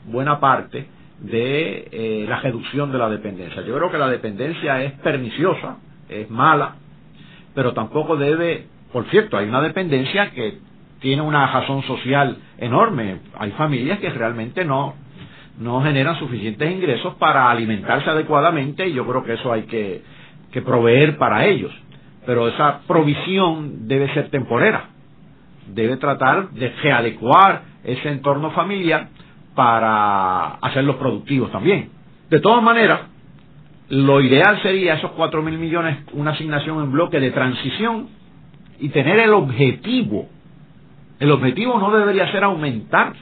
buena 0.06 0.40
parte 0.40 0.86
de 1.22 1.88
eh, 1.92 2.26
la 2.30 2.40
reducción 2.42 2.92
de 2.92 3.00
la 3.00 3.10
dependencia. 3.10 3.64
Yo 3.64 3.76
creo 3.76 3.90
que 3.90 3.98
la 3.98 4.10
dependencia 4.10 4.84
es 4.84 4.92
perniciosa, 5.00 5.78
es 6.08 6.30
mala, 6.30 6.76
pero 7.56 7.74
tampoco 7.74 8.16
debe, 8.16 8.68
por 8.94 9.06
cierto, 9.06 9.38
hay 9.38 9.50
una 9.50 9.62
dependencia 9.62 10.30
que 10.30 10.60
tiene 11.00 11.24
una 11.24 11.48
razón 11.48 11.82
social 11.82 12.38
enorme. 12.60 13.22
Hay 13.40 13.50
familias 13.54 13.98
que 13.98 14.12
realmente 14.12 14.66
no, 14.66 14.94
no 15.60 15.82
generan 15.82 16.18
suficientes 16.18 16.72
ingresos 16.72 17.16
para 17.16 17.50
alimentarse 17.50 18.10
adecuadamente 18.10 18.88
y 18.88 18.94
yo 18.94 19.06
creo 19.06 19.24
que 19.24 19.34
eso 19.34 19.52
hay 19.52 19.64
que, 19.64 20.02
proveer 20.64 21.18
para 21.18 21.46
ellos. 21.46 21.72
Pero 22.26 22.48
esa 22.48 22.82
provisión 22.88 23.88
debe 23.88 24.14
ser 24.14 24.30
temporera. 24.30 24.90
Debe 25.68 25.98
tratar 25.98 26.50
de 26.52 26.70
readecuar 26.84 27.64
ese 27.84 28.10
entorno 28.10 28.52
familiar 28.52 29.10
para 29.56 30.56
hacerlos 30.56 30.98
productivos 30.98 31.52
también. 31.52 31.90
De 32.30 32.40
todas 32.40 32.62
maneras, 32.64 33.02
lo 33.90 34.22
ideal 34.22 34.62
sería 34.62 34.96
esos 34.96 35.12
cuatro 35.12 35.42
mil 35.42 35.58
millones, 35.58 35.98
una 36.14 36.32
asignación 36.32 36.82
en 36.84 36.92
bloque 36.92 37.20
de 37.20 37.32
transición 37.32 38.10
y 38.80 38.90
tener 38.90 39.20
el 39.20 39.34
objetivo. 39.34 40.28
El 41.20 41.32
objetivo 41.32 41.78
no 41.78 41.92
debería 41.92 42.32
ser 42.32 42.44
aumentar 42.44 43.14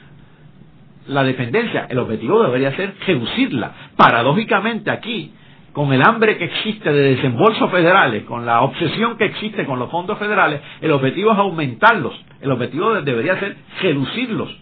la 1.06 1.24
dependencia, 1.24 1.86
el 1.88 1.98
objetivo 1.98 2.42
debería 2.42 2.74
ser 2.76 2.94
reducirla. 3.06 3.72
Paradójicamente 3.96 4.90
aquí, 4.90 5.32
con 5.72 5.92
el 5.92 6.02
hambre 6.02 6.36
que 6.36 6.44
existe 6.44 6.92
de 6.92 7.14
desembolsos 7.16 7.70
federales, 7.70 8.24
con 8.24 8.44
la 8.44 8.62
obsesión 8.62 9.16
que 9.16 9.26
existe 9.26 9.64
con 9.66 9.78
los 9.78 9.90
fondos 9.90 10.18
federales, 10.18 10.60
el 10.80 10.90
objetivo 10.92 11.32
es 11.32 11.38
aumentarlos, 11.38 12.14
el 12.40 12.50
objetivo 12.50 13.00
debería 13.02 13.38
ser 13.38 13.56
reducirlos. 13.80 14.56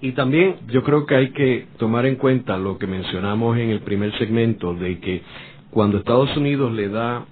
Y 0.00 0.12
también 0.12 0.56
yo 0.68 0.82
creo 0.82 1.06
que 1.06 1.16
hay 1.16 1.30
que 1.30 1.66
tomar 1.78 2.06
en 2.06 2.16
cuenta 2.16 2.56
lo 2.58 2.78
que 2.78 2.86
mencionamos 2.86 3.56
en 3.58 3.70
el 3.70 3.80
primer 3.80 4.16
segmento, 4.18 4.74
de 4.74 5.00
que 5.00 5.22
cuando 5.70 5.98
Estados 5.98 6.36
Unidos 6.36 6.72
le 6.72 6.88
da 6.88 7.24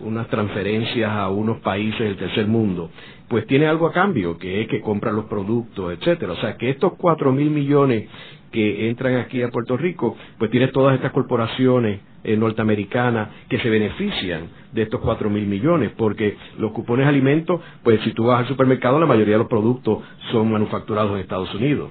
unas 0.00 0.28
transferencias 0.28 1.10
a 1.10 1.28
unos 1.28 1.58
países 1.60 2.00
del 2.00 2.16
tercer 2.16 2.46
mundo, 2.46 2.90
pues 3.28 3.46
tiene 3.46 3.66
algo 3.66 3.86
a 3.86 3.92
cambio, 3.92 4.38
que 4.38 4.62
es 4.62 4.68
que 4.68 4.80
compra 4.80 5.12
los 5.12 5.26
productos, 5.26 5.92
etcétera. 5.92 6.32
O 6.32 6.36
sea, 6.36 6.56
que 6.56 6.70
estos 6.70 6.94
cuatro 6.94 7.32
mil 7.32 7.50
millones 7.50 8.08
que 8.50 8.88
entran 8.88 9.16
aquí 9.16 9.42
a 9.42 9.48
Puerto 9.48 9.76
Rico, 9.76 10.16
pues 10.38 10.50
tiene 10.50 10.68
todas 10.68 10.96
estas 10.96 11.12
corporaciones 11.12 12.00
eh, 12.24 12.36
norteamericanas 12.36 13.28
que 13.48 13.58
se 13.60 13.70
benefician 13.70 14.48
de 14.72 14.82
estos 14.82 15.00
cuatro 15.00 15.30
mil 15.30 15.46
millones, 15.46 15.92
porque 15.96 16.36
los 16.58 16.72
cupones 16.72 17.06
de 17.06 17.10
alimentos, 17.10 17.60
pues 17.82 18.00
si 18.02 18.12
tú 18.12 18.24
vas 18.24 18.40
al 18.40 18.48
supermercado, 18.48 18.98
la 18.98 19.06
mayoría 19.06 19.34
de 19.34 19.38
los 19.38 19.48
productos 19.48 20.02
son 20.32 20.50
manufacturados 20.50 21.12
en 21.12 21.18
Estados 21.18 21.54
Unidos. 21.54 21.90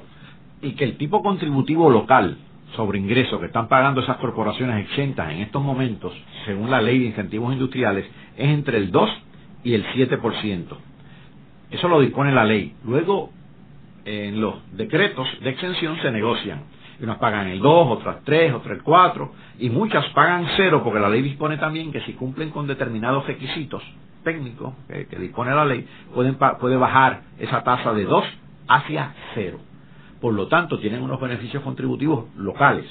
Y 0.61 0.73
que 0.73 0.83
el 0.83 0.97
tipo 0.97 1.23
contributivo 1.23 1.89
local 1.89 2.37
sobre 2.75 2.99
ingresos 2.99 3.39
que 3.39 3.47
están 3.47 3.67
pagando 3.67 4.01
esas 4.01 4.17
corporaciones 4.17 4.85
exentas 4.85 5.31
en 5.31 5.39
estos 5.39 5.61
momentos, 5.61 6.13
según 6.45 6.69
la 6.69 6.81
ley 6.81 6.99
de 6.99 7.05
incentivos 7.05 7.53
industriales, 7.53 8.05
es 8.37 8.47
entre 8.49 8.77
el 8.77 8.91
2 8.91 9.09
y 9.63 9.73
el 9.73 9.85
7%. 9.87 10.65
Eso 11.71 11.87
lo 11.87 11.99
dispone 11.99 12.31
la 12.31 12.45
ley. 12.45 12.73
Luego, 12.85 13.31
en 14.05 14.41
los 14.41 14.55
decretos 14.75 15.27
de 15.41 15.49
exención 15.49 15.97
se 16.01 16.11
negocian. 16.11 16.63
Unas 17.01 17.17
pagan 17.17 17.47
el 17.47 17.59
2, 17.59 17.87
otras 17.91 18.17
3, 18.25 18.53
otras 18.53 18.77
el 18.77 18.83
4, 18.83 19.31
y 19.59 19.69
muchas 19.69 20.05
pagan 20.09 20.47
cero, 20.57 20.81
porque 20.83 20.99
la 20.99 21.09
ley 21.09 21.21
dispone 21.21 21.57
también 21.57 21.93
que 21.93 22.01
si 22.01 22.13
cumplen 22.13 22.49
con 22.49 22.67
determinados 22.67 23.25
requisitos 23.25 23.81
técnicos 24.23 24.73
que, 24.87 25.17
dispone 25.17 25.55
la 25.55 25.63
ley, 25.63 25.87
pueden, 26.13 26.35
puede 26.35 26.75
bajar 26.75 27.21
esa 27.39 27.63
tasa 27.63 27.93
de 27.93 28.03
2 28.03 28.25
hacia 28.67 29.13
cero. 29.33 29.59
Por 30.21 30.33
lo 30.33 30.47
tanto, 30.47 30.79
tienen 30.79 31.01
unos 31.01 31.19
beneficios 31.19 31.63
contributivos 31.63 32.25
locales 32.37 32.85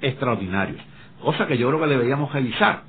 extraordinarios, 0.00 0.80
cosa 1.22 1.46
que 1.46 1.56
yo 1.56 1.68
creo 1.68 1.80
que 1.80 1.86
deberíamos 1.88 2.32
revisar. 2.32 2.82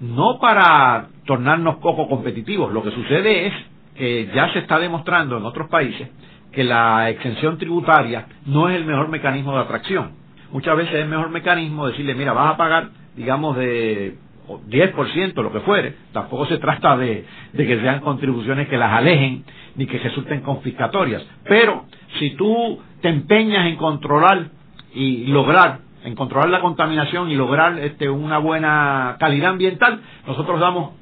no 0.00 0.38
para 0.38 1.08
tornarnos 1.24 1.76
poco 1.76 2.08
competitivos. 2.08 2.72
Lo 2.72 2.82
que 2.84 2.92
sucede 2.92 3.46
es 3.48 3.52
que 3.96 4.30
ya 4.32 4.52
se 4.52 4.60
está 4.60 4.78
demostrando 4.78 5.36
en 5.36 5.44
otros 5.44 5.68
países 5.68 6.08
que 6.52 6.64
la 6.64 7.10
exención 7.10 7.58
tributaria 7.58 8.26
no 8.46 8.68
es 8.68 8.76
el 8.76 8.84
mejor 8.84 9.08
mecanismo 9.08 9.52
de 9.54 9.60
atracción. 9.60 10.12
Muchas 10.52 10.76
veces 10.76 10.94
es 10.94 11.00
el 11.02 11.08
mejor 11.08 11.30
mecanismo 11.30 11.88
decirle, 11.88 12.14
mira, 12.14 12.32
vas 12.32 12.54
a 12.54 12.56
pagar, 12.56 12.90
digamos, 13.16 13.56
de 13.56 14.16
10%, 14.48 15.34
lo 15.42 15.52
que 15.52 15.60
fuere. 15.60 15.94
Tampoco 16.12 16.46
se 16.46 16.58
trata 16.58 16.96
de, 16.96 17.26
de 17.52 17.66
que 17.66 17.80
sean 17.80 18.00
contribuciones 18.00 18.68
que 18.68 18.78
las 18.78 18.92
alejen 18.92 19.44
ni 19.76 19.86
que 19.86 19.98
resulten 19.98 20.40
confiscatorias. 20.40 21.26
Pero 21.44 21.84
si 22.18 22.30
tú 22.30 22.80
te 23.00 23.08
empeñas 23.08 23.66
en 23.66 23.76
controlar 23.76 24.50
y 24.94 25.26
lograr 25.26 25.80
en 26.04 26.14
controlar 26.14 26.48
la 26.48 26.60
contaminación 26.60 27.30
y 27.30 27.34
lograr 27.34 27.78
este, 27.80 28.08
una 28.08 28.38
buena 28.38 29.16
calidad 29.18 29.50
ambiental, 29.50 30.00
nosotros 30.26 30.60
damos 30.60 30.92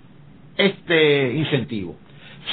este 0.56 1.34
incentivo. 1.34 1.96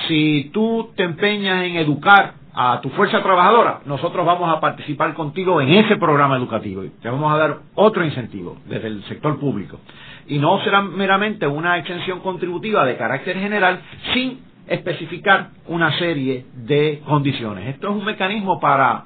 Si 0.07 0.49
tú 0.53 0.91
te 0.95 1.03
empeñas 1.03 1.63
en 1.63 1.77
educar 1.77 2.33
a 2.53 2.81
tu 2.81 2.89
fuerza 2.89 3.23
trabajadora, 3.23 3.81
nosotros 3.85 4.25
vamos 4.25 4.55
a 4.55 4.59
participar 4.59 5.13
contigo 5.13 5.61
en 5.61 5.69
ese 5.69 5.95
programa 5.97 6.37
educativo 6.37 6.83
y 6.83 6.89
te 6.89 7.09
vamos 7.09 7.33
a 7.33 7.37
dar 7.37 7.59
otro 7.75 8.05
incentivo 8.05 8.57
desde 8.67 8.87
el 8.87 9.03
sector 9.05 9.39
público. 9.39 9.79
Y 10.27 10.37
no 10.37 10.59
será 10.63 10.81
meramente 10.81 11.47
una 11.47 11.77
exención 11.77 12.19
contributiva 12.19 12.85
de 12.85 12.97
carácter 12.97 13.37
general 13.39 13.81
sin 14.13 14.41
especificar 14.67 15.49
una 15.67 15.97
serie 15.97 16.45
de 16.53 17.01
condiciones. 17.05 17.67
Esto 17.69 17.89
es 17.89 17.95
un 17.95 18.05
mecanismo 18.05 18.59
para, 18.59 19.05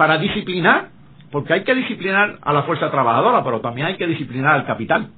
para 0.00 0.16
disciplinar 0.16 0.88
porque 1.30 1.52
hay 1.52 1.62
que 1.62 1.74
disciplinar 1.74 2.38
a 2.40 2.54
la 2.54 2.62
fuerza 2.62 2.90
trabajadora, 2.90 3.44
pero 3.44 3.60
también 3.60 3.86
hay 3.86 3.98
que 3.98 4.06
disciplinar 4.06 4.54
al 4.54 4.64
capital. 4.64 5.10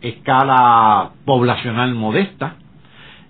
escala 0.00 1.12
poblacional 1.24 1.94
modesta, 1.94 2.56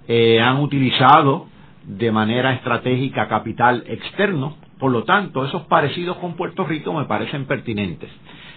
eh, 0.09 0.41
han 0.41 0.59
utilizado 0.61 1.47
de 1.87 2.11
manera 2.11 2.53
estratégica 2.53 3.29
capital 3.29 3.85
externo. 3.87 4.57
Por 4.79 4.93
lo 4.93 5.05
tanto, 5.05 5.45
esos 5.45 5.63
parecidos 5.63 6.17
con 6.19 6.35
Puerto 6.35 6.65
Rico 6.65 6.93
me 6.93 7.05
parecen 7.05 7.47
pertinentes. 7.47 8.11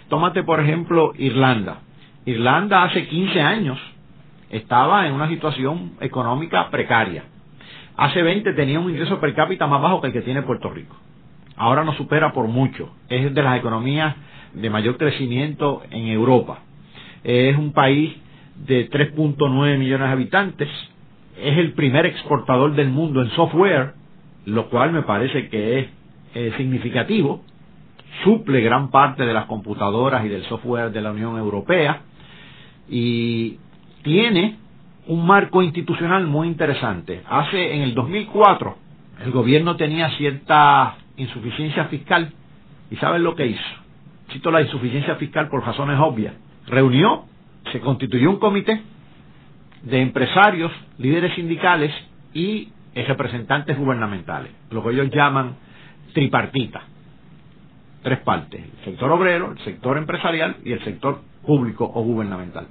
Tómate, 0.09 0.43
por 0.43 0.59
ejemplo, 0.59 1.13
Irlanda. 1.17 1.81
Irlanda 2.25 2.83
hace 2.83 3.07
15 3.07 3.41
años 3.41 3.79
estaba 4.49 5.07
en 5.07 5.13
una 5.13 5.27
situación 5.27 5.93
económica 5.99 6.69
precaria. 6.69 7.23
Hace 7.97 8.21
20 8.21 8.53
tenía 8.53 8.79
un 8.79 8.89
ingreso 8.89 9.19
per 9.19 9.33
cápita 9.33 9.67
más 9.67 9.81
bajo 9.81 10.01
que 10.01 10.07
el 10.07 10.13
que 10.13 10.21
tiene 10.21 10.43
Puerto 10.43 10.69
Rico. 10.69 10.95
Ahora 11.55 11.83
nos 11.83 11.97
supera 11.97 12.31
por 12.31 12.47
mucho. 12.47 12.91
Es 13.09 13.33
de 13.33 13.43
las 13.43 13.57
economías 13.57 14.15
de 14.53 14.69
mayor 14.69 14.97
crecimiento 14.97 15.81
en 15.89 16.07
Europa. 16.07 16.59
Es 17.23 17.57
un 17.57 17.73
país 17.73 18.15
de 18.65 18.89
3.9 18.89 19.77
millones 19.77 20.07
de 20.07 20.13
habitantes, 20.13 20.69
es 21.39 21.57
el 21.57 21.73
primer 21.73 22.05
exportador 22.05 22.75
del 22.75 22.89
mundo 22.89 23.21
en 23.21 23.29
software, 23.31 23.93
lo 24.45 24.69
cual 24.69 24.91
me 24.91 25.03
parece 25.03 25.49
que 25.49 25.79
es 26.33 26.55
significativo, 26.55 27.43
suple 28.23 28.61
gran 28.61 28.89
parte 28.89 29.25
de 29.25 29.33
las 29.33 29.45
computadoras 29.45 30.25
y 30.25 30.29
del 30.29 30.43
software 30.45 30.91
de 30.91 31.01
la 31.01 31.11
Unión 31.11 31.37
Europea 31.37 32.01
y 32.89 33.57
tiene 34.03 34.57
un 35.07 35.25
marco 35.25 35.61
institucional 35.61 36.25
muy 36.27 36.47
interesante. 36.47 37.21
Hace 37.29 37.75
en 37.75 37.81
el 37.81 37.93
2004 37.93 38.75
el 39.25 39.31
gobierno 39.31 39.75
tenía 39.75 40.09
cierta 40.17 40.97
insuficiencia 41.17 41.85
fiscal 41.85 42.31
y 42.91 42.95
¿saben 42.97 43.23
lo 43.23 43.35
que 43.35 43.47
hizo? 43.47 43.61
Cito 44.31 44.51
la 44.51 44.61
insuficiencia 44.61 45.15
fiscal 45.15 45.49
por 45.49 45.65
razones 45.65 45.97
obvias. 45.99 46.33
Reunió, 46.67 47.23
se 47.71 47.79
constituyó 47.79 48.29
un 48.29 48.39
comité 48.39 48.81
de 49.83 50.01
empresarios, 50.01 50.71
líderes 50.97 51.35
sindicales 51.35 51.93
y 52.33 52.69
representantes 53.05 53.77
gubernamentales, 53.77 54.51
lo 54.71 54.83
que 54.83 54.91
ellos 54.91 55.09
llaman 55.11 55.55
tripartita. 56.13 56.81
Tres 58.01 58.19
partes, 58.19 58.61
el 58.61 58.85
sector 58.85 59.11
obrero, 59.11 59.51
el 59.51 59.59
sector 59.59 59.97
empresarial 59.97 60.57
y 60.63 60.71
el 60.71 60.83
sector 60.83 61.21
público 61.45 61.89
o 61.93 62.01
gubernamental. 62.03 62.67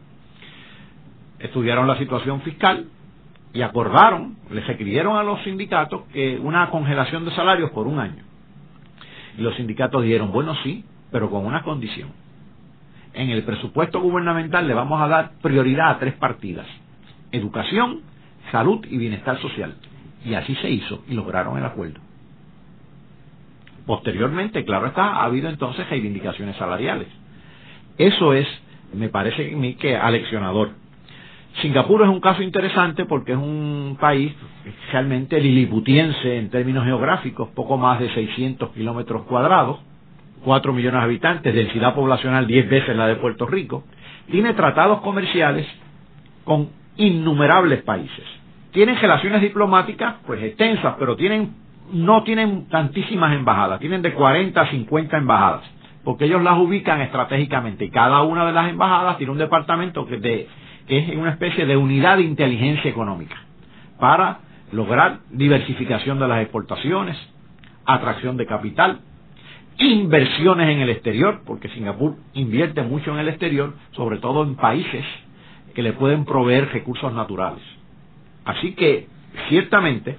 Estudiaron 1.38 1.86
la 1.86 1.98
situación 1.98 2.40
fiscal 2.40 2.86
y 3.52 3.62
acordaron, 3.62 4.36
les 4.50 4.66
requirieron 4.66 5.16
a 5.16 5.22
los 5.22 5.42
sindicatos 5.44 6.04
que 6.12 6.38
una 6.38 6.70
congelación 6.70 7.24
de 7.24 7.32
salarios 7.32 7.70
por 7.70 7.86
un 7.86 7.98
año. 7.98 8.22
Y 9.36 9.42
los 9.42 9.54
sindicatos 9.56 10.02
dijeron, 10.02 10.32
bueno, 10.32 10.54
sí, 10.62 10.84
pero 11.12 11.30
con 11.30 11.44
una 11.44 11.62
condición. 11.62 12.10
En 13.12 13.30
el 13.30 13.44
presupuesto 13.44 14.00
gubernamental 14.00 14.66
le 14.66 14.74
vamos 14.74 15.00
a 15.00 15.08
dar 15.08 15.32
prioridad 15.42 15.90
a 15.90 15.98
tres 15.98 16.14
partidas 16.14 16.66
educación, 17.36 18.00
salud 18.50 18.84
y 18.90 18.96
bienestar 18.96 19.40
social. 19.40 19.74
Y 20.24 20.34
así 20.34 20.54
se 20.56 20.70
hizo 20.70 21.02
y 21.08 21.14
lograron 21.14 21.56
el 21.58 21.64
acuerdo. 21.64 22.00
Posteriormente, 23.86 24.64
claro 24.64 24.86
está, 24.86 25.16
ha 25.16 25.24
habido 25.24 25.48
entonces 25.48 25.88
reivindicaciones 25.88 26.56
salariales. 26.56 27.06
Eso 27.98 28.32
es, 28.34 28.46
me 28.92 29.08
parece 29.08 29.52
a 29.54 29.56
mí 29.56 29.74
que 29.74 29.96
aleccionador. 29.96 30.70
Singapur 31.62 32.02
es 32.02 32.08
un 32.08 32.20
caso 32.20 32.42
interesante 32.42 33.06
porque 33.06 33.32
es 33.32 33.38
un 33.38 33.96
país 33.98 34.34
realmente 34.92 35.40
liliputiense 35.40 36.36
en 36.36 36.50
términos 36.50 36.84
geográficos, 36.84 37.48
poco 37.50 37.78
más 37.78 38.00
de 38.00 38.12
600 38.12 38.70
kilómetros 38.70 39.22
cuadrados, 39.22 39.78
4 40.44 40.72
millones 40.72 41.00
de 41.00 41.04
habitantes, 41.04 41.54
densidad 41.54 41.94
poblacional 41.94 42.46
10 42.46 42.68
veces 42.68 42.96
la 42.96 43.06
de 43.06 43.16
Puerto 43.16 43.46
Rico, 43.46 43.84
tiene 44.30 44.52
tratados 44.54 45.00
comerciales 45.00 45.66
con 46.44 46.68
innumerables 46.96 47.82
países. 47.82 48.24
Tienen 48.72 48.96
relaciones 48.96 49.40
diplomáticas, 49.40 50.16
pues 50.26 50.42
extensas, 50.42 50.96
pero 50.98 51.16
tienen, 51.16 51.54
no 51.92 52.22
tienen 52.24 52.68
tantísimas 52.68 53.34
embajadas, 53.34 53.80
tienen 53.80 54.02
de 54.02 54.12
40 54.12 54.60
a 54.60 54.70
50 54.70 55.16
embajadas, 55.16 55.62
porque 56.04 56.26
ellos 56.26 56.42
las 56.42 56.58
ubican 56.58 57.00
estratégicamente 57.00 57.90
cada 57.90 58.22
una 58.22 58.44
de 58.46 58.52
las 58.52 58.68
embajadas 58.68 59.16
tiene 59.18 59.32
un 59.32 59.38
departamento 59.38 60.06
que, 60.06 60.18
de, 60.18 60.48
es 60.88 61.16
una 61.16 61.30
especie 61.30 61.66
de 61.66 61.76
unidad 61.76 62.18
de 62.18 62.24
inteligencia 62.24 62.90
económica 62.90 63.36
para 63.98 64.40
lograr 64.72 65.20
diversificación 65.30 66.18
de 66.18 66.28
las 66.28 66.42
exportaciones, 66.42 67.16
atracción 67.86 68.36
de 68.36 68.46
capital, 68.46 69.00
inversiones 69.78 70.68
en 70.70 70.80
el 70.80 70.90
exterior, 70.90 71.42
porque 71.46 71.68
Singapur 71.68 72.16
invierte 72.34 72.82
mucho 72.82 73.12
en 73.12 73.18
el 73.18 73.28
exterior, 73.28 73.74
sobre 73.92 74.18
todo 74.18 74.42
en 74.42 74.56
países 74.56 75.04
que 75.76 75.82
le 75.82 75.92
pueden 75.92 76.24
proveer 76.24 76.72
recursos 76.72 77.12
naturales. 77.12 77.62
Así 78.46 78.72
que, 78.72 79.08
ciertamente, 79.50 80.16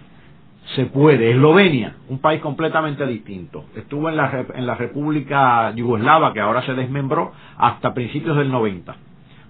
se 0.75 0.85
puede. 0.85 1.31
Eslovenia, 1.31 1.95
un 2.09 2.19
país 2.19 2.41
completamente 2.41 3.07
distinto. 3.07 3.65
Estuvo 3.75 4.07
en 4.07 4.17
la, 4.17 4.45
en 4.53 4.67
la 4.67 4.75
República 4.75 5.71
Yugoslava, 5.71 6.31
que 6.31 6.41
ahora 6.41 6.61
se 6.61 6.75
desmembró, 6.75 7.31
hasta 7.57 7.95
principios 7.95 8.37
del 8.37 8.51
90. 8.51 8.95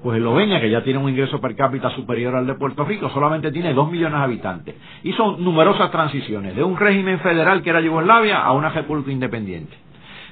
Pues 0.02 0.18
Eslovenia, 0.20 0.62
que 0.62 0.70
ya 0.70 0.82
tiene 0.82 0.98
un 0.98 1.10
ingreso 1.10 1.42
per 1.42 1.58
cápita 1.58 1.90
superior 1.90 2.34
al 2.38 2.48
de 2.48 2.54
Puerto 2.54 2.86
Rico, 2.86 3.10
solamente 3.10 3.52
tiene 3.52 3.74
dos 3.74 3.92
millones 3.92 4.18
de 4.18 4.24
habitantes. 4.24 4.76
Hizo 5.04 5.36
numerosas 5.36 5.92
transiciones, 5.92 6.56
de 6.56 6.64
un 6.64 6.78
régimen 6.78 7.20
federal 7.20 7.62
que 7.62 7.72
era 7.72 7.82
Yugoslavia 7.82 8.40
a 8.40 8.54
una 8.54 8.70
república 8.70 9.12
independiente. 9.12 9.76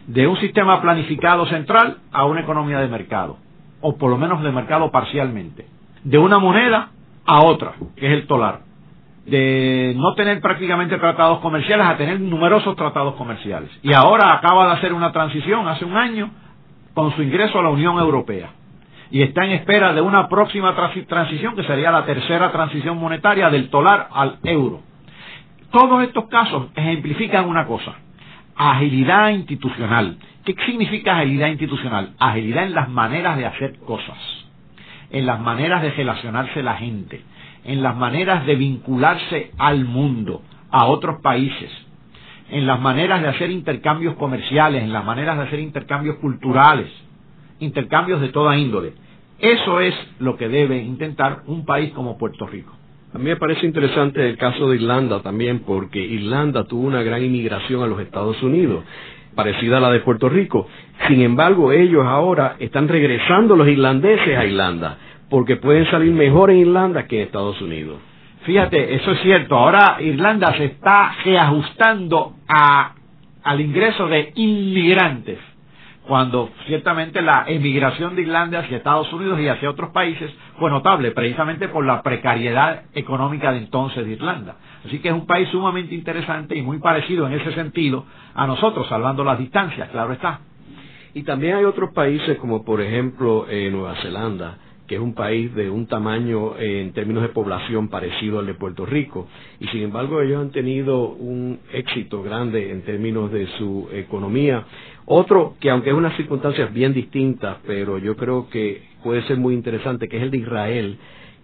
De 0.08 0.26
un 0.26 0.38
sistema 0.38 0.82
planificado 0.82 1.46
central 1.48 1.98
a 2.14 2.24
una 2.24 2.40
economía 2.40 2.80
de 2.80 2.88
mercado, 2.88 3.40
o 3.82 3.98
por 3.98 4.10
lo 4.10 4.18
menos 4.18 4.42
de 4.44 4.52
mercado 4.52 4.92
parcialmente. 4.92 5.66
De 6.04 6.18
una 6.18 6.40
moneda 6.40 6.90
a 7.26 7.44
otra, 7.44 7.74
que 7.96 8.06
es 8.08 8.14
el 8.14 8.28
tolar. 8.28 8.60
De 9.26 9.94
no 9.98 10.14
tener 10.14 10.40
prácticamente 10.42 10.98
tratados 10.98 11.40
comerciales 11.40 11.88
a 11.88 11.98
tener 11.98 12.20
numerosos 12.20 12.76
tratados 12.76 13.16
comerciales. 13.16 13.70
Y 13.82 13.94
ahora 13.94 14.34
acaba 14.34 14.68
de 14.68 14.74
hacer 14.74 14.94
una 14.94 15.12
transición 15.12 15.68
hace 15.68 15.86
un 15.86 15.98
año 15.98 16.30
con 16.94 17.12
su 17.16 17.24
ingreso 17.24 17.60
a 17.60 17.64
la 17.64 17.70
Unión 17.70 17.98
Europea 17.98 18.50
y 19.12 19.22
está 19.22 19.46
en 19.46 19.52
espera 19.52 19.94
de 19.94 20.02
una 20.02 20.28
próxima 20.28 20.76
transición 21.08 21.56
que 21.56 21.64
sería 21.64 21.92
la 21.92 22.06
tercera 22.06 22.52
transición 22.52 22.98
monetaria 22.98 23.50
del 23.50 23.70
tolar 23.70 24.10
al 24.12 24.40
euro. 24.44 24.82
Todos 25.72 26.04
estos 26.04 26.28
casos 26.28 26.68
ejemplifican 26.76 27.48
una 27.48 27.66
cosa, 27.66 27.96
agilidad 28.56 29.30
institucional. 29.30 30.18
¿Qué 30.44 30.56
significa 30.66 31.18
agilidad 31.18 31.48
institucional? 31.48 32.14
Agilidad 32.20 32.66
en 32.66 32.74
las 32.74 32.90
maneras 32.90 33.38
de 33.38 33.46
hacer 33.46 33.80
cosas, 33.80 34.18
en 35.12 35.26
las 35.26 35.40
maneras 35.40 35.82
de 35.82 35.92
relacionarse 35.92 36.64
la 36.64 36.76
gente, 36.76 37.22
en 37.66 37.84
las 37.84 37.96
maneras 37.96 38.46
de 38.46 38.56
vincularse 38.56 39.52
al 39.58 39.86
mundo, 39.86 40.42
a 40.72 40.86
otros 40.86 41.22
países, 41.22 41.72
en 42.50 42.68
las 42.68 42.80
maneras 42.80 43.22
de 43.22 43.28
hacer 43.28 43.50
intercambios 43.50 44.16
comerciales, 44.16 44.84
en 44.84 44.94
las 44.94 45.04
maneras 45.04 45.38
de 45.38 45.44
hacer 45.44 45.60
intercambios 45.60 46.18
culturales, 46.18 46.88
intercambios 47.60 48.22
de 48.22 48.30
toda 48.30 48.58
índole. 48.58 48.94
Eso 49.40 49.80
es 49.80 49.94
lo 50.20 50.38
que 50.38 50.48
debe 50.48 50.78
intentar 50.78 51.42
un 51.48 51.66
país 51.66 51.92
como 51.94 52.18
Puerto 52.18 52.48
Rico. 52.48 52.74
A 53.16 53.18
mí 53.18 53.30
me 53.30 53.38
parece 53.38 53.66
interesante 53.66 54.28
el 54.28 54.36
caso 54.36 54.70
de 54.70 54.76
Irlanda 54.76 55.22
también, 55.22 55.60
porque 55.60 56.00
Irlanda 56.00 56.66
tuvo 56.66 56.86
una 56.86 57.02
gran 57.02 57.24
inmigración 57.24 57.82
a 57.82 57.88
los 57.88 58.02
Estados 58.02 58.44
Unidos, 58.44 58.84
parecida 59.34 59.78
a 59.78 59.80
la 59.80 59.90
de 59.90 60.02
Puerto 60.02 60.28
Rico. 60.28 60.68
Sin 61.08 61.22
embargo, 61.22 61.72
ellos 61.72 62.06
ahora 62.06 62.58
están 62.60 62.90
regresando 62.90 63.56
los 63.56 63.70
irlandeses 63.70 64.38
a 64.38 64.44
Irlanda, 64.44 64.98
porque 65.30 65.56
pueden 65.56 65.90
salir 65.90 66.12
mejor 66.12 66.52
en 66.52 66.58
Irlanda 66.58 67.08
que 67.08 67.22
en 67.22 67.28
Estados 67.28 67.62
Unidos. 67.62 68.00
Fíjate, 68.44 68.96
eso 68.96 69.14
es 69.14 69.22
cierto. 69.22 69.56
Ahora 69.56 69.96
Irlanda 70.02 70.54
se 70.58 70.66
está 70.66 71.16
reajustando 71.24 72.34
al 72.50 73.62
ingreso 73.62 74.10
de 74.10 74.34
inmigrantes 74.36 75.40
cuando 76.08 76.50
ciertamente 76.68 77.22
la 77.22 77.46
emigración 77.48 78.16
de 78.16 78.24
Irlanda 78.24 78.60
hacia 78.60 78.78
Estados 78.78 79.12
Unidos 79.12 79.40
y 79.40 79.48
hacia 79.48 79.70
otros 79.70 79.92
países 79.92 80.32
fue 80.60 80.70
notable, 80.70 81.12
precisamente 81.12 81.68
por 81.68 81.86
la 81.86 82.02
precariedad 82.02 82.84
económica 82.94 83.52
de 83.52 83.60
entonces 83.60 84.06
de 84.06 84.14
Irlanda. 84.14 84.56
Así 84.86 85.00
que 85.00 85.10
es 85.10 85.14
un 85.14 85.26
país 85.26 85.50
sumamente 85.50 85.96
interesante 85.96 86.56
y 86.56 86.62
muy 86.62 86.80
parecido 86.80 87.26
en 87.28 87.34
ese 87.34 87.54
sentido 87.54 88.06
a 88.34 88.46
nosotros, 88.46 88.88
salvando 88.88 89.24
las 89.24 89.40
distancias, 89.40 89.90
claro 89.90 90.14
está. 90.14 90.42
Y 91.14 91.24
también 91.24 91.56
hay 91.56 91.64
otros 91.64 91.92
países 91.94 92.38
como 92.38 92.64
por 92.64 92.82
ejemplo 92.82 93.48
eh, 93.50 93.70
Nueva 93.72 93.96
Zelanda, 94.02 94.58
que 94.88 94.96
es 94.96 95.02
un 95.02 95.16
país 95.16 95.54
de 95.56 95.70
un 95.70 95.88
tamaño 95.88 96.58
eh, 96.58 96.82
en 96.82 96.94
términos 96.94 97.24
de 97.24 97.30
población 97.30 97.88
parecido 97.88 98.40
al 98.40 98.46
de 98.46 98.54
Puerto 98.54 98.86
Rico, 98.86 99.28
y 99.60 99.68
sin 99.68 99.82
embargo 99.82 100.22
ellos 100.22 100.42
han 100.42 100.52
tenido 100.52 101.08
un 101.08 101.60
éxito 101.74 102.22
grande 102.22 102.72
en 102.72 102.84
términos 102.84 103.32
de 103.32 103.48
su 103.58 103.90
economía. 103.92 104.66
Otro 105.06 105.56
que 105.60 105.70
aunque 105.70 105.90
es 105.92 105.96
unas 105.96 106.16
circunstancias 106.16 106.74
bien 106.74 106.94
distintas, 106.94 107.58
pero 107.66 108.00
yo 108.00 108.16
creo 108.16 108.50
que 108.50 108.84
puede 109.04 109.22
ser 109.24 109.38
muy 109.38 109.54
interesante, 109.54 110.10
que 110.10 110.18
es 110.18 110.24
el 110.24 110.32
de 110.32 110.38
Israel, 110.38 110.98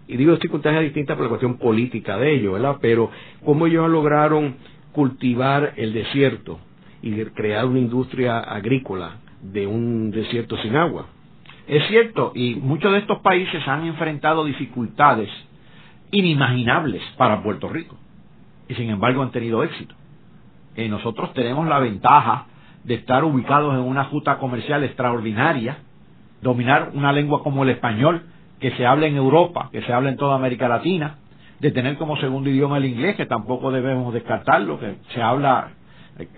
y 0.08 0.16
digo 0.16 0.36
circunstancias 0.36 0.82
distintas 0.82 1.16
por 1.16 1.24
la 1.24 1.28
cuestión 1.28 1.58
política 1.58 2.18
de 2.18 2.34
ellos, 2.34 2.54
¿verdad? 2.54 2.78
Pero 2.80 3.10
cómo 3.44 3.66
ellos 3.66 3.88
lograron 3.88 4.56
cultivar 4.92 5.74
el 5.76 5.92
desierto 5.92 6.58
y 7.02 7.12
crear 7.26 7.66
una 7.66 7.78
industria 7.78 8.40
agrícola 8.40 9.18
de 9.40 9.66
un 9.66 10.10
desierto 10.10 10.56
sin 10.58 10.76
agua. 10.76 11.06
Es 11.68 11.86
cierto, 11.86 12.32
y 12.34 12.56
muchos 12.56 12.92
de 12.92 12.98
estos 12.98 13.20
países 13.20 13.66
han 13.68 13.86
enfrentado 13.86 14.44
dificultades 14.44 15.30
inimaginables 16.10 17.02
para 17.16 17.42
Puerto 17.42 17.68
Rico, 17.68 17.96
y 18.68 18.74
sin 18.74 18.90
embargo 18.90 19.22
han 19.22 19.30
tenido 19.30 19.62
éxito. 19.62 19.94
Y 20.76 20.88
nosotros 20.88 21.32
tenemos 21.32 21.68
la 21.68 21.78
ventaja 21.78 22.46
de 22.84 22.94
estar 22.94 23.24
ubicados 23.24 23.74
en 23.74 23.80
una 23.80 24.04
justa 24.04 24.38
comercial 24.38 24.84
extraordinaria, 24.84 25.78
dominar 26.40 26.90
una 26.94 27.12
lengua 27.12 27.42
como 27.42 27.62
el 27.62 27.70
español, 27.70 28.22
que 28.60 28.72
se 28.72 28.86
habla 28.86 29.06
en 29.06 29.16
Europa, 29.16 29.68
que 29.72 29.82
se 29.82 29.92
habla 29.92 30.10
en 30.10 30.16
toda 30.16 30.36
América 30.36 30.68
Latina, 30.68 31.16
de 31.60 31.70
tener 31.70 31.96
como 31.96 32.16
segundo 32.16 32.50
idioma 32.50 32.78
el 32.78 32.86
inglés, 32.86 33.16
que 33.16 33.26
tampoco 33.26 33.70
debemos 33.70 34.12
descartarlo, 34.12 34.80
que 34.80 34.96
se 35.14 35.22
habla 35.22 35.70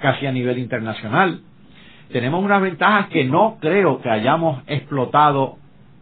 casi 0.01 0.27
a 0.27 0.33
nivel 0.33 0.59
internacional, 0.59 1.41
tenemos 2.13 2.45
unas 2.45 2.63
ventajas 2.63 3.09
que 3.09 3.25
no 3.25 3.59
creo 3.61 4.01
que 4.01 4.11
hayamos 4.11 4.63
explotado 4.67 5.57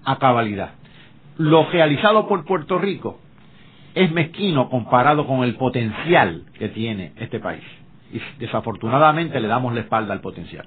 a 0.04 0.18
cabalidad. 0.18 0.72
Lo 1.38 1.70
realizado 1.70 2.28
por 2.28 2.44
Puerto 2.44 2.78
Rico 2.78 3.18
es 3.94 4.10
mezquino 4.12 4.68
comparado 4.68 5.26
con 5.26 5.44
el 5.44 5.54
potencial 5.54 6.44
que 6.58 6.68
tiene 6.68 7.12
este 7.16 7.40
país. 7.40 7.62
Y 8.12 8.20
desafortunadamente 8.38 9.40
le 9.40 9.48
damos 9.48 9.74
la 9.74 9.80
espalda 9.80 10.12
al 10.12 10.20
potencial. 10.20 10.66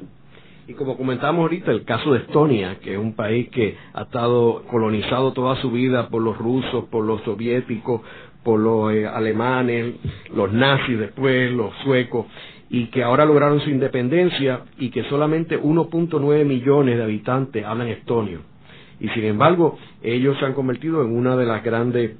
Y 0.67 0.73
como 0.73 0.97
comentamos 0.97 1.43
ahorita, 1.43 1.71
el 1.71 1.83
caso 1.83 2.13
de 2.13 2.19
Estonia, 2.19 2.79
que 2.79 2.93
es 2.93 2.99
un 2.99 3.13
país 3.13 3.49
que 3.49 3.77
ha 3.93 4.03
estado 4.03 4.63
colonizado 4.63 5.31
toda 5.31 5.55
su 5.57 5.69
vida 5.69 6.09
por 6.09 6.23
los 6.23 6.35
rusos, 6.37 6.85
por 6.85 7.05
los 7.05 7.21
soviéticos, 7.21 8.01
por 8.43 8.59
los 8.59 8.91
eh, 8.91 9.05
alemanes, 9.07 9.95
los 10.33 10.51
nazis 10.51 10.97
después, 10.97 11.51
los 11.51 11.71
suecos, 11.83 12.25
y 12.69 12.87
que 12.87 13.03
ahora 13.03 13.25
lograron 13.25 13.59
su 13.59 13.69
independencia 13.69 14.61
y 14.79 14.89
que 14.89 15.03
solamente 15.03 15.61
1.9 15.61 16.45
millones 16.45 16.97
de 16.97 17.03
habitantes 17.03 17.63
hablan 17.63 17.87
estonio. 17.87 18.39
Y 18.99 19.09
sin 19.09 19.25
embargo, 19.25 19.77
ellos 20.01 20.37
se 20.39 20.45
han 20.45 20.53
convertido 20.53 21.03
en 21.03 21.15
una 21.15 21.35
de 21.35 21.45
las 21.45 21.63
grandes 21.63 22.17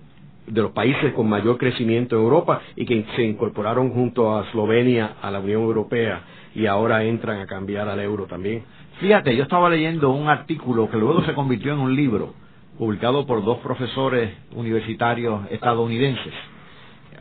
de 0.47 0.61
los 0.61 0.71
países 0.71 1.13
con 1.13 1.27
mayor 1.27 1.57
crecimiento 1.57 2.15
en 2.15 2.23
Europa 2.23 2.61
y 2.75 2.85
que 2.85 3.05
se 3.15 3.23
incorporaron 3.23 3.89
junto 3.91 4.35
a 4.37 4.47
Eslovenia 4.47 5.15
a 5.21 5.31
la 5.31 5.39
Unión 5.39 5.61
Europea 5.63 6.21
y 6.53 6.65
ahora 6.67 7.03
entran 7.03 7.39
a 7.39 7.47
cambiar 7.47 7.87
al 7.89 7.99
euro 7.99 8.25
también. 8.25 8.63
Fíjate, 8.99 9.35
yo 9.35 9.43
estaba 9.43 9.69
leyendo 9.69 10.11
un 10.11 10.29
artículo 10.29 10.89
que 10.89 10.97
luego 10.97 11.23
se 11.25 11.33
convirtió 11.33 11.73
en 11.73 11.79
un 11.79 11.95
libro 11.95 12.33
publicado 12.77 13.25
por 13.25 13.43
dos 13.43 13.57
profesores 13.59 14.33
universitarios 14.53 15.41
estadounidenses, 15.51 16.33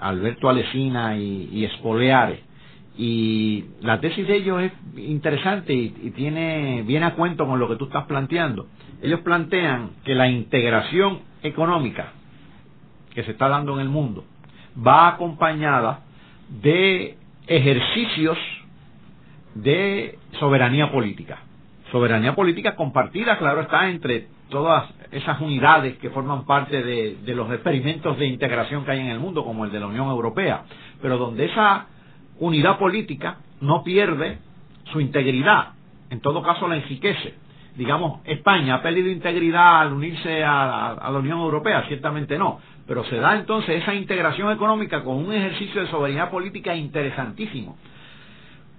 Alberto 0.01 0.49
Alesina 0.49 1.16
y, 1.16 1.49
y 1.53 1.64
Espoleare, 1.64 2.41
y 2.97 3.64
la 3.81 4.01
tesis 4.01 4.27
de 4.27 4.37
ellos 4.37 4.62
es 4.62 4.72
interesante 4.99 5.72
y, 5.75 5.89
tiene 6.14 6.83
viene 6.87 7.07
a 7.07 7.14
cuento 7.14 7.47
con 7.47 7.59
lo 7.59 7.68
que 7.68 7.77
tú 7.77 7.87
estás 7.87 8.05
planteando. 8.05 8.68
Ellos 9.03 9.20
plantean 9.20 9.91
que 10.05 10.14
la 10.14 10.29
integración 10.29 11.20
económica 11.43 12.12
que 13.14 13.22
se 13.24 13.32
está 13.32 13.48
dando 13.48 13.74
en 13.74 13.80
el 13.80 13.88
mundo 13.88 14.24
va 14.76 15.08
acompañada 15.08 16.00
de 16.48 17.16
ejercicios 17.46 18.38
de 19.54 20.18
soberanía 20.40 20.90
política. 20.90 21.38
Soberanía 21.92 22.34
política 22.34 22.74
compartida, 22.74 23.38
claro 23.38 23.60
está, 23.60 23.88
entre 23.88 24.26
todas 24.48 24.84
esas 25.12 25.40
unidades 25.40 25.96
que 25.98 26.10
forman 26.10 26.44
parte 26.44 26.82
de, 26.82 27.16
de 27.24 27.34
los 27.34 27.50
experimentos 27.52 28.18
de 28.18 28.26
integración 28.26 28.84
que 28.84 28.90
hay 28.90 29.00
en 29.00 29.06
el 29.08 29.20
mundo, 29.20 29.44
como 29.44 29.64
el 29.64 29.70
de 29.70 29.80
la 29.80 29.86
Unión 29.86 30.08
Europea, 30.08 30.64
pero 31.00 31.18
donde 31.18 31.46
esa 31.46 31.86
unidad 32.40 32.78
política 32.78 33.38
no 33.60 33.84
pierde 33.84 34.38
su 34.92 35.00
integridad, 35.00 35.68
en 36.10 36.20
todo 36.20 36.42
caso 36.42 36.66
la 36.68 36.76
enriquece. 36.76 37.34
Digamos, 37.76 38.20
España 38.24 38.76
ha 38.76 38.82
perdido 38.82 39.08
integridad 39.08 39.80
al 39.80 39.92
unirse 39.92 40.44
a, 40.44 40.96
la 41.10 41.18
Unión 41.18 41.40
Europea, 41.40 41.84
ciertamente 41.88 42.38
no, 42.38 42.60
pero 42.87 43.05
se 43.05 43.16
da 43.16 43.37
entonces 43.37 43.82
esa 43.82 43.95
integración 43.95 44.51
económica 44.53 45.03
con 45.03 45.16
un 45.16 45.32
ejercicio 45.32 45.80
de 45.80 45.89
soberanía 45.89 46.30
política 46.30 46.74
interesantísimo, 46.74 47.76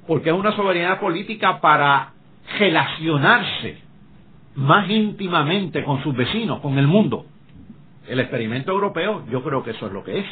porque 0.08 0.30
es 0.30 0.36
una 0.36 0.56
soberanía 0.56 1.00
política 1.00 1.60
para 1.60 2.14
relacionarse 2.60 3.80
más 4.56 4.90
íntimamente 4.90 5.84
con 5.84 6.02
sus 6.04 6.16
vecinos, 6.16 6.60
con 6.62 6.78
el 6.78 6.88
mundo. 6.88 7.26
El 8.08 8.20
experimento 8.20 8.72
europeo 8.72 9.26
yo 9.30 9.44
creo 9.44 9.64
que 9.64 9.72
eso 9.72 9.88
es 9.88 9.92
lo 9.94 10.04
que 10.04 10.20
es, 10.20 10.26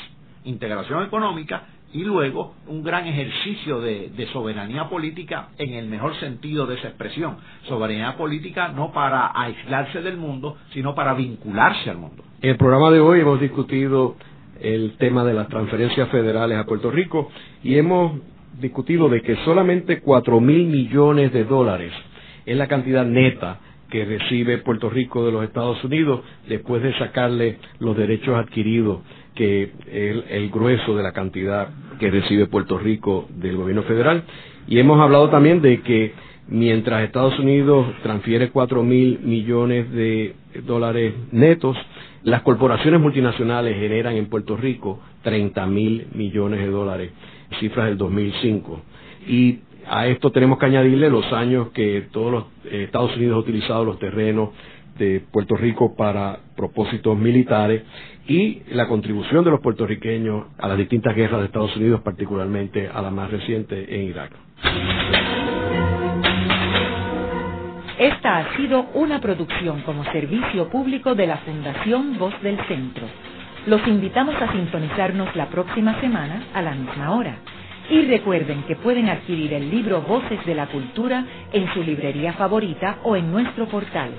integración 0.44 1.04
económica 1.04 1.64
y 1.94 2.04
luego 2.04 2.56
un 2.68 2.84
gran 2.84 3.08
ejercicio 3.08 3.80
de, 3.80 4.28
soberanía 4.34 4.90
política 4.90 5.50
en 5.58 5.74
el 5.74 5.88
mejor 5.88 6.16
sentido 6.20 6.66
de 6.66 6.76
esa 6.76 6.88
expresión. 6.88 7.38
Soberanía 7.68 8.18
política 8.18 8.70
no 8.70 8.92
para 8.92 9.32
aislarse 9.34 10.02
del 10.02 10.18
mundo, 10.18 10.58
sino 10.74 10.96
para 10.96 11.14
vincularse 11.14 11.90
al 11.90 11.98
mundo. 11.98 12.24
En 12.42 12.52
el 12.52 12.58
programa 12.58 12.90
de 12.90 13.00
hoy 13.00 13.22
hemos 13.22 13.40
discutido 13.40 14.16
el 14.60 14.98
tema 14.98 15.24
de 15.24 15.34
las 15.34 15.48
transferencias 15.50 16.10
federales 16.10 16.58
a 16.58 16.66
Puerto 16.66 16.90
Rico 16.90 17.30
y 17.64 17.78
hemos 17.78 18.20
discutido 18.60 19.08
de 19.10 19.22
que 19.22 19.36
solamente 19.46 20.02
cuatro 20.02 20.40
mil 20.40 20.68
millones 20.68 21.32
de 21.32 21.44
dólares 21.44 21.92
es 22.46 22.58
la 22.58 22.68
cantidad 22.68 23.06
neta 23.06 23.60
que 23.90 24.06
recibe 24.06 24.58
Puerto 24.60 24.90
Rico 24.90 25.26
de 25.26 25.32
los 25.32 25.44
Estados 25.44 25.84
Unidos 25.84 26.22
después 26.48 26.82
de 26.82 26.98
sacarle 26.98 27.60
los 27.80 27.96
derechos 27.96 28.36
adquiridos 28.36 29.02
que 29.36 29.72
es 29.92 30.24
el 30.30 30.50
grueso 30.50 30.96
de 30.96 31.04
la 31.04 31.12
cantidad 31.12 31.70
que 32.00 32.12
recibe 32.12 32.48
Puerto 32.48 32.78
Rico 32.78 33.28
del 33.36 33.58
gobierno 33.58 33.84
federal. 33.84 34.24
Y 34.68 34.80
hemos 34.80 35.00
hablado 35.00 35.30
también 35.30 35.62
de 35.62 35.82
que 35.82 36.14
mientras 36.48 37.04
Estados 37.04 37.38
Unidos 37.40 37.88
transfiere 38.04 38.50
cuatro 38.50 38.84
mil 38.84 39.20
millones 39.20 39.92
de 39.92 40.36
dólares 40.66 41.14
netos, 41.32 41.78
las 42.24 42.42
corporaciones 42.42 43.02
multinacionales 43.02 43.76
generan 43.78 44.16
en 44.16 44.28
Puerto 44.28 44.56
Rico 44.56 45.00
30 45.24 45.66
mil 45.68 46.08
millones 46.14 46.60
de 46.60 46.68
dólares, 46.68 47.12
cifras 47.60 47.88
del 47.88 47.98
2005. 47.98 48.82
Y 49.28 49.60
a 49.88 50.08
esto 50.08 50.32
tenemos 50.32 50.58
que 50.60 50.66
añadirle 50.66 51.10
los 51.10 51.32
años 51.34 51.70
que 51.70 52.06
todos 52.12 52.32
los 52.32 52.44
eh, 52.66 52.84
Estados 52.84 53.16
Unidos 53.18 53.36
ha 53.36 53.40
utilizado 53.40 53.84
los 53.84 54.00
terrenos 54.00 54.50
de 54.98 55.22
Puerto 55.32 55.56
Rico 55.56 55.96
para 55.96 56.40
propósitos 56.56 57.18
militares 57.18 57.84
y 58.28 58.62
la 58.72 58.88
contribución 58.88 59.44
de 59.44 59.52
los 59.52 59.60
puertorriqueños 59.60 60.46
a 60.58 60.68
las 60.68 60.78
distintas 60.78 61.16
guerras 61.16 61.42
de 61.42 61.48
Estados 61.48 61.76
Unidos, 61.76 62.02
particularmente 62.02 62.88
a 62.88 63.02
la 63.02 63.10
más 63.10 63.30
reciente 63.30 63.96
en 63.96 64.10
Irak. 64.10 64.32
Esta 68.00 68.38
ha 68.40 68.58
sido 68.58 68.88
una 68.96 69.22
producción 69.22 69.82
como 69.82 70.04
servicio 70.06 70.70
público 70.70 71.16
de 71.16 71.28
la 71.28 71.38
Fundación 71.38 72.18
Voz 72.18 72.34
del 72.42 72.58
Centro. 72.68 73.06
Los 73.68 73.86
invitamos 73.88 74.36
a 74.42 74.52
sintonizarnos 74.52 75.36
la 75.36 75.48
próxima 75.50 76.00
semana 76.02 76.44
a 76.54 76.62
la 76.62 76.74
misma 76.74 77.16
hora. 77.16 77.38
Y 77.90 78.02
recuerden 78.02 78.64
que 78.64 78.78
pueden 78.78 79.10
adquirir 79.10 79.54
el 79.54 79.70
libro 79.70 80.02
Voces 80.02 80.44
de 80.46 80.56
la 80.56 80.68
Cultura 80.68 81.26
en 81.52 81.72
su 81.74 81.84
librería 81.84 82.34
favorita 82.34 82.98
o 83.04 83.16
en 83.16 83.32
nuestro 83.32 83.68
portal. 83.68 84.12